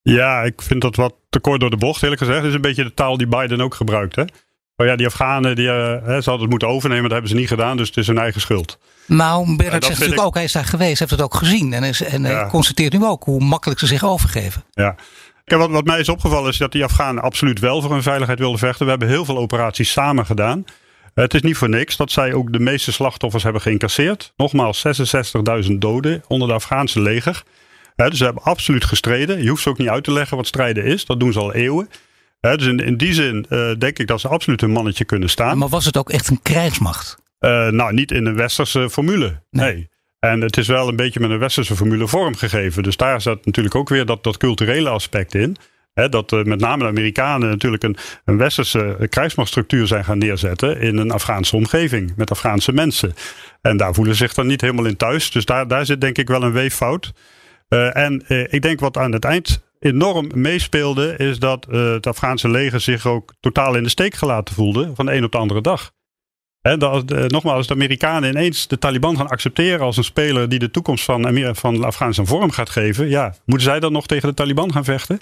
Ja, 0.02 0.42
ik 0.42 0.62
vind 0.62 0.82
dat 0.82 0.96
wat 0.96 1.16
te 1.30 1.40
kort 1.40 1.60
door 1.60 1.70
de 1.70 1.78
bocht, 1.78 2.04
eerlijk 2.04 2.22
gezegd. 2.22 2.40
Dat 2.40 2.48
is 2.48 2.56
een 2.56 2.62
beetje 2.62 2.84
de 2.84 2.94
taal 2.94 3.18
die 3.18 3.28
Biden 3.28 3.62
ook 3.62 3.76
gebruikt. 3.76 4.16
Hè? 4.16 4.24
Oh 4.76 4.86
ja, 4.86 4.96
die 4.96 5.06
Afghanen, 5.06 5.56
die, 5.56 5.66
uh, 5.66 5.74
ze 5.74 6.12
hadden 6.12 6.40
het 6.40 6.50
moeten 6.50 6.68
overnemen, 6.68 7.04
dat 7.04 7.12
hebben 7.12 7.30
ze 7.30 7.36
niet 7.36 7.48
gedaan, 7.48 7.78
dus 7.78 7.88
het 7.88 7.98
is 7.98 8.08
hun 8.08 8.18
eigen 8.18 8.42
schuld. 8.42 8.80
Nou, 9.06 9.56
Bernard 9.56 9.86
zegt 9.86 10.00
natuurlijk 10.00 10.22
ik... 10.22 10.28
ook, 10.28 10.34
hij 10.34 10.44
is 10.44 10.52
daar 10.52 10.66
geweest, 10.66 11.00
heeft 11.00 11.12
het 11.12 11.22
ook 11.22 11.36
gezien. 11.36 11.74
En, 11.74 11.84
is, 11.84 12.02
en 12.02 12.24
ja. 12.24 12.48
constateert 12.48 12.94
nu 12.94 13.06
ook 13.06 13.24
hoe 13.24 13.44
makkelijk 13.44 13.80
ze 13.80 13.88
zich 13.88 14.04
overgeven. 14.06 14.64
Ja. 14.72 14.96
Kijk, 15.46 15.62
wat, 15.62 15.70
wat 15.70 15.86
mij 15.86 16.00
is 16.00 16.10
opgevallen 16.10 16.50
is 16.50 16.58
dat 16.58 16.72
die 16.72 16.84
Afghanen 16.84 17.24
absoluut 17.24 17.60
wel 17.60 17.82
voor 17.82 17.92
hun 17.92 18.04
veiligheid 18.04 18.40
wilden 18.40 18.60
vechten. 18.60 18.86
We 18.86 18.92
hebben 18.92 19.10
heel 19.10 19.26
veel 19.26 19.38
operaties 19.38 19.92
samen 19.92 20.26
gedaan. 20.26 20.66
Het 21.14 21.34
is 21.34 21.42
niet 21.42 21.58
voor 21.58 21.70
niks 21.70 21.98
dat 21.98 22.12
zij 22.12 22.34
ook 22.34 22.54
de 22.54 22.60
meeste 22.60 22.92
slachtoffers 22.92 23.44
hebben 23.44 23.62
geïncasseerd. 23.62 24.34
Nogmaals, 24.38 24.84
66.000 25.68 25.72
doden 25.72 26.24
onder 26.28 26.48
de 26.48 26.54
Afghaanse 26.54 27.02
leger. 27.02 27.44
dus 27.96 28.18
ze 28.18 28.24
hebben 28.24 28.44
absoluut 28.44 28.86
gestreden. 28.86 29.44
Je 29.44 29.50
hoeft 29.50 29.64
ze 29.64 29.70
ook 29.70 29.78
niet 29.78 29.90
uit 29.90 30.04
te 30.04 30.12
leggen 30.12 30.38
wat 30.38 30.48
strijden 30.48 30.84
is. 30.84 31.06
Dat 31.06 31.20
doen 31.20 31.34
ze 31.34 31.40
al 31.40 31.54
eeuwen 31.54 31.90
dus 32.52 32.66
in, 32.66 32.78
in 32.78 32.98
die 32.98 33.14
zin 33.14 33.46
uh, 33.50 33.72
denk 33.78 34.00
ik 34.00 34.08
dat 34.08 34.22
ze 34.22 34.28
absoluut 34.28 34.62
een 34.62 34.72
mannetje 34.72 35.06
kunnen 35.06 35.30
staan. 35.30 35.58
Maar 35.58 35.70
was 35.70 35.86
het 35.86 35.98
ook 35.98 36.10
echt 36.10 36.30
een 36.30 36.42
krijgsmacht? 36.42 37.18
Uh, 37.40 37.68
nou, 37.68 37.94
niet 37.94 38.12
in 38.12 38.26
een 38.26 38.36
westerse 38.36 38.90
formule. 38.90 39.42
Nee. 39.50 39.74
nee. 39.74 39.90
En 40.20 40.42
het 40.42 40.58
is 40.58 40.68
wel 40.68 40.88
een 40.88 40.96
beetje 40.96 41.20
met 41.20 41.30
een 41.30 41.40
westerse 41.40 41.76
formule 41.76 42.08
vormgegeven. 42.08 42.84
Dus 42.84 42.98
daar 42.98 43.22
zat 43.22 43.46
natuurlijk 43.46 43.76
ook 43.76 43.90
weer 43.90 44.06
dat, 44.06 44.24
dat 44.24 44.38
culturele 44.38 44.90
aspect 44.90 45.36
in. 45.36 45.56
He, 45.94 46.10
dat 46.10 46.32
uh, 46.32 46.44
met 46.44 46.60
name 46.60 46.84
de 46.84 46.90
Amerikanen 46.90 47.50
natuurlijk 47.50 47.84
een, 47.84 47.98
een 48.26 48.38
westerse 48.38 49.08
krijgsmachtstructuur 49.10 49.88
zijn 49.88 50.06
gaan 50.06 50.18
neerzetten 50.18 50.80
in 50.80 50.98
een 50.98 51.12
Afghaanse 51.12 51.56
omgeving 51.56 52.14
met 52.16 52.32
Afghaanse 52.32 52.74
mensen. 52.74 53.14
En 53.62 53.78
daar 53.78 53.94
voelen 53.94 54.16
ze 54.16 54.24
zich 54.24 54.34
dan 54.34 54.48
niet 54.48 54.62
helemaal 54.62 54.86
in 54.86 54.98
thuis. 54.98 55.32
Dus 55.32 55.46
daar, 55.46 55.68
daar 55.68 55.86
zit 55.86 56.02
denk 56.02 56.18
ik 56.18 56.28
wel 56.28 56.44
een 56.44 56.52
weeffout. 56.52 57.14
Uh, 57.70 57.98
en 57.98 58.24
uh, 58.28 58.54
ik 58.54 58.62
denk 58.62 58.80
wat 58.80 58.98
aan 58.98 59.12
het 59.12 59.26
eind 59.26 59.63
enorm 59.84 60.30
meespeelde, 60.36 61.16
is 61.18 61.40
dat 61.40 61.68
uh, 61.70 61.92
het 61.92 62.08
Afghaanse 62.08 62.50
leger 62.50 62.82
zich 62.82 63.06
ook 63.06 63.34
totaal 63.40 63.76
in 63.76 63.84
de 63.84 63.90
steek 63.90 64.14
gelaten 64.14 64.56
voelde 64.56 64.92
van 64.96 65.06
de 65.06 65.14
een 65.14 65.24
op 65.24 65.32
de 65.32 65.38
andere 65.38 65.62
dag. 65.62 65.92
Dat, 66.62 67.12
uh, 67.12 67.26
nogmaals, 67.26 67.58
als 67.58 67.68
de 67.68 67.74
Amerikanen 67.74 68.30
ineens 68.30 68.68
de 68.68 68.80
Taliban 68.80 69.18
gaan 69.18 69.28
accepteren 69.28 69.80
als 69.80 69.98
een 69.98 70.04
speler 70.04 70.50
die 70.50 70.60
de 70.60 70.72
toekomst 70.72 71.04
van, 71.04 71.56
van 71.56 71.84
Afghanistan 71.84 72.28
vorm 72.28 72.52
gaat 72.52 72.70
geven, 72.70 73.10
ja, 73.10 73.36
moeten 73.46 73.68
zij 73.68 73.80
dan 73.80 73.92
nog 73.92 74.06
tegen 74.06 74.28
de 74.30 74.34
Taliban 74.34 74.72
gaan 74.72 74.84
vechten? 74.84 75.20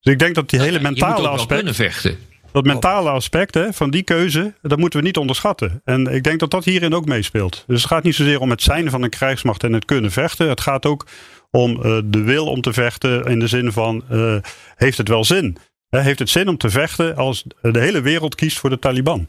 Dus 0.00 0.12
ik 0.12 0.18
denk 0.18 0.34
dat 0.34 0.50
die 0.50 0.60
hele 0.60 0.80
mentale 0.80 1.28
aspect. 1.28 1.74
vechten. 1.74 2.18
Dat 2.52 2.64
mentale 2.64 3.10
aspect 3.10 3.54
hè, 3.54 3.72
van 3.72 3.90
die 3.90 4.02
keuze, 4.02 4.54
dat 4.62 4.78
moeten 4.78 5.00
we 5.00 5.06
niet 5.06 5.16
onderschatten. 5.16 5.80
En 5.84 6.06
ik 6.06 6.22
denk 6.22 6.40
dat 6.40 6.50
dat 6.50 6.64
hierin 6.64 6.94
ook 6.94 7.04
meespeelt. 7.04 7.64
Dus 7.66 7.82
het 7.82 7.90
gaat 7.90 8.02
niet 8.02 8.14
zozeer 8.14 8.40
om 8.40 8.50
het 8.50 8.62
zijn 8.62 8.90
van 8.90 9.02
een 9.02 9.10
krijgsmacht 9.10 9.64
en 9.64 9.72
het 9.72 9.84
kunnen 9.84 10.10
vechten. 10.10 10.48
Het 10.48 10.60
gaat 10.60 10.86
ook 10.86 11.06
om 11.50 11.76
uh, 11.76 11.98
de 12.04 12.22
wil 12.22 12.46
om 12.46 12.60
te 12.60 12.72
vechten 12.72 13.24
in 13.24 13.38
de 13.38 13.46
zin 13.46 13.72
van 13.72 14.04
uh, 14.10 14.36
heeft 14.76 14.98
het 14.98 15.08
wel 15.08 15.24
zin? 15.24 15.56
Heeft 15.88 16.18
het 16.18 16.30
zin 16.30 16.48
om 16.48 16.56
te 16.56 16.70
vechten 16.70 17.16
als 17.16 17.44
de 17.60 17.80
hele 17.80 18.00
wereld 18.00 18.34
kiest 18.34 18.58
voor 18.58 18.70
de 18.70 18.78
Taliban? 18.78 19.28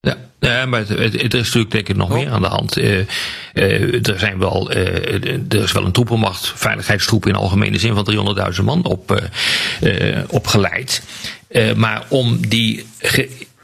Ja, 0.00 0.16
ja, 0.38 0.66
maar 0.66 0.80
het, 0.80 0.88
het, 0.88 1.22
het, 1.22 1.34
is 1.34 1.44
natuurlijk 1.44 1.70
denk 1.70 1.88
ik 1.88 1.96
nog 1.96 2.08
meer 2.08 2.30
aan 2.30 2.42
de 2.42 2.48
hand. 2.48 2.78
Uh, 2.78 2.98
uh, 3.54 4.08
er, 4.08 4.18
zijn 4.18 4.38
wel, 4.38 4.76
uh, 4.76 5.24
er 5.48 5.62
is 5.62 5.72
wel 5.72 5.84
een 5.84 5.92
troepenmacht, 5.92 6.52
veiligheidstroep 6.56 7.26
in 7.26 7.34
algemene 7.34 7.78
zin 7.78 7.94
van 7.94 8.36
300.000 8.58 8.64
man 8.64 8.84
op, 8.84 9.30
opgeleid. 10.28 11.02
maar 11.76 12.04
om 12.08 12.48
die 12.48 12.86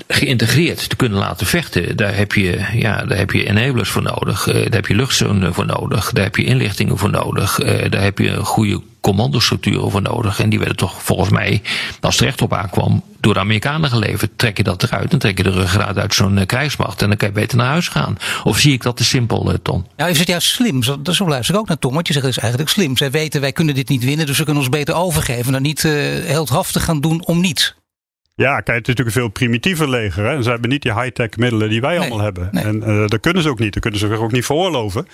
geïntegreerd 0.08 0.88
te 0.88 0.96
kunnen 0.96 1.18
laten 1.18 1.46
vechten, 1.46 1.96
daar 1.96 2.16
heb 2.16 2.32
je, 2.32 2.60
ja, 2.72 3.04
daar 3.04 3.18
heb 3.18 3.30
je 3.30 3.48
enablers 3.48 3.88
voor 3.88 4.02
nodig. 4.02 4.46
Uh, 4.46 4.54
daar 4.54 4.72
heb 4.72 4.86
je 4.86 4.94
luchtzonen 4.94 5.54
voor 5.54 5.66
nodig. 5.66 6.12
Daar 6.12 6.24
heb 6.24 6.36
je 6.36 6.44
inlichtingen 6.44 6.98
voor 6.98 7.10
nodig. 7.10 7.58
Uh, 7.62 7.90
daar 7.90 8.02
heb 8.02 8.18
je 8.18 8.28
een 8.28 8.44
goede 8.44 8.82
commandostructuren 9.00 9.90
voor 9.90 10.02
nodig. 10.02 10.40
En 10.40 10.48
die 10.48 10.58
werden 10.58 10.76
toch 10.76 11.02
volgens 11.02 11.30
mij, 11.30 11.62
als 12.00 12.14
het 12.14 12.24
recht 12.24 12.42
op 12.42 12.52
aankwam, 12.52 13.02
door 13.20 13.34
de 13.34 13.40
Amerikanen 13.40 13.90
geleverd. 13.90 14.30
Trek 14.36 14.56
je 14.56 14.62
dat 14.62 14.82
eruit 14.82 15.12
en 15.12 15.18
trek 15.18 15.36
je 15.36 15.42
de 15.42 15.50
ruggengraat 15.50 15.98
uit 15.98 16.14
zo'n 16.14 16.36
uh, 16.36 16.46
krijgsmacht. 16.46 17.02
En 17.02 17.08
dan 17.08 17.16
kan 17.16 17.28
je 17.28 17.34
beter 17.34 17.56
naar 17.56 17.66
huis 17.66 17.88
gaan. 17.88 18.18
Of 18.44 18.58
zie 18.58 18.72
ik 18.72 18.82
dat 18.82 18.96
te 18.96 19.04
simpel, 19.04 19.54
Ton? 19.62 19.86
Ja, 19.96 20.06
is 20.06 20.18
het 20.18 20.28
juist 20.28 20.48
slim? 20.48 20.82
Zo, 20.82 20.98
zo 21.12 21.28
luister 21.28 21.54
ik 21.54 21.60
ook 21.60 21.68
naar 21.68 21.78
Tom. 21.78 21.94
Want 21.94 22.06
je 22.06 22.12
zegt, 22.12 22.26
het 22.26 22.36
is 22.36 22.42
eigenlijk 22.42 22.72
slim. 22.72 22.96
Zij 22.96 23.10
weten, 23.10 23.40
wij 23.40 23.52
kunnen 23.52 23.74
dit 23.74 23.88
niet 23.88 24.04
winnen, 24.04 24.26
dus 24.26 24.38
we 24.38 24.44
kunnen 24.44 24.62
ons 24.62 24.72
beter 24.72 24.94
overgeven. 24.94 25.52
Dan 25.52 25.62
niet 25.62 25.82
heldhaftig 26.26 26.84
gaan 26.84 27.00
doen 27.00 27.26
om 27.26 27.40
niets. 27.40 27.74
Ja, 28.36 28.60
kijk, 28.60 28.66
het 28.66 28.88
is 28.88 28.94
natuurlijk 28.94 29.16
een 29.16 29.22
veel 29.22 29.28
primitiever 29.28 29.88
leger. 29.88 30.24
Hè? 30.24 30.34
En 30.34 30.42
ze 30.42 30.50
hebben 30.50 30.70
niet 30.70 30.82
die 30.82 31.00
high-tech 31.00 31.36
middelen 31.36 31.68
die 31.68 31.80
wij 31.80 31.90
nee, 31.90 32.00
allemaal 32.00 32.20
hebben. 32.20 32.48
Nee. 32.52 32.64
En 32.64 32.82
uh, 32.86 33.06
dat 33.06 33.20
kunnen 33.20 33.42
ze 33.42 33.48
ook 33.48 33.58
niet. 33.58 33.72
Dat 33.72 33.82
kunnen 33.82 34.00
ze 34.00 34.06
zich 34.06 34.18
ook 34.18 34.32
niet 34.32 34.44
veroorloven. 34.44 35.06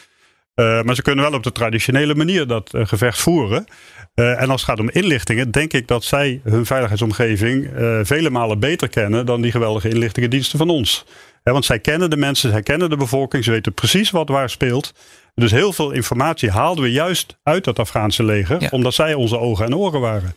Uh, 0.55 0.83
maar 0.83 0.95
ze 0.95 1.03
kunnen 1.03 1.25
wel 1.25 1.35
op 1.35 1.43
de 1.43 1.53
traditionele 1.53 2.15
manier 2.15 2.47
dat 2.47 2.75
uh, 2.75 2.87
gevecht 2.87 3.21
voeren. 3.21 3.67
en 4.15 4.51
als 4.51 4.61
het 4.61 4.71
gaat 4.71 4.81
om 4.81 4.91
inlichtingen, 4.91 5.51
denk 5.51 5.73
ik 5.73 5.89
dat 5.89 6.05
zij 6.05 6.41
hun 6.45 6.67
veiligheidsomgeving 6.67 7.71
vele 8.03 8.31
malen 8.31 8.59
beter 8.59 8.89
kennen 8.89 9.27
dan 9.27 9.41
die 9.41 9.51
geweldige 9.51 9.89
inlichtingendiensten 9.89 10.59
van 10.59 10.69
ons. 10.69 11.05
want 11.43 11.65
zij 11.65 11.79
kennen 11.79 12.11
de 12.11 12.17
mensen, 12.17 12.51
zij 12.51 12.63
kennen 12.63 12.91
de 12.91 12.97
bevolking, 12.97 13.45
ze 13.45 13.51
weten 13.51 13.75
precies 13.75 14.11
wat 14.11 14.29
waar 14.29 14.51
speelt. 14.51 14.93
Dus 15.35 15.51
heel 15.51 15.73
veel 15.73 15.91
informatie 15.91 16.51
haalden 16.51 16.85
we 16.85 16.93
juist 16.93 17.39
uit 17.43 17.65
dat 17.65 17.79
Afghaanse 17.79 18.25
leger, 18.25 18.61
ja. 18.61 18.69
omdat 18.71 18.95
zij 18.95 19.15
onze 19.15 19.39
ogen 19.39 19.65
en 19.65 19.77
oren 19.77 20.01
waren. 20.01 20.35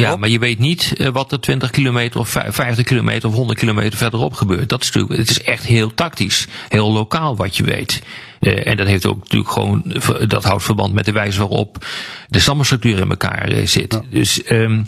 Ja, 0.00 0.16
maar 0.16 0.28
je 0.28 0.38
weet 0.38 0.58
niet 0.58 0.92
uh, 0.96 1.08
wat 1.08 1.32
er 1.32 1.40
20 1.40 1.70
kilometer 1.70 2.20
of 2.20 2.28
50 2.48 2.84
kilometer 2.84 3.28
of 3.28 3.34
100 3.34 3.58
kilometer 3.58 3.98
verderop 3.98 4.34
gebeurt. 4.34 4.68
Dat 4.68 4.82
is 4.82 4.90
natuurlijk, 4.90 5.20
het 5.20 5.30
is 5.30 5.42
echt 5.42 5.64
heel 5.64 5.94
tactisch, 5.94 6.46
heel 6.68 6.92
lokaal 6.92 7.36
wat 7.36 7.56
je 7.56 7.64
weet. 7.64 8.02
Uh, 8.42 8.66
en 8.66 8.76
dat 8.76 8.86
heeft 8.86 9.06
ook 9.06 9.18
natuurlijk 9.18 9.50
gewoon, 9.50 9.82
dat 10.28 10.44
houdt 10.44 10.62
verband 10.62 10.92
met 10.92 11.04
de 11.04 11.12
wijze 11.12 11.38
waarop 11.38 11.84
de 12.28 12.38
stammenstructuur 12.38 12.98
in 12.98 13.10
elkaar 13.10 13.52
uh, 13.52 13.66
zit. 13.66 13.92
Ja. 13.92 14.02
Dus, 14.10 14.50
um, 14.50 14.86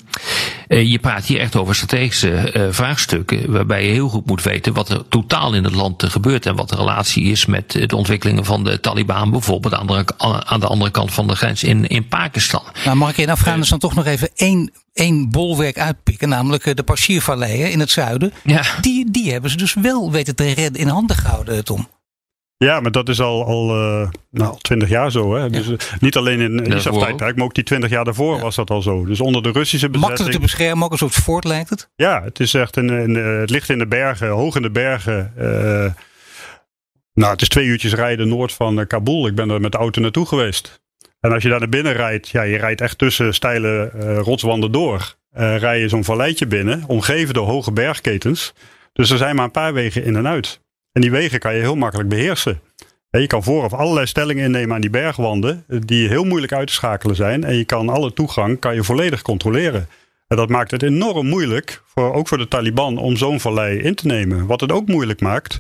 Uh, 0.69 0.91
je 0.91 0.99
praat 0.99 1.25
hier 1.25 1.41
echt 1.41 1.57
over 1.57 1.75
strategische 1.75 2.69
vraagstukken, 2.71 3.53
waarbij 3.53 3.87
je 3.87 3.93
heel 3.93 4.09
goed 4.09 4.27
moet 4.27 4.43
weten 4.43 4.73
wat 4.73 4.89
er 4.89 5.09
totaal 5.09 5.55
in 5.55 5.65
het 5.65 5.75
land 5.75 6.03
gebeurt 6.03 6.47
en 6.47 6.57
wat 6.57 6.69
de 6.69 6.77
relatie 6.77 7.25
is 7.25 7.47
met 7.47 7.73
de 7.73 7.97
ontwikkelingen 7.97 8.45
van 8.45 8.65
de 8.65 8.81
Taliban, 8.81 9.31
bijvoorbeeld 9.31 9.75
aan 9.75 9.87
de, 9.87 10.05
aan 10.45 10.61
de 10.61 10.67
andere 10.67 10.91
kant 10.91 11.13
van 11.13 11.27
de 11.27 11.35
grens 11.35 11.63
in, 11.63 11.87
in 11.87 12.09
Pakistan. 12.09 12.63
Nou, 12.85 12.97
mag 12.97 13.11
ik 13.11 13.17
in 13.17 13.31
Afghanistan 13.31 13.79
toch 13.79 13.95
nog 13.95 14.07
even 14.07 14.31
één, 14.35 14.73
één 14.93 15.31
bolwerk 15.31 15.79
uitpikken, 15.79 16.29
namelijk 16.29 16.77
de 16.77 16.83
Pashir-valleien 16.83 17.71
in 17.71 17.81
het 17.81 17.91
zuiden. 17.91 18.33
Ja. 18.45 18.63
Die, 18.81 19.11
die 19.11 19.33
hebben 19.33 19.51
ze 19.51 19.57
dus 19.57 19.75
wel 19.75 20.13
weten 20.13 20.37
te 20.37 20.53
redden 20.53 20.81
in 20.81 20.89
handen 20.89 21.17
gehouden, 21.17 21.65
Tom. 21.65 21.89
Ja, 22.65 22.81
maar 22.81 22.91
dat 22.91 23.09
is 23.09 23.21
al, 23.21 23.45
al 23.45 23.77
uh, 23.77 24.09
nou, 24.31 24.59
20 24.61 24.89
jaar 24.89 25.11
zo. 25.11 25.35
Hè? 25.35 25.51
Dus, 25.51 25.69
uh, 25.69 25.77
niet 26.01 26.17
alleen 26.17 26.41
in 26.41 26.67
ISAF-tijdperk, 26.67 27.37
maar 27.37 27.45
ook 27.45 27.55
die 27.55 27.65
20 27.65 27.91
jaar 27.91 28.05
daarvoor 28.05 28.37
ja. 28.37 28.43
was 28.43 28.57
dat 28.57 28.71
al 28.71 28.83
zo. 28.83 29.05
Dus 29.05 29.21
onder 29.21 29.43
de 29.43 29.51
Russische 29.51 29.89
bezetting... 29.89 30.09
Makkelijk 30.09 30.35
te 30.35 30.41
beschermen, 30.41 30.85
ook 30.85 30.93
een 30.93 30.99
soort 30.99 31.13
fort 31.13 31.45
lijkt 31.45 31.71
het? 31.71 31.91
Ja, 31.97 32.23
het, 32.23 32.41
is 32.41 32.55
echt 32.55 32.77
een, 32.77 32.89
een, 32.89 33.15
het 33.15 33.51
ligt 33.51 33.69
in 33.69 33.79
de 33.79 33.87
bergen, 33.87 34.29
hoog 34.29 34.57
in 34.57 34.63
de 34.63 34.71
bergen. 34.71 35.33
Uh, 35.39 35.45
nou, 37.13 37.33
het 37.33 37.43
is 37.43 37.49
twee 37.49 37.67
uurtjes 37.67 37.95
rijden 37.95 38.29
noord 38.29 38.53
van 38.53 38.87
Kabul. 38.87 39.27
Ik 39.27 39.35
ben 39.35 39.51
er 39.51 39.61
met 39.61 39.73
de 39.73 39.79
auto 39.79 40.01
naartoe 40.01 40.27
geweest. 40.27 40.83
En 41.21 41.33
als 41.33 41.43
je 41.43 41.49
daar 41.49 41.59
naar 41.59 41.69
binnen 41.69 41.93
rijdt, 41.93 42.29
ja, 42.29 42.43
je 42.43 42.57
rijdt 42.57 42.81
echt 42.81 42.99
tussen 42.99 43.35
steile 43.35 43.91
rotswanden 44.19 44.73
door. 44.73 45.15
rij 45.35 45.81
je 45.81 45.89
zo'n 45.89 46.05
valleitje 46.05 46.47
binnen, 46.47 46.85
omgeven 46.87 47.35
door 47.35 47.47
hoge 47.47 47.73
bergketens. 47.73 48.55
Dus 48.93 49.11
er 49.11 49.19
zijn 49.19 49.37
maar 49.37 49.45
een 49.45 49.51
paar 49.51 49.73
wegen 49.73 50.05
in 50.05 50.17
en 50.17 50.27
uit. 50.27 50.61
En 50.95 51.01
die 51.01 51.11
wegen 51.11 51.39
kan 51.39 51.55
je 51.55 51.61
heel 51.61 51.77
makkelijk 51.77 52.09
beheersen. 52.09 52.61
Je 53.11 53.27
kan 53.27 53.43
vooraf 53.43 53.73
allerlei 53.73 54.07
stellingen 54.07 54.45
innemen 54.45 54.75
aan 54.75 54.81
die 54.81 54.91
bergwanden, 54.91 55.65
die 55.69 56.09
heel 56.09 56.25
moeilijk 56.25 56.53
uit 56.53 56.67
te 56.67 56.73
schakelen 56.73 57.17
zijn. 57.17 57.45
En 57.45 57.57
je 57.57 57.65
kan 57.65 57.89
alle 57.89 58.13
toegang 58.13 58.59
kan 58.59 58.75
je 58.75 58.85
volledig 58.85 59.23
controleren. 59.23 59.89
En 60.29 60.37
dat 60.37 60.49
maakt 60.49 60.71
het 60.71 60.83
enorm 60.83 61.27
moeilijk, 61.27 61.83
voor, 61.87 62.15
ook 62.15 62.29
voor 62.29 62.39
de 62.39 62.49
Taliban, 62.49 62.99
om 62.99 63.17
zo'n 63.17 63.41
vallei 63.41 63.79
in 63.79 63.95
te 63.95 64.07
nemen. 64.07 64.47
Wat 64.47 64.61
het 64.61 64.73
ook 64.73 64.87
moeilijk 64.87 65.21
maakt, 65.21 65.59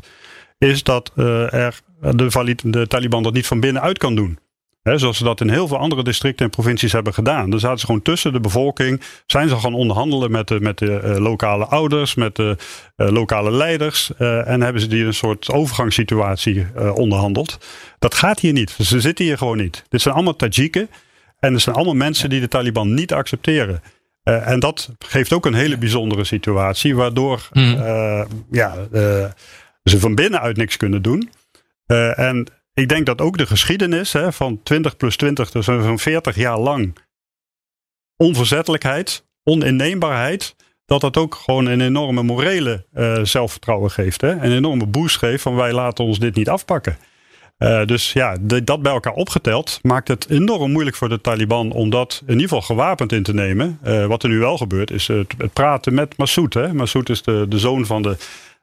is 0.58 0.82
dat 0.82 1.12
uh, 1.16 1.52
er 1.54 1.80
de, 2.00 2.54
de 2.64 2.86
Taliban 2.86 3.22
dat 3.22 3.32
niet 3.32 3.46
van 3.46 3.60
binnenuit 3.60 3.98
kan 3.98 4.14
doen 4.14 4.38
zoals 4.84 5.16
ze 5.16 5.24
dat 5.24 5.40
in 5.40 5.48
heel 5.48 5.68
veel 5.68 5.78
andere 5.78 6.02
districten 6.02 6.44
en 6.44 6.50
provincies 6.50 6.92
hebben 6.92 7.14
gedaan. 7.14 7.50
Dan 7.50 7.60
zaten 7.60 7.78
ze 7.78 7.86
gewoon 7.86 8.02
tussen 8.02 8.32
de 8.32 8.40
bevolking. 8.40 9.00
Zijn 9.26 9.48
ze 9.48 9.56
gaan 9.56 9.74
onderhandelen 9.74 10.30
met 10.30 10.48
de, 10.48 10.60
met 10.60 10.78
de 10.78 11.00
uh, 11.04 11.16
lokale 11.16 11.64
ouders, 11.64 12.14
met 12.14 12.36
de 12.36 12.56
uh, 12.96 13.08
lokale 13.08 13.50
leiders. 13.50 14.10
Uh, 14.18 14.48
en 14.48 14.60
hebben 14.60 14.82
ze 14.82 14.88
die 14.88 15.04
een 15.04 15.14
soort 15.14 15.50
overgangssituatie 15.50 16.66
onderhandeld. 16.94 17.58
Dat 17.98 18.14
gaat 18.14 18.40
hier 18.40 18.52
niet. 18.52 18.70
Ze 18.70 19.00
zitten 19.00 19.24
hier 19.24 19.38
gewoon 19.38 19.56
niet. 19.56 19.84
Dit 19.88 20.00
zijn 20.00 20.14
allemaal 20.14 20.36
Tajiken. 20.36 20.88
En 21.38 21.52
het 21.52 21.62
zijn 21.62 21.76
allemaal 21.76 21.94
mensen 21.94 22.30
die 22.30 22.40
de 22.40 22.48
Taliban 22.48 22.94
niet 22.94 23.12
accepteren. 23.12 23.82
en 24.22 24.60
dat 24.60 24.90
geeft 24.98 25.32
ook 25.32 25.46
een 25.46 25.54
hele 25.54 25.78
bijzondere 25.78 26.24
situatie. 26.24 26.96
Waardoor 26.96 27.48
mm. 27.52 27.76
ja, 28.50 28.74
ze 29.82 29.98
van 29.98 30.14
binnenuit 30.14 30.56
niks 30.56 30.76
kunnen 30.76 31.02
doen. 31.02 31.30
en 32.16 32.46
ik 32.74 32.88
denk 32.88 33.06
dat 33.06 33.20
ook 33.20 33.38
de 33.38 33.46
geschiedenis 33.46 34.12
hè, 34.12 34.32
van 34.32 34.62
20 34.62 34.96
plus 34.96 35.16
20, 35.16 35.50
dus 35.50 35.64
zo'n 35.64 35.98
40 35.98 36.36
jaar 36.36 36.58
lang 36.58 36.96
onverzettelijkheid, 38.16 39.24
oninneembaarheid, 39.42 40.56
dat 40.86 41.00
dat 41.00 41.16
ook 41.16 41.34
gewoon 41.34 41.66
een 41.66 41.80
enorme 41.80 42.22
morele 42.22 42.86
uh, 42.94 43.18
zelfvertrouwen 43.22 43.90
geeft. 43.90 44.20
Hè? 44.20 44.30
Een 44.30 44.52
enorme 44.52 44.86
boost 44.86 45.16
geeft 45.16 45.42
van 45.42 45.54
wij 45.54 45.72
laten 45.72 46.04
ons 46.04 46.18
dit 46.18 46.34
niet 46.34 46.48
afpakken. 46.48 46.96
Uh, 47.58 47.84
dus 47.84 48.12
ja, 48.12 48.36
dat 48.62 48.82
bij 48.82 48.92
elkaar 48.92 49.12
opgeteld 49.12 49.78
maakt 49.82 50.08
het 50.08 50.30
enorm 50.30 50.72
moeilijk 50.72 50.96
voor 50.96 51.08
de 51.08 51.20
Taliban 51.20 51.72
om 51.72 51.90
dat 51.90 52.22
in 52.26 52.32
ieder 52.32 52.48
geval 52.48 52.62
gewapend 52.62 53.12
in 53.12 53.22
te 53.22 53.34
nemen. 53.34 53.78
Uh, 53.84 54.06
wat 54.06 54.22
er 54.22 54.28
nu 54.28 54.38
wel 54.38 54.56
gebeurt 54.56 54.90
is 54.90 55.08
het, 55.08 55.34
het 55.38 55.52
praten 55.52 55.94
met 55.94 56.16
Massoud. 56.16 56.54
Hè? 56.54 56.74
Massoud 56.74 57.08
is 57.08 57.22
de, 57.22 57.46
de 57.48 57.58
zoon 57.58 57.86
van 57.86 58.02
de 58.02 58.16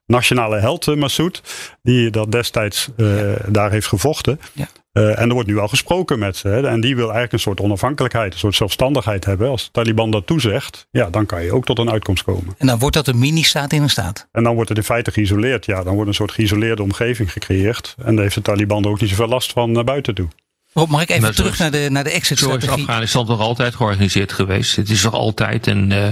nationale 0.06 0.60
held 0.60 0.88
uh, 0.88 0.96
Massoud, 0.96 1.42
die 1.84 2.10
dat 2.10 2.32
destijds 2.32 2.90
uh, 2.98 3.34
daar 3.48 3.72
heeft 3.72 3.88
gevochten. 3.88 4.40
Ja. 4.54 4.68
Uh, 4.94 5.20
en 5.20 5.28
er 5.28 5.34
wordt 5.34 5.48
nu 5.48 5.58
al 5.58 5.68
gesproken 5.68 6.20
met 6.20 6.38
ze. 6.38 6.48
Hè, 6.48 6.68
en 6.68 6.82
die 6.82 6.96
wil 6.96 7.04
eigenlijk 7.04 7.34
een 7.34 7.40
soort 7.40 7.60
onafhankelijkheid, 7.60 8.34
een 8.34 8.40
soort 8.40 8.56
zelfstandigheid 8.56 9.26
hebben. 9.26 9.50
Als 9.50 9.64
de 9.64 9.72
Taliban 9.72 10.12
dat 10.12 10.28
toezegt, 10.28 10.88
ja, 10.92 11.10
dan 11.10 11.26
kan 11.26 11.44
je 11.44 11.54
ook 11.54 11.66
tot 11.66 11.80
een 11.80 11.92
uitkomst 11.92 12.24
komen. 12.24 12.56
En 12.58 12.68
dan 12.68 12.80
wordt 12.80 12.96
dat 12.96 13.08
een 13.08 13.20
mini-staat 13.20 13.74
in 13.74 13.82
een 13.82 13.90
staat? 13.90 14.28
En 14.32 14.44
dan 14.44 14.54
wordt 14.54 14.70
het 14.70 14.78
in 14.78 14.84
feite 14.84 15.12
geïsoleerd. 15.12 15.66
Ja, 15.66 15.84
dan 15.84 15.94
wordt 15.94 16.10
een 16.10 16.16
soort 16.16 16.32
geïsoleerde 16.32 16.84
omgeving 16.84 17.32
gecreëerd. 17.32 17.96
En 18.04 18.14
daar 18.16 18.24
heeft 18.24 18.36
de 18.36 18.42
Taliban 18.42 18.84
er 18.84 18.90
ook 18.90 19.02
niet 19.02 19.10
zoveel 19.10 19.28
last 19.28 19.52
van 19.52 19.72
naar 19.72 19.84
buiten 19.84 20.16
toe. 20.16 20.28
Rob, 20.74 20.90
mag 20.90 21.02
ik 21.02 21.10
even 21.10 21.36
terug 21.36 21.58
naar 21.58 21.72
de, 21.72 21.88
naar 21.90 22.04
de 22.04 22.10
exit-strategie? 22.10 22.68
Zo 22.68 22.76
is 22.76 22.82
Afghanistan 22.82 23.26
toch 23.26 23.40
altijd 23.40 23.76
georganiseerd 23.76 24.34
geweest. 24.34 24.76
Het 24.76 24.90
is 24.90 25.02
toch 25.02 25.14
altijd 25.14 25.68
een, 25.68 25.92
uh, 25.92 26.08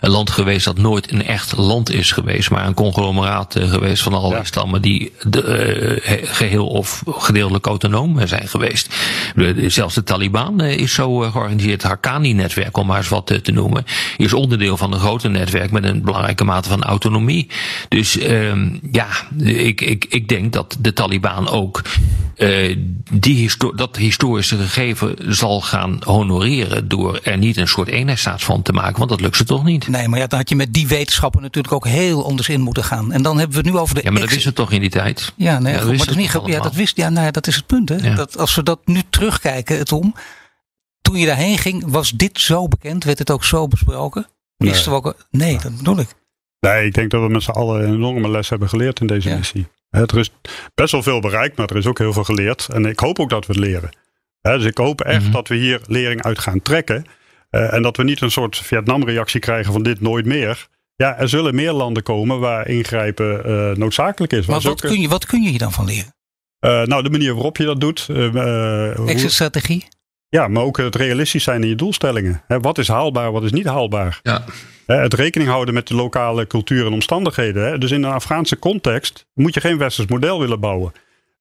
een 0.00 0.10
land 0.10 0.30
geweest 0.30 0.64
dat 0.64 0.78
nooit 0.78 1.12
een 1.12 1.26
echt 1.26 1.56
land 1.56 1.92
is 1.92 2.12
geweest, 2.12 2.50
maar 2.50 2.66
een 2.66 2.74
conglomeraat 2.74 3.56
uh, 3.56 3.70
geweest 3.70 4.02
van 4.02 4.12
allerlei 4.12 4.40
ja. 4.40 4.46
stammen 4.46 4.82
die 4.82 5.12
de, 5.28 6.00
uh, 6.08 6.28
geheel 6.30 6.66
of 6.66 7.02
gedeeltelijk 7.06 7.66
autonoom 7.66 8.26
zijn 8.26 8.48
geweest. 8.48 8.94
De, 9.34 9.68
zelfs 9.68 9.94
de 9.94 10.02
Taliban 10.02 10.60
is 10.60 10.94
zo 10.94 11.18
georganiseerd. 11.18 11.82
Het 11.82 11.90
Haqqani-netwerk, 11.90 12.76
om 12.76 12.86
maar 12.86 12.98
eens 12.98 13.08
wat 13.08 13.26
te 13.26 13.52
noemen, 13.52 13.84
is 14.16 14.32
onderdeel 14.32 14.76
van 14.76 14.92
een 14.92 15.00
groter 15.00 15.30
netwerk 15.30 15.70
met 15.70 15.84
een 15.84 16.02
belangrijke 16.02 16.44
mate 16.44 16.68
van 16.68 16.82
autonomie. 16.82 17.48
Dus 17.88 18.18
ehm, 18.18 18.68
ja, 18.92 19.08
ik, 19.38 19.80
ik, 19.80 20.06
ik 20.08 20.28
denk 20.28 20.52
dat 20.52 20.76
de 20.80 20.92
Taliban 20.92 21.48
ook 21.48 21.82
die 23.12 23.50
dat 23.74 23.96
historische 24.04 24.56
gegeven 24.56 25.34
zal 25.34 25.60
gaan 25.60 25.98
honoreren 26.04 26.88
door 26.88 27.20
er 27.22 27.38
niet 27.38 27.56
een 27.56 27.68
soort 27.68 27.88
eenheidsstaat 27.88 28.42
van 28.42 28.62
te 28.62 28.72
maken, 28.72 28.98
want 28.98 29.10
dat 29.10 29.20
lukt 29.20 29.36
ze 29.36 29.44
toch 29.44 29.64
niet. 29.64 29.88
Nee, 29.88 30.08
maar 30.08 30.18
ja, 30.18 30.26
dan 30.26 30.38
had 30.38 30.48
je 30.48 30.56
met 30.56 30.72
die 30.72 30.88
wetenschappen 30.88 31.42
natuurlijk 31.42 31.74
ook 31.74 31.86
heel 31.86 32.24
anders 32.24 32.48
in 32.48 32.60
moeten 32.60 32.84
gaan. 32.84 33.12
En 33.12 33.22
dan 33.22 33.38
hebben 33.38 33.56
we 33.56 33.62
het 33.62 33.72
nu 33.72 33.80
over 33.80 33.94
de. 33.94 34.00
Ja, 34.02 34.10
maar 34.10 34.20
dat 34.20 34.30
wist 34.30 34.44
het 34.44 34.54
toch 34.54 34.72
in 34.72 34.80
die 34.80 34.90
tijd? 34.90 35.32
Ja, 35.36 35.58
nee, 35.58 35.72
ja, 35.72 35.78
goed, 35.78 35.88
maar 35.88 35.98
dat 35.98 36.08
is 36.08 36.16
niet. 36.16 36.38
Ja, 36.46 36.60
dat 36.60 36.74
wist. 36.74 36.96
Ja, 36.96 37.08
nou 37.08 37.24
ja, 37.24 37.30
dat 37.30 37.46
is 37.46 37.56
het 37.56 37.66
punt. 37.66 37.88
Hè? 37.88 37.96
Ja. 37.96 38.14
Dat 38.14 38.38
als 38.38 38.54
we 38.54 38.62
dat 38.62 38.80
nu 38.84 39.02
terugkijken, 39.10 39.78
het 39.78 39.92
om. 39.92 40.14
Toen 41.00 41.16
je 41.16 41.26
daarheen 41.26 41.58
ging, 41.58 41.84
was 41.86 42.10
dit 42.10 42.40
zo 42.40 42.68
bekend? 42.68 43.04
Werd 43.04 43.18
het 43.18 43.30
ook 43.30 43.44
zo 43.44 43.68
besproken? 43.68 44.26
Wisten 44.56 44.92
nee. 44.92 45.00
we 45.00 45.08
ook. 45.08 45.26
Nee, 45.30 45.58
dat 45.58 45.76
bedoel 45.76 45.98
ik. 45.98 46.08
Nee, 46.60 46.86
ik 46.86 46.94
denk 46.94 47.10
dat 47.10 47.22
we 47.22 47.28
met 47.28 47.42
z'n 47.42 47.50
allen 47.50 47.82
een 47.82 47.94
enorme 47.94 48.30
les 48.30 48.48
hebben 48.48 48.68
geleerd 48.68 49.00
in 49.00 49.06
deze 49.06 49.36
missie. 49.36 49.66
Er 49.94 50.18
is 50.18 50.30
best 50.74 50.92
wel 50.92 51.02
veel 51.02 51.20
bereikt, 51.20 51.56
maar 51.56 51.70
er 51.70 51.76
is 51.76 51.86
ook 51.86 51.98
heel 51.98 52.12
veel 52.12 52.24
geleerd. 52.24 52.68
En 52.72 52.84
ik 52.86 52.98
hoop 52.98 53.18
ook 53.18 53.30
dat 53.30 53.46
we 53.46 53.52
het 53.52 53.62
leren. 53.62 53.90
Dus 54.40 54.64
ik 54.64 54.78
hoop 54.78 55.00
echt 55.00 55.18
mm 55.18 55.24
-hmm. 55.24 55.32
dat 55.32 55.48
we 55.48 55.54
hier 55.54 55.80
lering 55.86 56.22
uit 56.22 56.38
gaan 56.38 56.62
trekken. 56.62 57.06
Uh, 57.50 57.72
en 57.72 57.82
dat 57.82 57.96
we 57.96 58.04
niet 58.04 58.20
een 58.20 58.30
soort 58.30 58.56
Vietnam-reactie 58.56 59.40
krijgen 59.40 59.72
van 59.72 59.82
dit 59.82 60.00
nooit 60.00 60.26
meer. 60.26 60.68
Ja, 60.96 61.18
er 61.18 61.28
zullen 61.28 61.54
meer 61.54 61.72
landen 61.72 62.02
komen 62.02 62.40
waar 62.40 62.68
ingrijpen 62.68 63.50
uh, 63.50 63.76
noodzakelijk 63.76 64.32
is. 64.32 64.46
Maar 64.46 64.60
wat, 64.60 64.80
kun 64.80 65.00
je, 65.00 65.08
wat 65.08 65.26
kun 65.26 65.42
je 65.42 65.48
hier 65.48 65.58
dan 65.58 65.72
van 65.72 65.84
leren? 65.84 66.14
Uh, 66.60 66.82
nou, 66.82 67.02
de 67.02 67.10
manier 67.10 67.34
waarop 67.34 67.56
je 67.56 67.64
dat 67.64 67.80
doet. 67.80 68.08
Exit-strategie? 69.06 69.86
Ja, 70.28 70.48
maar 70.48 70.62
ook 70.62 70.76
het 70.76 70.94
realistisch 70.94 71.44
zijn 71.44 71.62
in 71.62 71.68
je 71.68 71.74
doelstellingen. 71.74 72.42
Hè, 72.46 72.60
wat 72.60 72.78
is 72.78 72.88
haalbaar, 72.88 73.32
wat 73.32 73.44
is 73.44 73.52
niet 73.52 73.66
haalbaar? 73.66 74.20
Ja. 74.22 74.44
Het 74.86 75.14
rekening 75.14 75.50
houden 75.50 75.74
met 75.74 75.88
de 75.88 75.94
lokale 75.94 76.46
cultuur 76.46 76.86
en 76.86 76.92
omstandigheden. 76.92 77.80
Dus 77.80 77.90
in 77.90 78.02
een 78.02 78.12
Afghaanse 78.12 78.58
context 78.58 79.26
moet 79.34 79.54
je 79.54 79.60
geen 79.60 79.78
westers 79.78 80.08
model 80.08 80.40
willen 80.40 80.60
bouwen. 80.60 80.92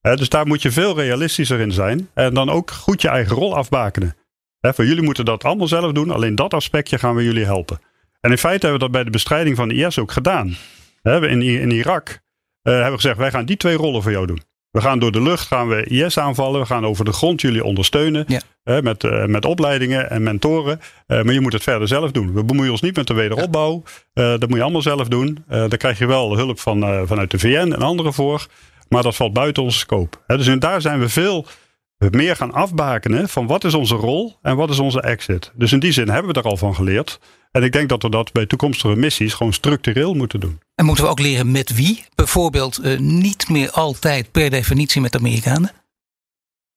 Dus 0.01 0.29
daar 0.29 0.47
moet 0.47 0.61
je 0.61 0.71
veel 0.71 0.95
realistischer 0.95 1.59
in 1.59 1.71
zijn. 1.71 2.09
En 2.13 2.33
dan 2.33 2.49
ook 2.49 2.71
goed 2.71 3.01
je 3.01 3.07
eigen 3.07 3.35
rol 3.35 3.55
afbakenen. 3.55 4.15
Voor 4.61 4.85
jullie 4.85 5.03
moeten 5.03 5.25
dat 5.25 5.43
allemaal 5.43 5.67
zelf 5.67 5.91
doen. 5.91 6.11
Alleen 6.11 6.35
dat 6.35 6.53
aspectje 6.53 6.99
gaan 6.99 7.15
we 7.15 7.23
jullie 7.23 7.45
helpen. 7.45 7.79
En 8.21 8.31
in 8.31 8.37
feite 8.37 8.67
hebben 8.67 8.71
we 8.71 8.85
dat 8.85 8.91
bij 8.91 9.03
de 9.03 9.09
bestrijding 9.09 9.55
van 9.55 9.67
de 9.67 9.75
IS 9.75 9.99
ook 9.99 10.11
gedaan. 10.11 10.55
In, 11.03 11.71
Irak 11.71 12.09
uh, 12.09 12.15
hebben 12.63 12.89
we 12.89 12.95
gezegd, 12.95 13.17
wij 13.17 13.31
gaan 13.31 13.45
die 13.45 13.57
twee 13.57 13.75
rollen 13.75 14.01
voor 14.01 14.11
jou 14.11 14.25
doen. 14.25 14.41
We 14.73 14.81
gaan 14.81 14.99
door 14.99 15.11
de 15.11 15.21
lucht 15.21 15.47
gaan 15.47 15.67
we 15.67 15.83
IS 15.83 16.17
aanvallen. 16.17 16.59
We 16.59 16.65
gaan 16.65 16.85
over 16.85 17.05
de 17.05 17.11
grond 17.11 17.41
jullie 17.41 17.63
ondersteunen. 17.63 18.25
Ja. 18.27 18.81
met, 18.81 19.03
uh, 19.03 19.25
met 19.25 19.45
opleidingen 19.45 20.09
en 20.09 20.23
mentoren. 20.23 20.79
Uh, 21.07 21.23
maar 21.23 21.33
je 21.33 21.41
moet 21.41 21.53
het 21.53 21.63
verder 21.63 21.87
zelf 21.87 22.11
doen. 22.11 22.33
We 22.33 22.43
bemoeien 22.43 22.71
ons 22.71 22.81
niet 22.81 22.95
met 22.95 23.07
de 23.07 23.13
wederopbouw. 23.13 23.83
Uh, 23.83 23.83
dat 24.13 24.47
moet 24.47 24.57
je 24.57 24.63
allemaal 24.63 24.81
zelf 24.81 25.07
doen. 25.07 25.43
daar 25.47 25.77
krijg 25.77 25.97
je 25.99 26.05
wel 26.05 26.37
hulp 26.37 26.59
van, 26.59 27.07
vanuit 27.07 27.31
de 27.31 27.39
VN 27.39 27.71
en 27.71 27.81
anderen 27.81 28.13
voor. 28.13 28.47
Maar 28.89 29.03
dat 29.03 29.15
valt 29.15 29.33
buiten 29.33 29.63
onze 29.63 29.77
scope. 29.77 30.17
dus 30.27 30.59
daar 30.59 30.81
zijn 30.81 30.99
we 30.99 31.09
veel 31.09 31.45
meer 31.97 32.35
gaan 32.35 32.53
afbakenen 32.53 33.29
van 33.29 33.47
wat 33.47 33.63
is 33.63 33.73
onze 33.73 33.95
rol 33.95 34.37
en 34.41 34.55
wat 34.55 34.69
is 34.69 34.79
onze 34.79 35.01
exit. 35.01 35.51
Dus 35.55 35.71
in 35.71 35.79
die 35.79 35.91
zin 35.91 36.09
hebben 36.09 36.33
we 36.33 36.39
er 36.39 36.47
al 36.47 36.57
van 36.57 36.75
geleerd. 36.75 37.19
En 37.53 37.63
ik 37.63 37.71
denk 37.71 37.89
dat 37.89 38.03
we 38.03 38.09
dat 38.09 38.31
bij 38.31 38.45
toekomstige 38.45 38.95
missies 38.95 39.33
gewoon 39.33 39.53
structureel 39.53 40.13
moeten 40.13 40.39
doen. 40.39 40.59
En 40.75 40.85
moeten 40.85 41.03
we 41.03 41.09
ook 41.09 41.19
leren 41.19 41.51
met 41.51 41.75
wie? 41.75 42.05
Bijvoorbeeld 42.15 42.79
uh, 42.83 42.99
niet 42.99 43.49
meer 43.49 43.71
altijd 43.71 44.31
per 44.31 44.49
definitie 44.49 45.01
met 45.01 45.11
de 45.11 45.17
Amerikanen? 45.17 45.71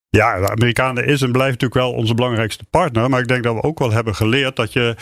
Ja, 0.09 0.41
de 0.41 0.49
Amerikanen 0.49 1.07
is 1.07 1.23
en 1.23 1.33
blijft 1.33 1.61
natuurlijk 1.61 1.81
wel 1.81 1.93
onze 1.93 2.15
belangrijkste 2.15 2.65
partner. 2.71 3.11
Maar 3.11 3.21
ik 3.21 3.29
denk 3.29 3.43
dat 3.43 3.55
we 3.55 3.62
ook 3.62 3.79
wel 3.79 3.91
hebben 3.91 4.15
geleerd 4.15 4.57
dat 4.57 4.73
je 4.73 4.97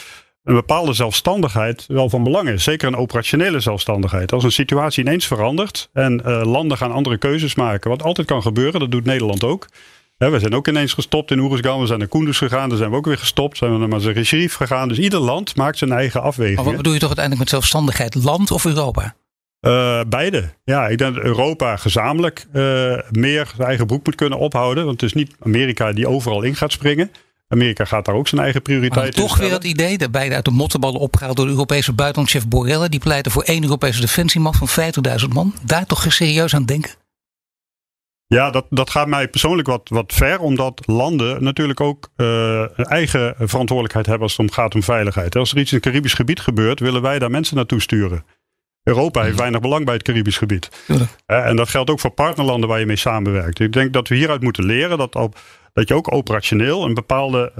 een 0.44 0.54
bepaalde 0.54 0.92
zelfstandigheid 0.92 1.84
wel 1.87 2.08
van 2.08 2.22
belang 2.22 2.48
is. 2.48 2.64
Zeker 2.64 2.88
een 2.88 2.96
operationele 2.96 3.60
zelfstandigheid. 3.60 4.32
Als 4.32 4.44
een 4.44 4.52
situatie 4.52 5.04
ineens 5.04 5.26
verandert 5.26 5.88
en 5.92 6.22
uh, 6.26 6.42
landen 6.44 6.76
gaan 6.76 6.92
andere 6.92 7.18
keuzes 7.18 7.54
maken, 7.54 7.90
wat 7.90 8.02
altijd 8.02 8.26
kan 8.26 8.42
gebeuren, 8.42 8.80
dat 8.80 8.90
doet 8.90 9.04
Nederland 9.04 9.44
ook. 9.44 9.66
We 10.16 10.38
zijn 10.38 10.55
ook 10.55 10.68
ineens 10.68 10.92
gestopt 10.92 11.31
in 11.31 11.38
Oeruzgan. 11.38 11.81
We 11.81 11.87
zijn 11.87 11.98
naar 11.98 12.09
Kunduz 12.09 12.38
gegaan. 12.38 12.68
Daar 12.68 12.79
zijn 12.79 12.90
we 12.90 12.96
ook 12.96 13.07
weer 13.07 13.18
gestopt. 13.18 13.57
Zijn 13.57 13.72
we 13.72 13.79
naar 13.79 13.88
Mazar-e-Sharif 13.88 14.55
gegaan. 14.55 14.88
Dus 14.88 14.98
ieder 14.98 15.20
land 15.20 15.57
maakt 15.57 15.79
zijn 15.79 15.92
eigen 15.92 16.20
Maar 16.20 16.29
afwegingen. 16.29 16.64
wat 16.64 16.77
bedoel 16.77 16.92
je 16.92 16.98
toch 16.98 17.09
uiteindelijk 17.16 17.44
met 17.44 17.61
zelfstandigheid? 17.61 18.14
Land 18.14 18.50
of 18.50 18.65
Europa? 18.65 19.15
Eh, 19.60 20.00
beide. 20.08 20.54
Ja, 20.65 20.87
ik 20.88 20.98
denk 20.98 21.15
dat 21.15 21.25
Europa 21.25 21.77
gezamenlijk 21.77 22.46
eh, 22.52 22.62
meer 23.10 23.52
zijn 23.56 23.69
eigen 23.69 23.87
broek 23.87 24.04
moet 24.06 24.15
kunnen 24.15 24.38
ophouden. 24.38 24.85
Want 24.85 25.00
het 25.00 25.10
is 25.10 25.17
niet 25.17 25.35
Amerika 25.40 25.92
die 25.92 26.08
overal 26.08 26.42
in 26.42 26.56
gaat 26.56 26.73
springen. 26.73 27.10
Amerika 27.48 27.85
gaat 27.85 28.04
daar 28.04 28.15
ook 28.15 28.29
zijn 28.29 28.40
eigen 28.40 28.62
Maar 28.65 28.73
prioriteiten 28.73 29.21
toch 29.21 29.33
in 29.33 29.38
weer 29.38 29.46
stellen. 29.46 29.62
dat 29.62 29.71
idee, 29.81 29.98
dat 29.98 30.10
beide 30.10 30.35
uit 30.35 30.44
de 30.44 30.50
mottenballen 30.50 31.00
opgehaald 31.00 31.37
door 31.37 31.44
de 31.46 31.50
Europese 31.52 31.92
buitenlandchef 31.92 32.48
Borrell. 32.48 32.88
Die 32.88 33.00
pleitte 33.00 33.31
voor 33.31 33.42
één 33.42 33.62
Europese 33.62 34.00
defensiemacht 34.00 34.58
van 34.58 34.69
50.000 35.21 35.29
man. 35.33 35.54
Daar 35.62 35.87
toch 35.87 36.06
serieus 36.08 36.54
aan 36.54 36.65
denken? 36.65 36.90
Ja, 38.35 38.50
dat, 38.50 38.66
dat 38.70 38.90
gaat 38.90 39.08
mij 39.08 39.28
persoonlijk 39.28 39.68
wat, 39.68 39.88
wat 39.88 40.12
ver. 40.12 40.40
Omdat 40.40 40.80
landen 40.87 41.44
natuurlijk 41.44 41.80
ook 41.80 42.08
een 42.16 42.85
eigen 42.85 43.35
verantwoordelijkheid 43.38 44.06
hebben 44.06 44.22
als 44.22 44.32
het 44.37 44.40
om 44.40 44.52
gaat 44.52 44.74
om 44.74 44.82
veiligheid. 44.82 45.37
Als 45.37 45.52
er 45.52 45.58
iets 45.58 45.70
in 45.70 45.76
het 45.76 45.87
Caribisch 45.87 46.14
gebied 46.14 46.40
gebeurt, 46.40 46.80
willen 46.80 47.02
wij 47.02 47.18
daar 47.18 47.30
mensen 47.30 47.56
naartoe 47.56 47.80
sturen. 47.80 48.24
Europa 48.85 49.22
heeft 49.22 49.38
weinig 49.38 49.60
belang 49.60 49.85
bij 49.85 49.94
het 49.94 50.02
Caribisch 50.02 50.38
gebied. 50.38 50.68
Eh, 51.26 51.46
en 51.46 51.56
dat 51.56 51.68
geldt 51.68 51.90
ook 51.90 52.00
voor 52.00 52.10
partnerlanden 52.10 52.68
waar 52.68 52.78
je 52.78 52.87
mee 52.87 52.96
samenwerkt. 52.96 53.60
Ik 53.60 53.72
denk 53.72 53.92
dat 53.92 54.08
we 54.08 54.14
hieruit 54.14 54.42
moeten 54.42 54.64
leren 54.64 54.98
dat, 54.98 55.14
op, 55.14 55.38
dat 55.75 55.88
je 55.88 55.94
ook 55.94 56.12
operationeel 56.12 56.85
een 56.85 56.94
bepaalde 56.94 57.52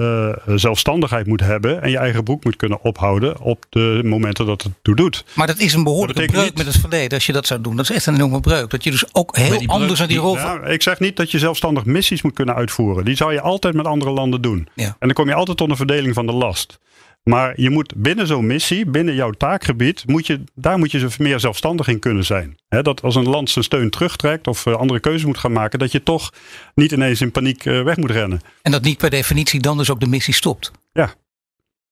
eh, 0.47 0.57
zelfstandigheid 0.57 1.27
moet 1.27 1.41
hebben. 1.41 1.83
En 1.83 1.91
je 1.91 1.99
eigen 1.99 2.25
broek 2.25 2.45
moet 2.45 2.57
kunnen 2.57 2.81
ophouden 2.83 3.41
op 3.41 3.65
de 3.71 4.01
momenten 4.05 4.47
dat 4.47 4.63
het 4.63 4.73
toe 4.83 4.97
doet. 4.97 5.25
Maar 5.35 5.47
dat 5.47 5.59
is 5.59 5.73
een 5.73 5.85
behoorlijke 5.85 6.25
breuk 6.25 6.45
niet- 6.45 6.57
met 6.57 6.67
het 6.67 6.77
verleden 6.77 7.13
als 7.13 7.27
je 7.27 7.33
dat 7.33 7.47
zou 7.47 7.61
doen. 7.61 7.77
Dat 7.77 7.91
is 7.91 7.97
echt 7.97 8.07
een 8.07 8.15
enorme 8.15 8.41
breuk. 8.41 8.71
Dat 8.71 8.85
je 8.85 8.91
dus 8.91 9.05
ook 9.15 9.37
heel 9.37 9.59
die 9.59 9.69
anders 9.69 9.99
naar 9.99 10.09
die 10.09 10.17
die- 10.17 10.27
rol... 10.27 10.37
Ja, 10.37 10.63
ik 10.63 10.83
zeg 10.83 10.99
niet 11.01 11.17
dat 11.17 11.31
je 11.31 11.39
zelfstandig 11.39 11.85
missies 11.85 12.23
moet 12.23 12.35
kunnen 12.35 12.55
uitvoeren. 12.55 13.05
Die 13.05 13.17
zou 13.17 13.33
je 13.33 13.41
altijd 13.41 13.75
met 13.75 13.87
andere 13.87 14.11
landen 14.11 14.41
doen. 14.43 14.69
Ja. 14.75 14.85
En 14.87 14.95
dan 14.99 15.13
kom 15.13 15.29
je 15.29 15.35
altijd 15.35 15.57
tot 15.57 15.71
een 15.71 15.77
verdeling 15.77 16.15
van 16.15 16.27
de 16.27 16.33
last. 16.33 16.79
Maar 17.25 17.61
je 17.61 17.71
moet 17.71 17.95
binnen 17.97 18.27
zo'n 18.27 18.47
missie, 18.47 18.87
binnen 18.87 19.15
jouw 19.15 19.31
taakgebied, 19.31 20.03
moet 20.07 20.27
je, 20.27 20.45
daar 20.55 20.79
moet 20.79 20.91
je 20.91 21.09
meer 21.19 21.41
zelfstandig 21.41 21.89
in 21.89 21.99
kunnen 21.99 22.25
zijn. 22.25 22.57
Hè, 22.69 22.83
dat 22.83 23.03
als 23.03 23.15
een 23.15 23.29
land 23.29 23.51
zijn 23.51 23.65
steun 23.65 23.91
terugtrekt 23.91 24.47
of 24.47 24.67
eh, 24.67 24.75
andere 24.75 25.01
keuzes 25.01 25.25
moet 25.25 25.39
gaan 25.39 25.53
maken, 25.53 25.79
dat 25.79 25.93
je 25.93 26.03
toch 26.03 26.33
niet 26.75 26.93
ineens 26.93 27.21
in 27.21 27.31
paniek 27.31 27.65
eh, 27.65 27.83
weg 27.83 27.97
moet 27.97 28.11
rennen. 28.11 28.41
En 28.63 28.73
dat 28.73 28.83
niet 28.83 28.99
per 28.99 29.11
definitie 29.11 29.61
dan 29.61 29.77
dus 29.77 29.91
ook 29.91 30.01
de 30.01 30.07
missie 30.07 30.35
stopt. 30.35 30.71
Ja. 30.93 31.15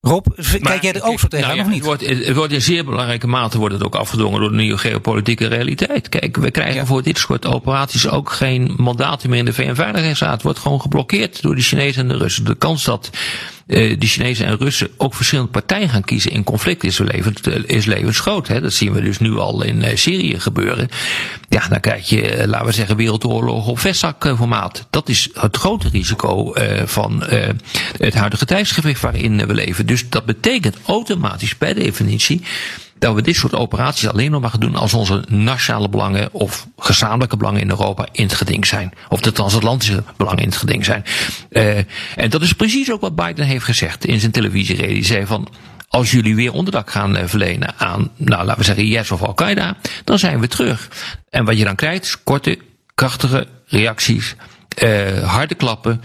Rob, 0.01 0.27
Maar 0.37 0.59
kijk 0.61 0.83
jij 0.83 0.93
er 0.93 1.03
ook 1.03 1.21
zo 1.21 1.29
tegenaan 1.29 1.57
nou 1.57 1.61
of 1.61 1.67
ja, 1.67 1.73
niet? 1.73 1.87
Het 1.87 2.09
wordt, 2.09 2.27
het 2.27 2.37
wordt 2.37 2.53
in 2.53 2.63
zeer 2.63 2.85
belangrijke 2.85 3.27
mate 3.27 3.59
wordt 3.59 3.75
het 3.75 3.85
ook 3.85 3.95
afgedwongen 3.95 4.41
door 4.41 4.51
de 4.51 4.57
nieuwe 4.57 4.79
geopolitieke 4.79 5.47
realiteit. 5.47 6.09
Kijk, 6.09 6.37
we 6.37 6.51
krijgen 6.51 6.75
Ja. 6.75 6.87
voor 6.87 7.03
dit 7.03 7.19
soort 7.19 7.47
operaties 7.47 8.09
ook 8.09 8.31
geen 8.31 8.75
mandaten 8.77 9.31
meer 9.31 9.39
in 9.39 9.45
de 9.45 9.53
VN-veiligheidsraad. 9.53 10.33
Het 10.33 10.43
wordt 10.43 10.59
gewoon 10.59 10.81
geblokkeerd 10.81 11.43
door 11.43 11.55
de 11.55 11.63
Chinezen 11.63 12.03
en 12.03 12.09
de 12.09 12.17
Russen. 12.17 12.45
De 12.45 12.55
kans 12.55 12.85
dat 12.85 13.11
de 13.67 13.97
Chinezen 13.99 14.47
en 14.47 14.57
Russen 14.57 14.89
ook 14.97 15.15
verschillende 15.15 15.51
partijen 15.51 15.89
gaan 15.89 16.05
kiezen 16.05 16.31
in 16.31 16.45
conflict 16.45 16.85
is, 16.85 16.99
levend, 16.99 17.47
eh, 17.47 17.63
is 17.67 17.85
levensgroot. 17.85 18.49
Hè. 18.49 18.61
Dat 18.61 18.73
zien 18.73 18.93
we 18.93 19.01
dus 19.03 19.19
nu 19.19 19.37
al 19.37 19.63
in 19.63 19.83
eh, 19.83 19.97
Syrië 19.97 20.41
gebeuren. 20.41 20.89
Ja, 21.49 21.69
dan 21.69 21.81
krijg 21.81 22.09
je, 22.09 22.29
eh, 22.29 22.47
laten 22.47 22.67
we 22.67 22.73
zeggen, 22.73 22.97
wereldoorlog 22.97 23.67
op 23.67 23.79
vestzakformaat. 23.79 24.87
Dat 24.91 25.09
is 25.09 25.29
het 25.35 25.57
grote 25.57 25.89
risico 25.89 26.53
eh, 26.53 26.87
van 26.87 27.27
eh, 27.27 27.49
het 27.97 28.15
huidige 28.15 28.45
tijdsgewicht 28.45 29.01
waarin 29.01 29.41
eh, 29.41 29.47
we 29.47 29.55
leven. 29.55 29.87
Dus 29.87 30.09
dat 30.09 30.25
betekent 30.25 30.77
automatisch 30.87 31.55
per 31.55 31.75
definitie 31.75 32.43
dat 33.03 33.15
we 33.15 33.23
dit 33.23 33.37
soort 33.37 33.55
operaties 33.55 34.09
alleen 34.09 34.31
nog 34.31 34.41
maar 34.41 34.59
doen 34.59 34.77
als 34.77 34.95
onze 34.95 35.25
nationale 35.29 35.89
belangen 35.89 36.33
of 36.33 36.67
gezamenlijke 36.79 37.37
belangen 37.37 37.61
in 37.61 37.71
Europa 37.71 38.07
in 38.13 38.25
het 38.25 38.35
geding 38.35 38.67
zijn. 38.67 38.93
Of 39.09 39.21
de 39.21 39.33
transatlantische 39.33 40.05
belangen 40.17 40.43
in 40.43 40.49
het 40.49 40.57
geding 40.57 40.85
zijn. 40.85 41.05
Eh, 41.51 41.77
en 42.17 42.31
dat 42.31 42.43
is 42.43 42.53
precies 42.53 42.93
ook 42.93 43.01
wat 43.01 43.15
Biden 43.15 43.47
heeft 43.47 43.65
gezegd 43.65 44.05
in 44.05 44.21
zijn 44.21 44.33
televisiereden. 44.33 44.95
Die 44.95 45.05
zei 45.05 45.27
van, 45.27 45.49
als 45.89 46.11
jullie 46.11 46.35
weer 46.35 46.53
onderdak 46.53 46.91
gaan 46.91 47.17
eh, 47.17 47.27
verlenen 47.27 47.75
aan, 47.79 48.11
nou 48.17 48.45
laten 48.45 48.59
we 48.59 48.65
zeggen 48.65 48.85
IS 48.85 49.11
of 49.11 49.23
Al-Qaeda, 49.23 49.77
dan 50.05 50.19
zijn 50.19 50.41
we 50.41 50.49
terug. 50.49 50.89
En 51.31 51.45
wat 51.45 51.59
je 51.59 51.65
dan 51.65 51.77
krijgt 51.77 52.05
is 52.05 52.23
korte, 52.23 52.59
krachtige 52.95 53.47
reacties, 53.67 54.35
eh, 54.77 55.33
harde 55.33 55.55
klappen. 55.55 56.03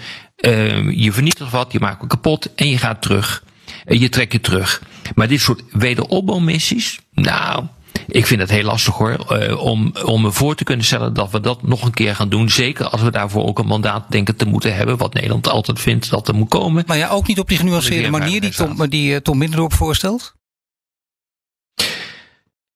je 0.89 1.09
vernietigt 1.11 1.51
wat, 1.51 1.71
je 1.71 1.79
maakt 1.79 2.01
het 2.01 2.09
kapot 2.09 2.49
en 2.55 2.69
je 2.69 2.77
gaat 2.77 3.01
terug. 3.01 3.43
En 3.85 3.99
je 3.99 4.09
trekt 4.09 4.31
je 4.31 4.41
terug. 4.41 4.81
Maar 5.15 5.27
dit 5.27 5.41
soort 5.41 5.63
wederopbouwmissies, 5.71 6.99
nou, 7.11 7.65
ik 8.07 8.25
vind 8.25 8.41
het 8.41 8.49
heel 8.49 8.63
lastig 8.63 8.93
hoor. 8.93 9.11
eh, 9.11 9.61
om, 9.61 9.93
om 10.03 10.21
me 10.21 10.31
voor 10.31 10.55
te 10.55 10.63
kunnen 10.63 10.85
stellen 10.85 11.13
dat 11.13 11.31
we 11.31 11.39
dat 11.39 11.63
nog 11.63 11.83
een 11.83 11.93
keer 11.93 12.15
gaan 12.15 12.29
doen. 12.29 12.49
Zeker 12.49 12.87
als 12.87 13.01
we 13.01 13.11
daarvoor 13.11 13.45
ook 13.45 13.59
een 13.59 13.67
mandaat 13.67 14.11
denken 14.11 14.35
te 14.35 14.45
moeten 14.45 14.75
hebben. 14.75 14.97
Wat 14.97 15.13
Nederland 15.13 15.47
altijd 15.47 15.79
vindt 15.79 16.09
dat 16.09 16.27
er 16.27 16.35
moet 16.35 16.49
komen. 16.49 16.83
Maar 16.87 16.97
ja, 16.97 17.09
ook 17.09 17.27
niet 17.27 17.39
op 17.39 17.47
die 17.47 17.57
genuanceerde 17.57 18.09
manier 18.09 18.41
die. 18.41 18.51
Tom, 18.51 18.89
die, 18.89 19.13
eh, 19.13 19.19
Tom 19.19 19.37
Middendorp 19.37 19.73
voorstelt. 19.73 20.35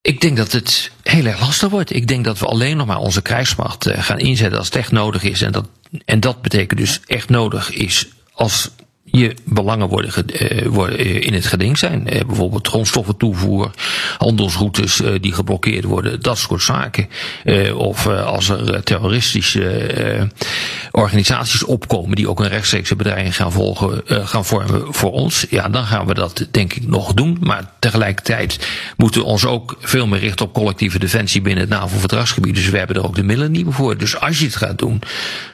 Ik 0.00 0.20
denk 0.20 0.36
dat 0.36 0.52
het 0.52 0.90
heel 1.02 1.24
erg 1.24 1.40
lastig 1.40 1.68
wordt. 1.70 1.94
Ik 1.94 2.08
denk 2.08 2.24
dat 2.24 2.38
we 2.38 2.46
alleen 2.46 2.76
nog 2.76 2.86
maar 2.86 2.98
onze 2.98 3.22
krijgsmacht 3.22 3.86
eh, 3.86 4.02
gaan 4.02 4.18
inzetten 4.18 4.58
als 4.58 4.66
het 4.66 4.76
echt 4.76 4.92
nodig 4.92 5.22
is. 5.22 5.42
En 5.42 5.52
dat, 5.52 5.68
en 6.04 6.20
dat 6.20 6.42
betekent 6.42 6.80
dus 6.80 7.00
echt 7.06 7.28
nodig 7.28 7.70
is 7.70 8.08
als 8.32 8.70
je 9.12 9.34
belangen 9.44 9.88
worden, 9.88 10.26
eh, 10.26 10.66
worden 10.66 10.98
eh, 10.98 11.20
in 11.20 11.34
het 11.34 11.46
geding 11.46 11.78
zijn. 11.78 12.08
Eh, 12.08 12.24
bijvoorbeeld 12.26 12.68
grondstoffen 12.68 13.16
toevoer, 13.16 13.70
handelsroutes 14.18 15.00
die 15.20 15.32
geblokkeerd 15.32 15.84
worden, 15.84 16.22
dat 16.22 16.38
soort 16.38 16.62
zaken. 16.62 17.08
Of 17.74 18.06
als 18.06 18.48
er 18.48 18.82
terroristische 18.82 20.30
organisaties 20.90 21.64
opkomen 21.64 22.16
die 22.16 22.28
ook 22.28 22.40
een 22.40 22.48
rechtstreekse 22.48 22.96
bedreiging 22.96 23.36
gaan, 23.36 23.52
volgen, 23.52 24.02
gaan 24.06 24.44
vormen 24.44 24.94
voor 24.94 25.12
ons. 25.12 25.46
Ja, 25.50 25.68
dan 25.68 25.84
gaan 25.84 26.06
we 26.06 26.14
dat 26.14 26.46
denk 26.50 26.72
ik 26.72 26.88
nog 26.88 27.14
doen. 27.14 27.36
Maar 27.40 27.70
tegelijkertijd 27.78 28.68
moeten 28.96 29.20
we 29.20 29.26
ons 29.26 29.46
ook 29.46 29.76
veel 29.80 30.06
meer 30.06 30.20
richten 30.20 30.46
op 30.46 30.52
collectieve 30.52 30.98
defensie 30.98 31.40
binnen 31.40 31.62
het 31.62 31.72
NAVO-verdragsgebied. 31.72 32.54
Dus 32.54 32.68
we 32.68 32.78
hebben 32.78 32.96
er 32.96 33.04
ook 33.04 33.14
de 33.14 33.22
middelen 33.22 33.52
niet 33.52 33.64
meer 33.64 33.74
voor. 33.74 33.96
Dus 33.96 34.20
als 34.20 34.38
je 34.38 34.44
het 34.44 34.56
gaat 34.56 34.78
doen, 34.78 35.02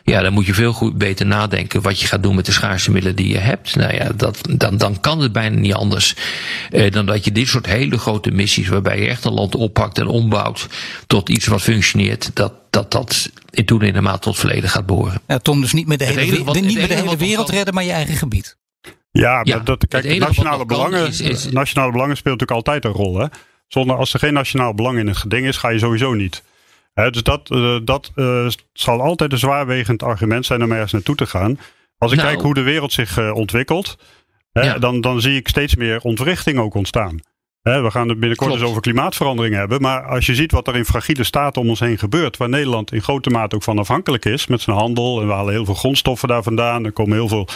ja, 0.04 0.20
dan 0.20 0.32
moet 0.32 0.46
je 0.46 0.54
veel 0.54 0.72
goed 0.72 0.98
beter 0.98 1.26
nadenken 1.26 1.82
wat 1.82 2.00
je 2.00 2.06
gaat 2.06 2.22
doen 2.22 2.34
met 2.34 2.46
de 2.46 2.52
schaarse 2.52 2.90
middelen 2.90 3.16
die 3.16 3.28
je 3.28 3.38
hebt. 3.38 3.47
Nou 3.74 3.94
ja, 3.94 4.10
dat, 4.16 4.38
dan, 4.50 4.76
dan 4.76 5.00
kan 5.00 5.20
het 5.20 5.32
bijna 5.32 5.58
niet 5.58 5.74
anders 5.74 6.14
eh, 6.70 6.92
dan 6.92 7.06
dat 7.06 7.24
je 7.24 7.32
dit 7.32 7.48
soort 7.48 7.66
hele 7.66 7.98
grote 7.98 8.30
missies, 8.30 8.68
waarbij 8.68 9.00
je 9.00 9.08
echt 9.08 9.24
een 9.24 9.32
land 9.32 9.54
oppakt 9.54 9.98
en 9.98 10.06
ombouwt 10.06 10.66
tot 11.06 11.28
iets 11.28 11.46
wat 11.46 11.62
functioneert, 11.62 12.30
dat 12.34 12.52
dat, 12.70 12.90
dat 12.90 13.30
in 13.50 13.64
toenemende 13.64 14.00
mate 14.00 14.18
tot 14.18 14.38
verleden 14.38 14.70
gaat 14.70 14.86
behoren. 14.86 15.20
Ja, 15.26 15.38
Tom, 15.38 15.60
dus 15.60 15.72
niet 15.72 15.86
met 15.86 15.98
de 15.98 16.04
hele, 16.04 16.20
enige 16.20 16.36
we- 16.38 16.44
wat- 16.44 16.54
niet 16.60 16.74
met 16.78 16.88
de 16.88 16.94
hele 16.94 17.16
wereld 17.16 17.46
kan- 17.46 17.54
redden, 17.56 17.74
maar 17.74 17.84
je 17.84 17.90
eigen 17.92 18.14
gebied. 18.16 18.56
Ja, 19.10 19.42
dat, 19.42 19.88
kijk, 19.88 20.04
het 20.04 20.18
nationale 20.18 20.66
belangen, 20.66 21.06
is- 21.06 21.20
is- 21.20 21.50
nationale 21.50 21.92
belangen 21.92 22.16
speelt 22.16 22.40
natuurlijk 22.40 22.68
altijd 22.68 22.84
een 22.84 23.02
rol. 23.02 23.18
Hè? 23.18 23.26
Zonder, 23.68 23.96
als 23.96 24.12
er 24.12 24.18
geen 24.18 24.32
nationaal 24.32 24.74
belang 24.74 24.98
in 24.98 25.06
het 25.06 25.16
geding 25.16 25.46
is, 25.46 25.56
ga 25.56 25.68
je 25.68 25.78
sowieso 25.78 26.12
niet. 26.14 26.42
Hè, 26.94 27.10
dus 27.10 27.22
dat, 27.22 27.50
eh, 27.50 27.76
dat 27.84 28.10
eh, 28.14 28.46
zal 28.72 29.00
altijd 29.00 29.32
een 29.32 29.38
zwaarwegend 29.38 30.02
argument 30.02 30.46
zijn 30.46 30.62
om 30.64 30.72
ergens 30.72 30.92
naartoe 30.92 31.14
te 31.16 31.26
gaan. 31.26 31.58
Als 31.98 32.12
ik 32.12 32.18
Nou. 32.18 32.30
kijk 32.30 32.42
hoe 32.42 32.54
de 32.54 32.62
wereld 32.62 32.92
zich 32.92 33.18
eh, 33.18 33.34
ontwikkelt, 33.34 33.96
hè, 34.52 34.62
Ja. 34.62 34.78
dan, 34.78 35.00
dan 35.00 35.20
zie 35.20 35.36
ik 35.36 35.48
steeds 35.48 35.76
meer 35.76 36.00
ontwrichting 36.00 36.58
ook 36.58 36.74
ontstaan. 36.74 37.18
Hè, 37.62 37.82
we 37.82 37.90
gaan 37.90 38.08
het 38.08 38.18
binnenkort 38.18 38.48
Klopt. 38.48 38.62
eens 38.62 38.70
over 38.70 38.82
klimaatverandering 38.82 39.54
hebben. 39.54 39.80
Maar 39.80 40.02
als 40.06 40.26
je 40.26 40.34
ziet 40.34 40.52
wat 40.52 40.68
er 40.68 40.76
in 40.76 40.84
fragiele 40.84 41.24
staten 41.24 41.62
om 41.62 41.68
ons 41.68 41.80
heen 41.80 41.98
gebeurt, 41.98 42.36
waar 42.36 42.48
Nederland 42.48 42.92
in 42.92 43.02
grote 43.02 43.30
mate 43.30 43.54
ook 43.54 43.62
van 43.62 43.78
afhankelijk 43.78 44.24
is 44.24 44.46
met 44.46 44.60
zijn 44.60 44.76
handel. 44.76 45.20
En 45.20 45.26
we 45.26 45.32
halen 45.32 45.52
heel 45.52 45.64
veel 45.64 45.74
grondstoffen 45.74 46.28
daar 46.28 46.42
vandaan. 46.42 46.84
Er 46.84 46.92
komen 46.92 47.12
heel 47.16 47.28
veel 47.28 47.48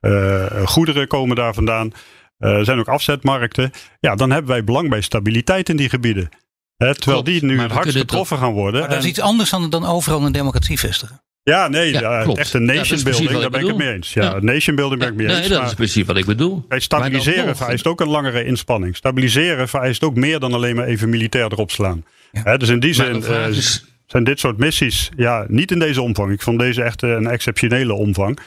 eh, 0.00 0.66
goederen 0.66 1.06
komen 1.06 1.36
daar 1.36 1.54
vandaan. 1.54 1.92
Eh, 2.38 2.50
Er 2.50 2.64
zijn 2.64 2.78
ook 2.78 2.88
afzetmarkten. 2.88 3.70
Ja, 4.00 4.14
dan 4.14 4.30
hebben 4.30 4.50
wij 4.50 4.64
belang 4.64 4.88
bij 4.88 5.00
stabiliteit 5.00 5.68
in 5.68 5.76
die 5.76 5.88
gebieden. 5.88 6.28
Hè, 6.76 6.94
terwijl 6.94 7.22
Klopt, 7.22 7.40
die 7.40 7.50
nu 7.50 7.60
het 7.60 7.72
hardst 7.72 7.96
getroffen 7.96 8.38
gaan 8.38 8.52
worden. 8.52 8.80
Maar 8.80 8.88
dat 8.88 8.98
is 8.98 9.04
iets 9.04 9.20
anders 9.20 9.50
dan, 9.50 9.70
dan 9.70 9.84
overal 9.86 10.24
een 10.24 10.32
democratie 10.32 10.78
vestigen. 10.78 11.22
Ja, 11.50 11.68
nee, 11.68 11.92
Ja, 11.92 12.00
ja, 12.00 12.22
klopt. 12.22 12.38
echt 12.38 12.54
een 12.54 12.66
dat 12.66 12.76
nation 12.76 13.02
building, 13.02 13.30
daar 13.30 13.42
ik 13.42 13.50
ben 13.50 13.60
ik 13.60 13.66
het 13.66 13.76
mee 13.76 13.92
eens. 13.92 14.12
Ja, 14.12 14.22
Ja. 14.22 14.38
nation 14.40 14.76
building 14.76 15.00
ben 15.00 15.10
ik 15.10 15.16
mee 15.16 15.26
nee, 15.26 15.36
eens. 15.36 15.48
dat 15.48 15.58
maar 15.58 15.66
is 15.68 15.74
precies 15.74 16.04
wat 16.06 16.16
ik 16.16 16.24
bedoel. 16.24 16.64
bij 16.68 16.80
stabiliseren 16.80 17.56
vereist 17.56 17.86
ook 17.86 18.00
een 18.00 18.08
langere 18.08 18.44
inspanning. 18.44 18.96
Stabiliseren 18.96 19.68
vereist 19.68 20.02
ook 20.04 20.14
meer 20.14 20.38
dan 20.40 20.52
alleen 20.54 20.76
maar 20.76 20.86
even 20.86 21.08
militair 21.08 21.44
erop 21.52 21.70
slaan. 21.70 22.04
Hè, 22.32 22.56
dus 22.58 22.68
in 22.68 22.80
die 22.80 22.92
zin 22.94 23.24
eh, 23.24 23.48
is- 23.48 23.84
zijn 24.06 24.24
dit 24.24 24.40
soort 24.40 24.58
missies 24.58 25.10
ja, 25.16 25.44
niet 25.48 25.70
in 25.70 25.78
deze 25.78 26.02
omvang. 26.02 26.32
Ik 26.32 26.42
vond 26.42 26.58
deze 26.58 26.82
echt 26.82 27.02
eh, 27.02 27.10
een 27.10 27.26
exceptionele 27.26 27.92
omvang. 27.92 28.38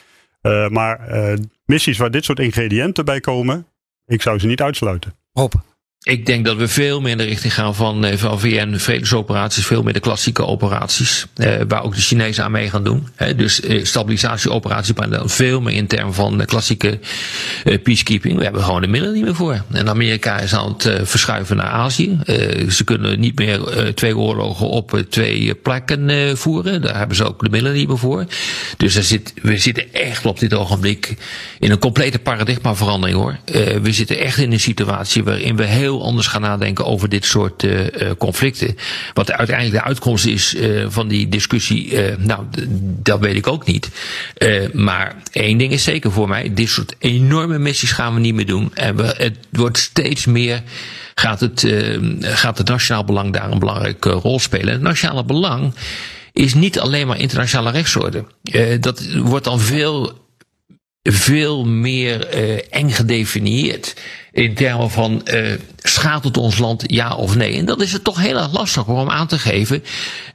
Eh, 0.41 0.67
maar 0.67 0.99
eh, 1.07 1.33
missies 1.65 1.97
waar 1.97 2.11
dit 2.11 2.25
soort 2.25 2.39
ingrediënten 2.39 3.05
bij 3.05 3.19
komen, 3.19 3.67
ik 4.05 4.21
zou 4.21 4.39
ze 4.39 4.47
niet 4.47 4.61
uitsluiten. 4.61 5.13
Rob, 5.33 5.53
Ik 6.03 6.25
denk 6.25 6.45
dat 6.45 6.57
we 6.57 6.67
veel 6.67 7.01
meer 7.01 7.11
in 7.11 7.17
de 7.17 7.23
richting 7.23 7.53
gaan 7.53 7.75
van, 7.75 8.05
eh, 8.05 8.17
van 8.17 8.39
VN-vredesoperaties, 8.39 9.65
veel 9.65 9.83
meer 9.83 9.93
de 9.93 9.99
klassieke 9.99 10.45
operaties, 10.45 11.25
eh, 11.35 11.53
waar 11.67 11.83
ook 11.83 11.95
de 11.95 12.01
Chinezen 12.01 12.43
aan 12.43 12.51
mee 12.51 12.69
gaan 12.69 12.83
doen. 12.83 13.07
Dus 13.35 13.61
eh, 13.61 13.85
stabilisatieoperaties, 13.85 14.93
maar 14.93 15.21
veel 15.25 15.61
meer 15.61 15.73
in 15.73 15.87
termen 15.87 16.13
van 16.13 16.37
de 16.37 16.45
klassieke 16.45 16.99
eh, 17.63 17.81
peacekeeping. 17.83 18.37
We 18.37 18.43
hebben 18.43 18.63
gewoon 18.63 18.81
de 18.81 18.87
middelen 18.87 19.15
niet 19.15 19.23
meer 19.23 19.35
voor. 19.35 19.63
En 19.71 19.89
Amerika 19.89 20.39
is 20.39 20.53
aan 20.53 20.73
het 20.73 20.85
eh, 20.85 20.99
verschuiven 21.03 21.55
naar 21.55 21.67
Azië. 21.67 22.19
Ze 22.69 22.83
kunnen 22.83 23.19
niet 23.19 23.39
meer 23.39 23.59
twee 23.93 24.17
oorlogen 24.17 24.67
op 24.67 25.03
twee 25.09 25.55
plekken 25.55 26.37
voeren. 26.37 26.81
Daar 26.81 26.97
hebben 26.97 27.15
ze 27.15 27.23
ook 27.23 27.43
de 27.43 27.49
middelen 27.49 27.77
niet 27.77 27.87
meer 27.87 27.97
voor. 27.97 28.25
Dus 28.77 28.95
er 28.95 29.03
zit, 29.03 29.33
we 29.41 29.57
zitten 29.57 29.93
echt 29.93 30.25
op 30.25 30.39
dit 30.39 30.53
ogenblik 30.53 31.15
in 31.59 31.71
een 31.71 31.79
complete 31.79 32.19
paradigmaverandering 32.19 33.17
hoor. 33.17 33.37
We 33.81 33.91
zitten 33.91 34.19
echt 34.19 34.37
in 34.37 34.51
een 34.51 34.59
situatie 34.59 35.23
waarin 35.23 35.55
we 35.55 35.63
heel 35.63 35.92
anders 36.01 36.27
gaan 36.27 36.41
nadenken 36.41 36.85
over 36.85 37.09
dit 37.09 37.25
soort 37.25 37.63
uh, 37.63 37.85
conflicten. 38.17 38.77
Wat 39.13 39.31
uiteindelijk 39.31 39.77
de 39.77 39.87
uitkomst 39.87 40.25
is 40.25 40.53
uh, 40.53 40.85
van 40.89 41.07
die 41.07 41.29
discussie, 41.29 41.97
nou, 42.17 42.43
dat 43.01 43.19
weet 43.19 43.35
ik 43.35 43.47
ook 43.47 43.65
niet. 43.65 43.89
maar 44.73 45.15
één 45.31 45.57
ding 45.57 45.71
is 45.71 45.83
zeker 45.83 46.11
voor 46.11 46.27
mij: 46.27 46.53
dit 46.53 46.69
soort 46.69 46.95
enorme 46.99 47.59
missies 47.59 47.91
gaan 47.91 48.13
we 48.13 48.19
niet 48.19 48.33
meer 48.33 48.45
doen. 48.45 48.71
En 48.73 48.95
we, 48.95 49.15
het 49.17 49.37
wordt 49.49 49.77
steeds 49.77 50.25
meer. 50.25 50.61
Gaat 51.15 51.39
het, 51.39 51.67
gaat 52.21 52.57
het 52.57 52.67
nationaal 52.67 53.05
belang 53.05 53.33
daar 53.33 53.51
een 53.51 53.59
belangrijke 53.59 54.09
rol 54.09 54.39
spelen? 54.39 54.73
Het 54.73 54.81
nationale 54.81 55.23
belang 55.25 55.73
is 56.33 56.53
niet 56.53 56.79
alleen 56.79 57.07
maar 57.07 57.19
internationale 57.19 57.71
rechtsorde. 57.71 58.25
dat 58.79 59.07
wordt 59.15 59.45
dan 59.45 59.59
veel 59.59 60.22
veel 61.03 61.65
meer 61.65 62.35
uh, 62.35 62.59
eng 62.69 62.89
gedefinieerd. 62.89 63.95
In 64.31 64.53
termen 64.53 64.89
van 64.89 65.21
uh, 65.33 65.53
schaadt 65.77 66.25
het 66.25 66.37
ons 66.37 66.57
land 66.57 66.83
ja 66.85 67.15
of 67.15 67.35
nee? 67.35 67.57
En 67.57 67.65
dat 67.65 67.81
is 67.81 67.93
het 67.93 68.03
toch 68.03 68.19
heel 68.19 68.37
erg 68.37 68.53
lastig 68.53 68.87
om 68.87 69.09
aan 69.09 69.27
te 69.27 69.39
geven 69.39 69.83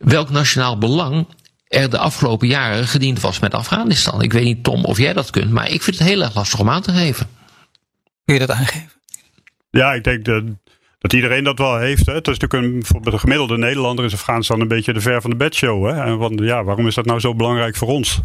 welk 0.00 0.30
nationaal 0.30 0.78
belang 0.78 1.26
er 1.68 1.90
de 1.90 1.98
afgelopen 1.98 2.48
jaren 2.48 2.86
gediend 2.86 3.20
was 3.20 3.38
met 3.38 3.54
Afghanistan. 3.54 4.22
Ik 4.22 4.32
weet 4.32 4.44
niet, 4.44 4.64
Tom, 4.64 4.84
of 4.84 4.98
jij 4.98 5.12
dat 5.12 5.30
kunt, 5.30 5.50
maar 5.50 5.70
ik 5.70 5.82
vind 5.82 5.98
het 5.98 6.08
heel 6.08 6.22
erg 6.22 6.34
lastig 6.34 6.60
om 6.60 6.70
aan 6.70 6.82
te 6.82 6.92
geven. 6.92 7.26
Kun 8.24 8.34
je 8.34 8.46
dat 8.46 8.56
aangeven? 8.56 8.90
Ja, 9.70 9.92
ik 9.92 10.04
denk 10.04 10.24
dat, 10.24 10.44
dat 10.98 11.12
iedereen 11.12 11.44
dat 11.44 11.58
wel 11.58 11.78
heeft. 11.78 12.06
Hè. 12.06 12.14
Het 12.14 12.28
is 12.28 12.38
natuurlijk 12.38 12.74
een, 12.74 12.84
voor 12.86 13.10
de 13.10 13.18
gemiddelde 13.18 13.58
Nederlander 13.58 14.04
is 14.04 14.12
Afghanistan 14.12 14.60
een 14.60 14.68
beetje 14.68 14.92
de 14.92 15.00
ver 15.00 15.20
van 15.20 15.30
de 15.30 15.36
bedshow. 15.36 15.86
Hè. 15.86 16.02
En 16.02 16.18
want, 16.18 16.40
ja, 16.40 16.64
waarom 16.64 16.86
is 16.86 16.94
dat 16.94 17.04
nou 17.04 17.20
zo 17.20 17.34
belangrijk 17.34 17.76
voor 17.76 17.88
ons? 17.88 18.20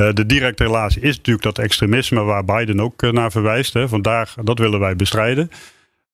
Uh, 0.00 0.12
de 0.12 0.26
directe 0.26 0.64
relatie 0.64 1.02
is 1.02 1.16
natuurlijk 1.16 1.44
dat 1.44 1.58
extremisme 1.58 2.22
waar 2.22 2.44
Biden 2.44 2.80
ook 2.80 3.02
uh, 3.02 3.10
naar 3.10 3.30
verwijst. 3.30 3.72
Hè. 3.72 3.88
Vandaag, 3.88 4.34
dat 4.44 4.58
willen 4.58 4.80
wij 4.80 4.96
bestrijden. 4.96 5.50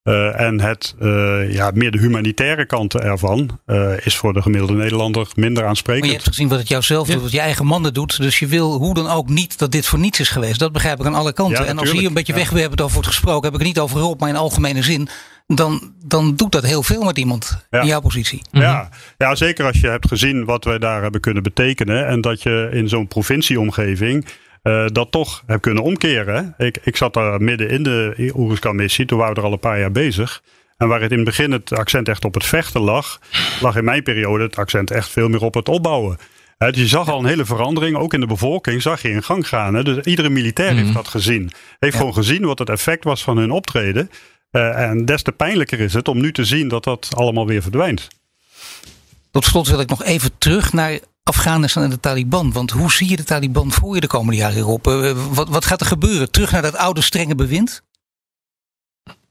Uh, 0.05 0.41
en 0.41 0.61
het, 0.61 0.95
ja, 1.49 1.71
meer 1.75 1.91
de 1.91 1.99
humanitaire 1.99 2.67
kanten 2.67 3.03
ervan 3.03 3.61
is 4.05 4.17
voor 4.17 4.33
de 4.33 4.43
gemiddelde 4.43 4.75
Nederlander 4.75 5.29
minder 5.35 5.67
aansprekend. 5.67 6.05
Maar 6.05 6.11
je 6.11 6.17
hebt 6.17 6.29
gezien 6.29 6.49
wat 6.49 6.59
het 6.59 6.69
jou 6.69 6.83
zelf 6.83 7.09
doet, 7.09 7.23
wat 7.23 7.33
je 7.33 7.41
eigen 7.41 7.67
mannen 7.67 7.95
doet. 7.95 8.17
Dus 8.17 8.39
je 8.39 8.47
wil 8.47 8.73
hoe 8.73 8.95
dan 8.95 9.11
ook 9.11 9.29
niet 9.29 9.59
dat 9.59 9.73
dit 9.73 9.87
voor 9.87 9.99
niets 9.99 10.21
is 10.21 10.29
geweest. 10.29 10.59
Dat 10.59 10.73
begrijp 10.73 11.01
ik 11.01 11.07
aan 11.07 11.15
alle 11.15 11.33
kanten. 11.33 11.65
Ja, 11.65 11.69
en 11.69 11.79
als 11.79 11.91
hier 11.93 12.07
een 12.07 12.15
beetje 12.15 12.33
ja. 12.33 12.39
wegwerpend 12.39 12.81
over 12.81 12.95
wordt 12.95 13.09
gesproken, 13.09 13.45
heb 13.45 13.53
ik 13.53 13.59
het 13.59 13.69
niet 13.69 13.79
over 13.79 14.01
Rob, 14.01 14.21
maar 14.21 14.29
in 14.29 14.37
algemene 14.37 14.83
zin 14.83 15.09
dan, 15.47 15.95
dan 16.05 16.37
doet 16.37 16.53
dat 16.53 16.65
heel 16.65 16.83
veel 16.83 17.03
met 17.03 17.19
iemand 17.19 17.67
ja. 17.71 17.81
in 17.81 17.87
jouw 17.87 18.01
positie. 18.01 18.43
Ja. 18.51 18.89
ja, 19.19 19.35
zeker 19.35 19.67
als 19.67 19.81
je 19.81 19.89
hebt 19.89 20.09
gezien 20.09 20.45
wat 20.45 20.65
wij 20.65 20.79
daar 20.79 21.03
hebben 21.03 21.21
kunnen 21.21 21.43
betekenen. 21.43 22.07
En 22.07 22.21
dat 22.21 22.43
je 22.43 22.69
in 22.73 22.89
zo'n 22.89 23.09
provincieomgeving 23.09 24.27
uh, 24.63 24.87
dat 24.87 25.11
toch 25.11 25.43
hebt 25.47 25.63
kunnen 25.63 25.83
omkeren. 25.83 26.55
Ik, 26.59 26.79
ik 26.83 26.97
zat 26.97 27.15
daar 27.15 27.43
midden 27.43 27.71
in 27.71 27.83
de 27.83 28.33
Oeruzkan-missie. 28.37 29.07
Toen 29.07 29.19
waren 29.19 29.35
we 29.35 29.41
er 29.41 29.47
al 29.47 29.53
een 29.53 29.59
paar 29.59 29.79
jaar 29.79 29.93
bezig. 29.93 30.43
En 30.77 30.89
waar 30.89 31.01
het 31.01 31.11
in 31.11 31.17
het 31.17 31.27
begin 31.27 31.53
het 31.53 31.73
accent 31.73 32.09
echt 32.09 32.25
op 32.25 32.35
het 32.35 32.45
vechten 32.45 32.81
lag, 32.81 33.21
lag 33.61 33.77
in 33.77 33.85
mijn 33.85 34.03
periode 34.03 34.45
het 34.45 34.57
accent 34.57 34.91
echt 34.91 35.09
veel 35.09 35.29
meer 35.29 35.43
op 35.43 35.55
het 35.55 35.69
opbouwen. 35.69 36.19
He, 36.59 36.71
dus 36.71 36.81
je 36.81 36.89
zag 36.89 37.09
al 37.09 37.19
een 37.19 37.27
hele 37.27 37.45
verandering, 37.45 37.97
ook 37.97 38.15
in 38.15 38.21
de 38.21 38.27
bevolking 38.27 38.83
zag 38.83 39.03
je 39.03 39.11
in 39.11 39.23
gang 39.23 39.49
gaan. 39.49 39.75
Hè. 39.75 39.83
Dus 39.83 40.05
iedere 40.05 40.29
militair 40.29 40.73
mm 40.73 40.79
heeft 40.79 40.95
dat 40.95 41.09
gezien. 41.09 41.51
Heeft 41.79 41.93
ja. 41.93 41.99
gewoon 41.99 42.15
gezien 42.15 42.45
wat 42.45 42.59
het 42.59 42.69
effect 42.69 43.05
was 43.05 43.23
van 43.23 43.37
hun 43.37 43.51
optreden. 43.51 44.11
Uh, 44.57 44.91
en 44.91 45.05
des 45.05 45.23
te 45.23 45.33
pijnlijker 45.33 45.81
is 45.81 45.95
het 45.95 46.09
om 46.09 46.21
nu 46.21 46.33
te 46.33 46.45
zien 46.45 46.69
dat 46.69 46.85
dat 46.85 47.09
allemaal 47.17 47.47
weer 47.47 47.63
verdwijnt. 47.63 48.09
Tot 49.31 49.45
slot 49.45 49.69
wil 49.69 49.81
ik 49.81 49.89
nog 49.89 50.03
even 50.03 50.31
terug 50.39 50.73
naar 50.73 50.99
Afghanistan 51.23 51.83
en 51.83 51.91
de 51.91 52.01
Taliban. 52.01 52.53
Want 52.53 52.71
hoe 52.71 52.93
zie 52.93 53.09
je 53.09 53.17
de 53.17 53.25
Taliban 53.25 53.73
voor 53.73 53.95
je 53.95 54.01
de 54.01 54.07
komende 54.07 54.37
jaren 54.37 54.55
hierop? 54.55 54.87
Uh, 54.87 55.17
wat, 55.31 55.49
wat 55.49 55.65
gaat 55.65 55.81
er 55.81 55.87
gebeuren? 55.87 56.31
Terug 56.31 56.51
naar 56.51 56.63
dat 56.63 56.77
oude 56.77 57.01
strenge 57.01 57.35
bewind? 57.35 57.83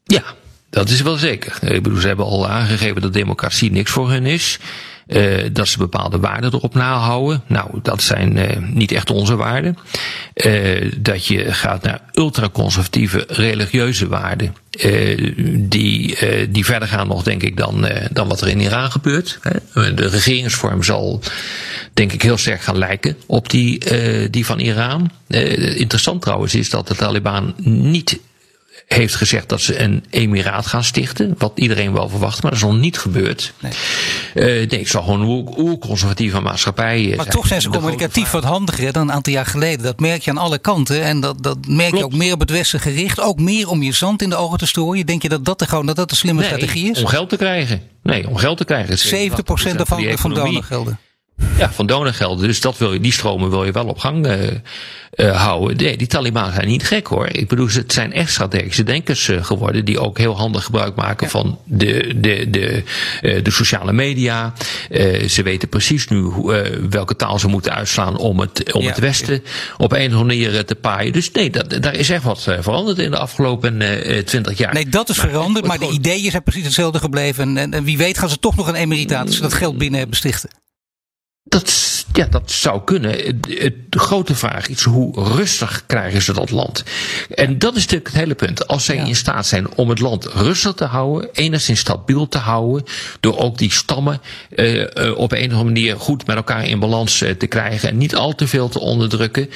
Ja, 0.04 0.24
dat 0.70 0.90
is 0.90 1.02
wel 1.02 1.16
zeker. 1.16 1.72
Ik 1.74 1.84
bedoel, 1.84 2.00
ze 2.00 2.08
hebben 2.08 2.26
al 2.26 2.50
aangegeven 2.50 3.02
dat 3.02 3.14
democratie 3.14 3.72
niks 3.72 3.92
voor 3.92 4.10
hun 4.10 4.26
is. 4.26 4.60
Uh, 5.08 5.44
dat 5.52 5.68
ze 5.68 5.78
bepaalde 5.78 6.20
waarden 6.20 6.54
erop 6.54 6.74
nahouden. 6.74 7.44
Nou, 7.48 7.70
dat 7.82 8.02
zijn 8.02 8.38
uh, 8.38 8.46
niet 8.74 8.92
echt 8.92 9.12
onze 9.12 9.36
waarden. 9.36 9.78
Uh, 10.34 10.92
dat 10.98 11.26
je 11.26 11.54
gaat 11.54 11.84
naar 11.84 12.02
ultraconservatieve 12.14 13.24
religieuze 13.28 14.08
waarden. 14.08 14.56
die, 15.56 16.18
die 16.50 16.66
verder 16.66 16.88
gaan 16.88 17.08
nog, 17.08 17.24
denk 17.24 17.44
ik, 17.44 17.58
dan, 17.58 17.88
dan 18.12 18.28
wat 18.28 18.42
er 18.42 18.48
in 18.48 18.60
Iran 18.60 18.92
gebeurt. 18.92 19.40
De 19.74 20.08
regeringsvorm 20.08 20.84
zal, 20.84 21.22
denk 21.94 22.12
ik, 22.12 22.22
heel 22.22 22.38
sterk 22.38 22.62
gaan 22.62 22.78
lijken 22.78 23.18
op 23.26 23.50
die, 23.50 23.82
die 24.30 24.46
van 24.46 24.60
Iran. 24.60 25.12
interessant 25.28 26.22
trouwens 26.22 26.56
is 26.56 26.70
dat 26.70 26.88
de 26.88 26.96
Taliban 26.96 27.54
niet 27.64 28.20
heeft 28.88 29.16
gezegd 29.16 29.50
dat 29.50 29.62
ze 29.62 29.80
een 29.80 30.04
emiraat 30.10 30.68
gaan 30.68 30.84
stichten. 30.84 31.36
Wat 31.38 31.52
iedereen 31.56 31.94
wel 31.94 32.10
verwacht, 32.10 32.42
maar 32.42 32.52
dat 32.52 32.60
is 32.60 32.68
nog 32.68 32.78
niet 32.78 32.98
gebeurd. 32.98 33.54
Nee, 33.60 33.72
uh, 34.34 34.70
nee 34.70 34.80
het 34.80 34.90
zal 34.90 35.04
gewoon 35.04 35.22
een 35.22 35.54
oerconservatieve 35.58 36.40
maatschappij 36.40 37.06
Maar 37.08 37.16
zijn. 37.16 37.30
toch 37.30 37.48
zijn 37.48 37.62
ze 37.62 37.70
communicatief 37.70 38.32
wat 38.32 38.44
handiger 38.44 38.92
dan 38.92 39.02
een 39.02 39.12
aantal 39.12 39.34
jaar 39.34 39.46
geleden. 39.46 39.84
Dat 39.84 40.00
merk 40.00 40.22
je 40.22 40.32
aan 40.32 40.38
alle 40.38 40.58
kanten. 40.58 41.04
En 41.04 41.20
dat, 41.20 41.44
dat 41.44 41.58
merk 41.68 41.90
Klopt. 41.90 41.98
je 41.98 42.04
ook 42.04 42.22
meer 42.22 42.34
op 42.34 42.40
het 42.40 42.50
Westen 42.50 42.80
gericht. 42.80 43.20
Ook 43.20 43.40
meer 43.40 43.70
om 43.70 43.84
je 43.84 43.92
zand 43.92 44.22
in 44.22 44.30
de 44.30 44.36
ogen 44.36 44.58
te 44.58 44.68
strooien. 44.68 45.06
Denk 45.06 45.22
je 45.22 45.30
dat 45.30 45.46
dat, 45.46 45.60
de, 45.60 45.68
gewoon, 45.68 45.86
dat, 45.86 45.96
dat 45.96 46.10
de 46.10 46.16
slimme 46.16 46.40
nee, 46.40 46.50
strategie 46.50 46.92
is? 46.92 47.00
om 47.00 47.08
geld 47.08 47.30
te 47.30 47.38
krijgen. 47.38 47.82
Nee, 48.04 48.28
om 48.28 48.36
geld 48.36 48.58
te 48.58 48.66
krijgen. 48.66 49.32
70% 49.32 49.80
afhankelijk 49.80 50.20
van 50.20 50.34
donorgelden. 50.34 51.00
Ja, 51.58 51.72
van 51.72 51.86
donorgelden. 51.86 52.48
Dus 52.48 52.62
dat 52.62 52.78
wil 52.78 52.94
je, 52.94 53.00
die 53.00 53.12
stromen 53.12 53.50
wil 53.50 53.66
je 53.66 53.72
wel 53.72 53.86
op 53.86 54.00
gang 54.00 54.28
uh, 54.28 54.42
uh, 55.16 55.42
houden. 55.44 55.78
Nee, 55.78 55.98
die 55.98 56.08
Taliban 56.08 56.54
zijn 56.54 56.68
niet 56.68 56.88
gek 56.88 57.08
hoor. 57.08 57.28
Ik 57.28 57.48
bedoel, 57.48 57.68
het 57.68 57.94
zijn 57.94 58.14
echt 58.14 58.32
strategische 58.32 58.84
denkers 58.84 59.28
uh, 59.28 59.44
geworden. 59.44 59.86
Die 59.86 60.00
ook 60.00 60.18
heel 60.18 60.38
handig 60.38 60.64
gebruik 60.64 60.96
maken 60.96 61.26
ja. 61.26 61.32
van 61.32 61.60
de, 61.64 62.14
de, 62.16 62.50
de, 62.50 62.84
de 63.42 63.52
sociale 63.52 63.94
media. 63.94 64.54
ze 65.28 65.42
weten 65.44 65.70
precies 65.70 66.08
nu 66.08 66.32
welke 66.90 67.16
taal 67.16 67.40
ze 67.40 67.48
moeten 67.48 67.74
uitslaan 67.74 68.18
om 68.18 68.40
het, 68.40 68.74
om 68.74 68.82
ja, 68.82 68.90
het 68.90 69.00
Westen 69.00 69.34
ja. 69.34 69.50
op 69.78 69.92
een 69.92 69.98
of 69.98 70.20
andere 70.20 70.24
manier 70.24 70.66
te 70.66 70.76
paaien. 70.76 71.14
Dus 71.14 71.32
nee, 71.32 71.50
dat, 71.50 71.82
daar 71.82 71.96
is 71.96 72.10
echt 72.10 72.24
wat 72.24 72.42
veranderd 72.42 73.00
in 73.00 73.12
de 73.12 73.18
afgelopen 73.18 73.82
twintig 74.26 74.58
jaar. 74.58 74.74
Nee, 74.74 74.90
dat 74.90 75.10
is 75.10 75.18
maar, 75.18 75.30
veranderd. 75.30 75.66
Maar 75.66 75.80
de 75.80 75.90
ideeën 75.90 76.32
zijn 76.32 76.44
precies 76.44 76.64
hetzelfde 76.64 77.00
gebleven. 77.00 77.58
En, 77.58 77.74
en 77.74 77.84
wie 77.84 77.98
weet 77.98 78.18
gaan 78.18 78.30
ze 78.30 78.40
toch 78.40 78.56
nog 78.56 78.68
een 78.68 78.76
emeritaat 78.76 79.26
als 79.26 79.36
ze 79.36 79.42
dat 79.42 79.54
geld 79.54 79.78
binnen 79.78 80.00
hebben 80.00 80.18
stichten. 80.18 80.50
Dat, 81.44 82.06
ja, 82.14 82.26
dat 82.26 82.52
zou 82.52 82.82
kunnen. 82.84 83.42
De 83.90 84.00
grote 84.00 84.36
vraag 84.36 84.68
is 84.68 84.84
hoe 84.84 85.24
rustig 85.24 85.84
krijgen 85.86 86.22
ze 86.22 86.34
dat 86.34 86.52
land? 86.52 86.84
En 87.36 87.60
dat 87.60 87.76
is 87.76 87.82
natuurlijk 87.82 88.10
het 88.10 88.18
hele 88.18 88.36
punt. 88.36 88.68
Als 88.68 88.86
zij 88.86 88.96
ja. 88.96 89.06
in 89.06 89.16
staat 89.16 89.46
zijn 89.46 89.76
om 89.76 89.90
het 89.90 90.00
land 90.00 90.26
rustig 90.26 90.74
te 90.74 90.86
houden, 90.86 91.30
enigszins 91.34 91.80
stabiel 91.80 92.28
te 92.28 92.38
houden, 92.38 92.86
door 93.20 93.38
ook 93.38 93.58
die 93.58 93.72
stammen 93.72 94.22
uh, 94.50 94.80
uh, 94.80 94.88
op 95.18 95.32
een 95.32 95.38
of 95.38 95.44
andere 95.44 95.64
manier 95.64 96.00
goed 96.00 96.28
met 96.28 96.36
elkaar 96.36 96.66
in 96.66 96.80
balans 96.80 97.22
uh, 97.22 97.30
te 97.30 97.48
krijgen 97.48 97.90
en 97.90 97.98
niet 97.98 98.16
al 98.16 98.36
te 98.36 98.48
veel 98.48 98.70
te 98.70 98.80
onderdrukken, 98.80 99.50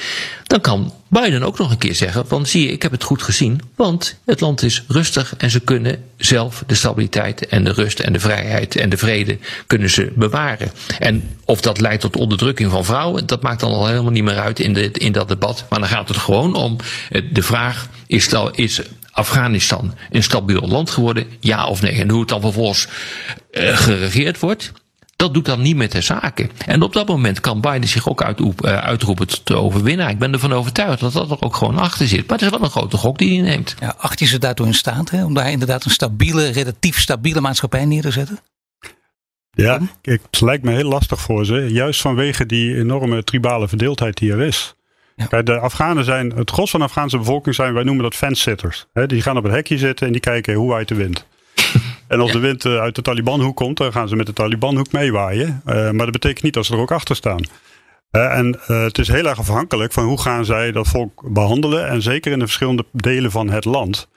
dan 0.46 0.60
kan 0.60 0.92
Biden 1.08 1.42
ook 1.42 1.58
nog 1.58 1.70
een 1.70 1.78
keer 1.78 1.94
zeggen: 1.94 2.26
van 2.26 2.46
zie 2.46 2.62
je, 2.62 2.72
ik 2.72 2.82
heb 2.82 2.92
het 2.92 3.02
goed 3.02 3.22
gezien, 3.22 3.60
want 3.76 4.18
het 4.24 4.40
land 4.40 4.62
is 4.62 4.84
rustig 4.88 5.34
en 5.36 5.50
ze 5.50 5.60
kunnen 5.60 6.04
zelf 6.16 6.62
de 6.66 6.74
stabiliteit 6.74 7.46
en 7.46 7.64
de 7.64 7.72
rust 7.72 8.00
en 8.00 8.12
de 8.12 8.20
vrijheid 8.20 8.76
en 8.76 8.88
de 8.88 8.96
vrede 8.96 9.38
kunnen 9.66 9.90
ze 9.90 10.12
bewaren. 10.14 10.70
En 10.98 11.36
of 11.44 11.60
dat 11.60 11.80
leidt 11.80 12.00
tot 12.00 12.16
onderdrukking 12.16 12.70
van 12.70 12.84
vrouwen, 12.84 13.26
dat 13.26 13.42
maakt 13.42 13.60
dan 13.60 13.72
al 13.72 13.86
helemaal 13.86 14.12
niet 14.12 14.24
meer 14.24 14.38
uit 14.38 14.60
in, 14.60 14.72
de, 14.72 14.90
in 14.90 15.12
dat 15.12 15.28
debat. 15.28 15.64
Maar 15.68 15.78
dan 15.78 15.88
gaat 15.88 16.08
het 16.08 16.16
gewoon 16.16 16.54
om 16.54 16.76
de 17.32 17.42
vraag: 17.42 17.88
is, 18.06 18.28
is 18.52 18.82
Afghanistan 19.10 19.94
een 20.10 20.22
stabiel 20.22 20.68
land 20.68 20.90
geworden? 20.90 21.26
Ja 21.40 21.66
of 21.66 21.82
nee? 21.82 21.92
En 21.92 22.10
hoe 22.10 22.20
het 22.20 22.28
dan 22.28 22.40
vervolgens 22.40 22.88
uh, 23.50 23.76
geregeerd 23.76 24.38
wordt. 24.38 24.72
Dat 25.18 25.34
doet 25.34 25.44
dan 25.44 25.62
niet 25.62 25.76
met 25.76 25.92
de 25.92 26.00
zaken. 26.00 26.50
En 26.66 26.82
op 26.82 26.92
dat 26.92 27.08
moment 27.08 27.40
kan 27.40 27.60
Biden 27.60 27.88
zich 27.88 28.08
ook 28.08 28.22
uitroepen, 28.22 28.68
uh, 28.68 28.78
uitroepen 28.78 29.26
tot 29.26 29.52
overwinnaar. 29.52 30.10
Ik 30.10 30.18
ben 30.18 30.32
ervan 30.32 30.52
overtuigd 30.52 31.00
dat 31.00 31.12
dat 31.12 31.30
er 31.30 31.42
ook 31.42 31.56
gewoon 31.56 31.78
achter 31.78 32.08
zit. 32.08 32.26
Maar 32.28 32.38
het 32.38 32.46
is 32.46 32.50
wel 32.50 32.62
een 32.62 32.70
grote 32.70 32.96
gok 32.96 33.18
die 33.18 33.40
hij 33.40 33.50
neemt. 33.50 33.74
Ja, 33.80 33.94
acht 33.96 34.18
je 34.18 34.26
ze 34.26 34.38
daartoe 34.38 34.66
in 34.66 34.74
staat 34.74 35.10
hè, 35.10 35.24
om 35.24 35.34
daar 35.34 35.50
inderdaad 35.50 35.84
een 35.84 35.90
stabiele, 35.90 36.48
relatief 36.48 37.00
stabiele 37.00 37.40
maatschappij 37.40 37.84
neer 37.84 38.02
te 38.02 38.10
zetten? 38.10 38.38
Ja, 39.50 39.80
kijk, 40.00 40.22
het 40.30 40.40
lijkt 40.40 40.64
me 40.64 40.72
heel 40.72 40.88
lastig 40.88 41.20
voor 41.20 41.44
ze. 41.44 41.54
Juist 41.54 42.00
vanwege 42.00 42.46
die 42.46 42.76
enorme 42.76 43.24
tribale 43.24 43.68
verdeeldheid 43.68 44.16
die 44.16 44.32
er 44.32 44.40
is. 44.40 44.74
Ja. 45.16 45.26
Kijk, 45.26 45.46
de 45.46 45.58
Afghanen 45.58 46.04
zijn, 46.04 46.30
het 46.30 46.50
gros 46.50 46.70
van 46.70 46.80
de 46.80 46.86
Afghaanse 46.86 47.18
bevolking 47.18 47.54
zijn, 47.54 47.74
wij 47.74 47.82
noemen 47.82 48.02
dat 48.02 48.14
fence-sitters. 48.14 48.86
Die 49.06 49.22
gaan 49.22 49.36
op 49.36 49.42
het 49.42 49.52
hekje 49.52 49.78
zitten 49.78 50.06
en 50.06 50.12
die 50.12 50.20
kijken 50.20 50.54
hoe 50.54 50.68
waait 50.68 50.88
de 50.88 50.94
wind. 50.94 51.26
En 52.08 52.20
als 52.20 52.32
de 52.32 52.38
wind 52.38 52.66
uit 52.66 52.94
de 52.94 53.02
Talibanhoek 53.02 53.56
komt, 53.56 53.76
dan 53.76 53.92
gaan 53.92 54.08
ze 54.08 54.16
met 54.16 54.26
de 54.26 54.32
Talibanhoek 54.32 54.92
meewaaien. 54.92 55.60
maar 55.64 55.96
dat 55.96 56.10
betekent 56.10 56.42
niet 56.42 56.54
dat 56.54 56.66
ze 56.66 56.74
er 56.74 56.80
ook 56.80 56.92
achter 56.92 57.16
staan. 57.16 57.40
en 58.10 58.58
het 58.66 58.98
is 58.98 59.08
heel 59.08 59.26
erg 59.26 59.38
afhankelijk 59.38 59.92
van 59.92 60.04
hoe 60.04 60.20
gaan 60.20 60.44
zij 60.44 60.72
dat 60.72 60.88
volk 60.88 61.32
behandelen. 61.32 61.88
En 61.88 62.02
zeker 62.02 62.32
in 62.32 62.38
de 62.38 62.44
verschillende 62.44 62.84
delen 62.92 63.30
van 63.30 63.50
het 63.50 63.64
land. 63.64 64.08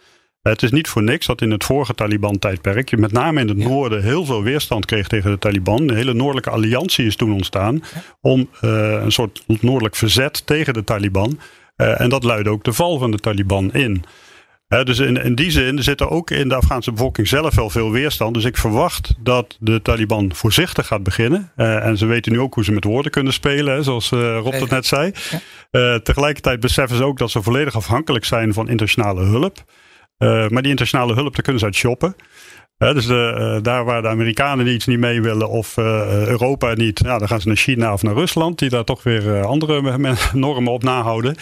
Het 0.42 0.64
is 0.64 0.72
niet 0.72 0.88
voor 0.88 1.04
niks 1.04 1.26
dat 1.26 1.42
in 1.42 1.52
het 1.52 1.64
vorige 1.64 1.94
Taliban-tijdperk 1.94 2.90
je 2.90 2.98
met 2.98 3.12
name 3.12 3.40
in 3.40 3.48
het 3.48 3.58
noorden 3.58 4.04
heel 4.04 4.26
veel 4.26 4.44
weerstand 4.44 4.86
kreeg 4.86 5.08
tegen 5.08 5.32
de 5.32 5.38
Taliban. 5.38 5.88
De 5.88 5.94
hele 5.94 6.14
noordelijke 6.14 6.50
alliantie 6.50 7.06
is 7.06 7.16
toen 7.16 7.34
ontstaan 7.34 7.84
om 8.22 8.50
een 8.62 9.12
soort 9.12 9.44
noordelijk 9.48 9.96
verzet 9.96 10.46
tegen 10.46 10.74
de 10.74 10.84
Taliban. 10.84 11.40
En 11.76 12.10
dat 12.10 12.24
luidde 12.24 12.50
ook 12.50 12.64
de 12.64 12.74
val 12.74 12.98
van 12.98 13.12
de 13.12 13.20
Taliban 13.20 13.74
in. 13.74 14.04
Uh, 14.74 14.84
dus 14.84 15.00
in, 15.00 15.18
in, 15.18 15.36
die 15.36 15.52
zin 15.52 15.84
zit 15.84 16.00
er 16.00 16.10
ook 16.10 16.32
in 16.32 16.50
de 16.50 16.56
Afghaanse 16.56 16.92
bevolking 16.92 17.28
zelf 17.28 17.56
wel 17.56 17.70
veel 17.70 17.92
weerstand. 17.92 18.34
Dus 18.34 18.44
ik 18.44 18.58
verwacht 18.58 19.14
dat 19.20 19.58
de 19.60 19.82
Taliban 19.82 20.36
voorzichtig 20.36 20.88
gaat 20.88 21.04
beginnen. 21.04 21.52
en 21.56 21.98
ze 21.98 22.06
weten 22.06 22.32
nu 22.32 22.40
ook 22.40 22.54
hoe 22.54 22.64
ze 22.64 22.72
met 22.72 22.84
woorden 22.84 23.12
kunnen 23.12 23.34
spelen, 23.34 23.74
hè, 23.74 23.84
zoals 23.84 24.10
Rob 24.10 24.60
dat 24.60 24.70
net 24.70 24.86
zei. 24.86 25.12
tegelijkertijd 26.04 26.60
beseffen 26.60 26.98
ze 26.98 27.04
ook 27.04 27.18
dat 27.18 27.32
ze 27.32 27.42
volledig 27.42 27.76
afhankelijk 27.76 28.26
zijn 28.26 28.54
van 28.54 28.70
internationale 28.70 29.24
hulp. 29.24 29.64
Eh, 30.22 30.30
maar 30.30 30.62
die 30.62 30.72
internationale 30.72 31.14
hulp, 31.14 31.34
daar 31.34 31.42
kunnen 31.42 31.60
ze 31.60 31.66
uit 31.66 31.76
shoppen. 31.76 32.16
Dus 32.90 33.06
de, 33.06 33.36
uh, 33.38 33.64
daar 33.64 33.86
waar 33.86 34.02
de 34.02 34.08
Amerikanen 34.08 34.68
iets 34.68 34.86
niet 34.86 35.00
mee 35.00 35.22
willen 35.22 35.50
of 35.50 35.78
uh, 35.78 35.86
Europa 36.28 36.74
niet, 36.74 37.00
ja, 37.04 37.18
dan 37.18 37.28
gaan 37.28 37.42
ze 37.42 37.48
naar 37.48 37.58
China 37.58 37.94
of 37.94 38.04
naar 38.04 38.14
Rusland, 38.14 38.60
die 38.60 38.70
daar 38.70 38.84
toch 38.84 39.04
weer 39.04 39.46
andere 39.46 39.98
normen 40.34 40.74
op 40.74 40.84
nahouden. 40.84 41.36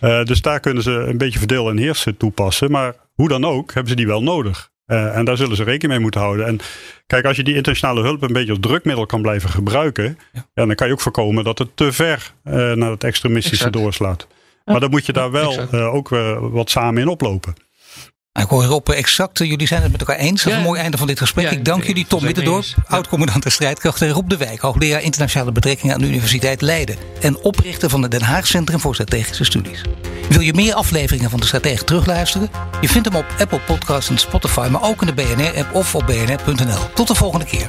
dus 0.00 0.42
daar 0.42 0.60
kunnen 0.60 0.82
ze 0.82 0.90
een 0.90 1.18
beetje 1.18 1.38
verdeel 1.38 1.70
en 1.70 1.76
heersen 1.76 2.16
toepassen. 2.16 2.70
Maar 2.70 2.94
hoe 3.14 3.28
dan 3.28 3.44
ook, 3.44 3.72
hebben 3.72 3.90
ze 3.90 3.96
die 3.96 4.06
wel 4.06 4.22
nodig. 4.22 4.70
en 4.86 5.24
daar 5.24 5.36
zullen 5.36 5.56
ze 5.56 5.62
rekening 5.62 5.92
mee 5.92 6.00
moeten 6.00 6.20
houden. 6.20 6.46
En 6.46 6.58
kijk, 7.06 7.24
als 7.24 7.36
je 7.36 7.44
die 7.44 7.54
internationale 7.54 8.02
hulp 8.02 8.22
een 8.22 8.32
beetje 8.32 8.50
als 8.50 8.60
drukmiddel 8.60 9.06
kan 9.06 9.22
blijven 9.22 9.50
gebruiken, 9.50 10.18
ja. 10.32 10.44
dan 10.54 10.74
kan 10.74 10.86
je 10.86 10.92
ook 10.92 11.00
voorkomen 11.00 11.44
dat 11.44 11.58
het 11.58 11.68
te 11.74 11.92
ver 11.92 12.32
naar 12.74 12.90
het 12.90 13.04
extremistische 13.04 13.70
doorslaat. 13.70 14.26
Maar 14.64 14.80
dan 14.80 14.90
moet 14.90 15.06
je 15.06 15.12
daar 15.12 15.30
wel 15.30 15.70
ook 15.72 16.08
wat 16.40 16.70
samen 16.70 17.02
in 17.02 17.08
oplopen. 17.08 17.54
Nou, 18.36 18.48
ik 18.48 18.54
hoor 18.54 18.64
Rob 18.64 18.88
exact, 18.88 19.38
jullie 19.38 19.66
zijn 19.66 19.82
het 19.82 19.90
met 19.90 20.00
elkaar 20.00 20.16
eens. 20.16 20.42
Dat 20.42 20.52
is 20.52 20.58
een 20.58 20.64
mooi 20.64 20.80
einde 20.80 20.96
van 20.96 21.06
dit 21.06 21.18
gesprek. 21.18 21.50
ik 21.50 21.64
dank 21.64 21.84
jullie, 21.84 22.06
Tom 22.06 22.24
Middendorp, 22.24 22.64
oud-commandant 22.86 23.42
der 23.42 23.52
strijdkrachten. 23.52 24.06
En 24.06 24.12
Rob 24.12 24.28
de 24.28 24.36
Wijk, 24.36 24.60
hoogleraar 24.60 25.02
internationale 25.02 25.52
betrekkingen 25.52 25.94
aan 25.94 26.00
de 26.00 26.06
Universiteit 26.06 26.60
Leiden. 26.60 26.96
En 27.20 27.38
oprichter 27.42 27.90
van 27.90 28.02
het 28.02 28.10
Den 28.10 28.22
Haag 28.22 28.46
Centrum 28.46 28.80
voor 28.80 28.94
Strategische 28.94 29.44
Studies. 29.44 29.82
Wil 30.28 30.40
je 30.40 30.54
meer 30.54 30.74
afleveringen 30.74 31.30
van 31.30 31.40
de 31.40 31.46
Stratege 31.46 31.84
terugluisteren? 31.84 32.50
Je 32.80 32.88
vindt 32.88 33.08
hem 33.08 33.16
op 33.16 33.26
Apple 33.38 33.60
Podcasts 33.60 34.10
en 34.10 34.18
Spotify, 34.18 34.68
maar 34.70 34.82
ook 34.82 35.00
in 35.00 35.06
de 35.06 35.14
BNR-app 35.14 35.74
of 35.74 35.94
op 35.94 36.06
bnr.nl. 36.06 36.80
Tot 36.94 37.08
de 37.08 37.14
volgende 37.14 37.44
keer. 37.44 37.68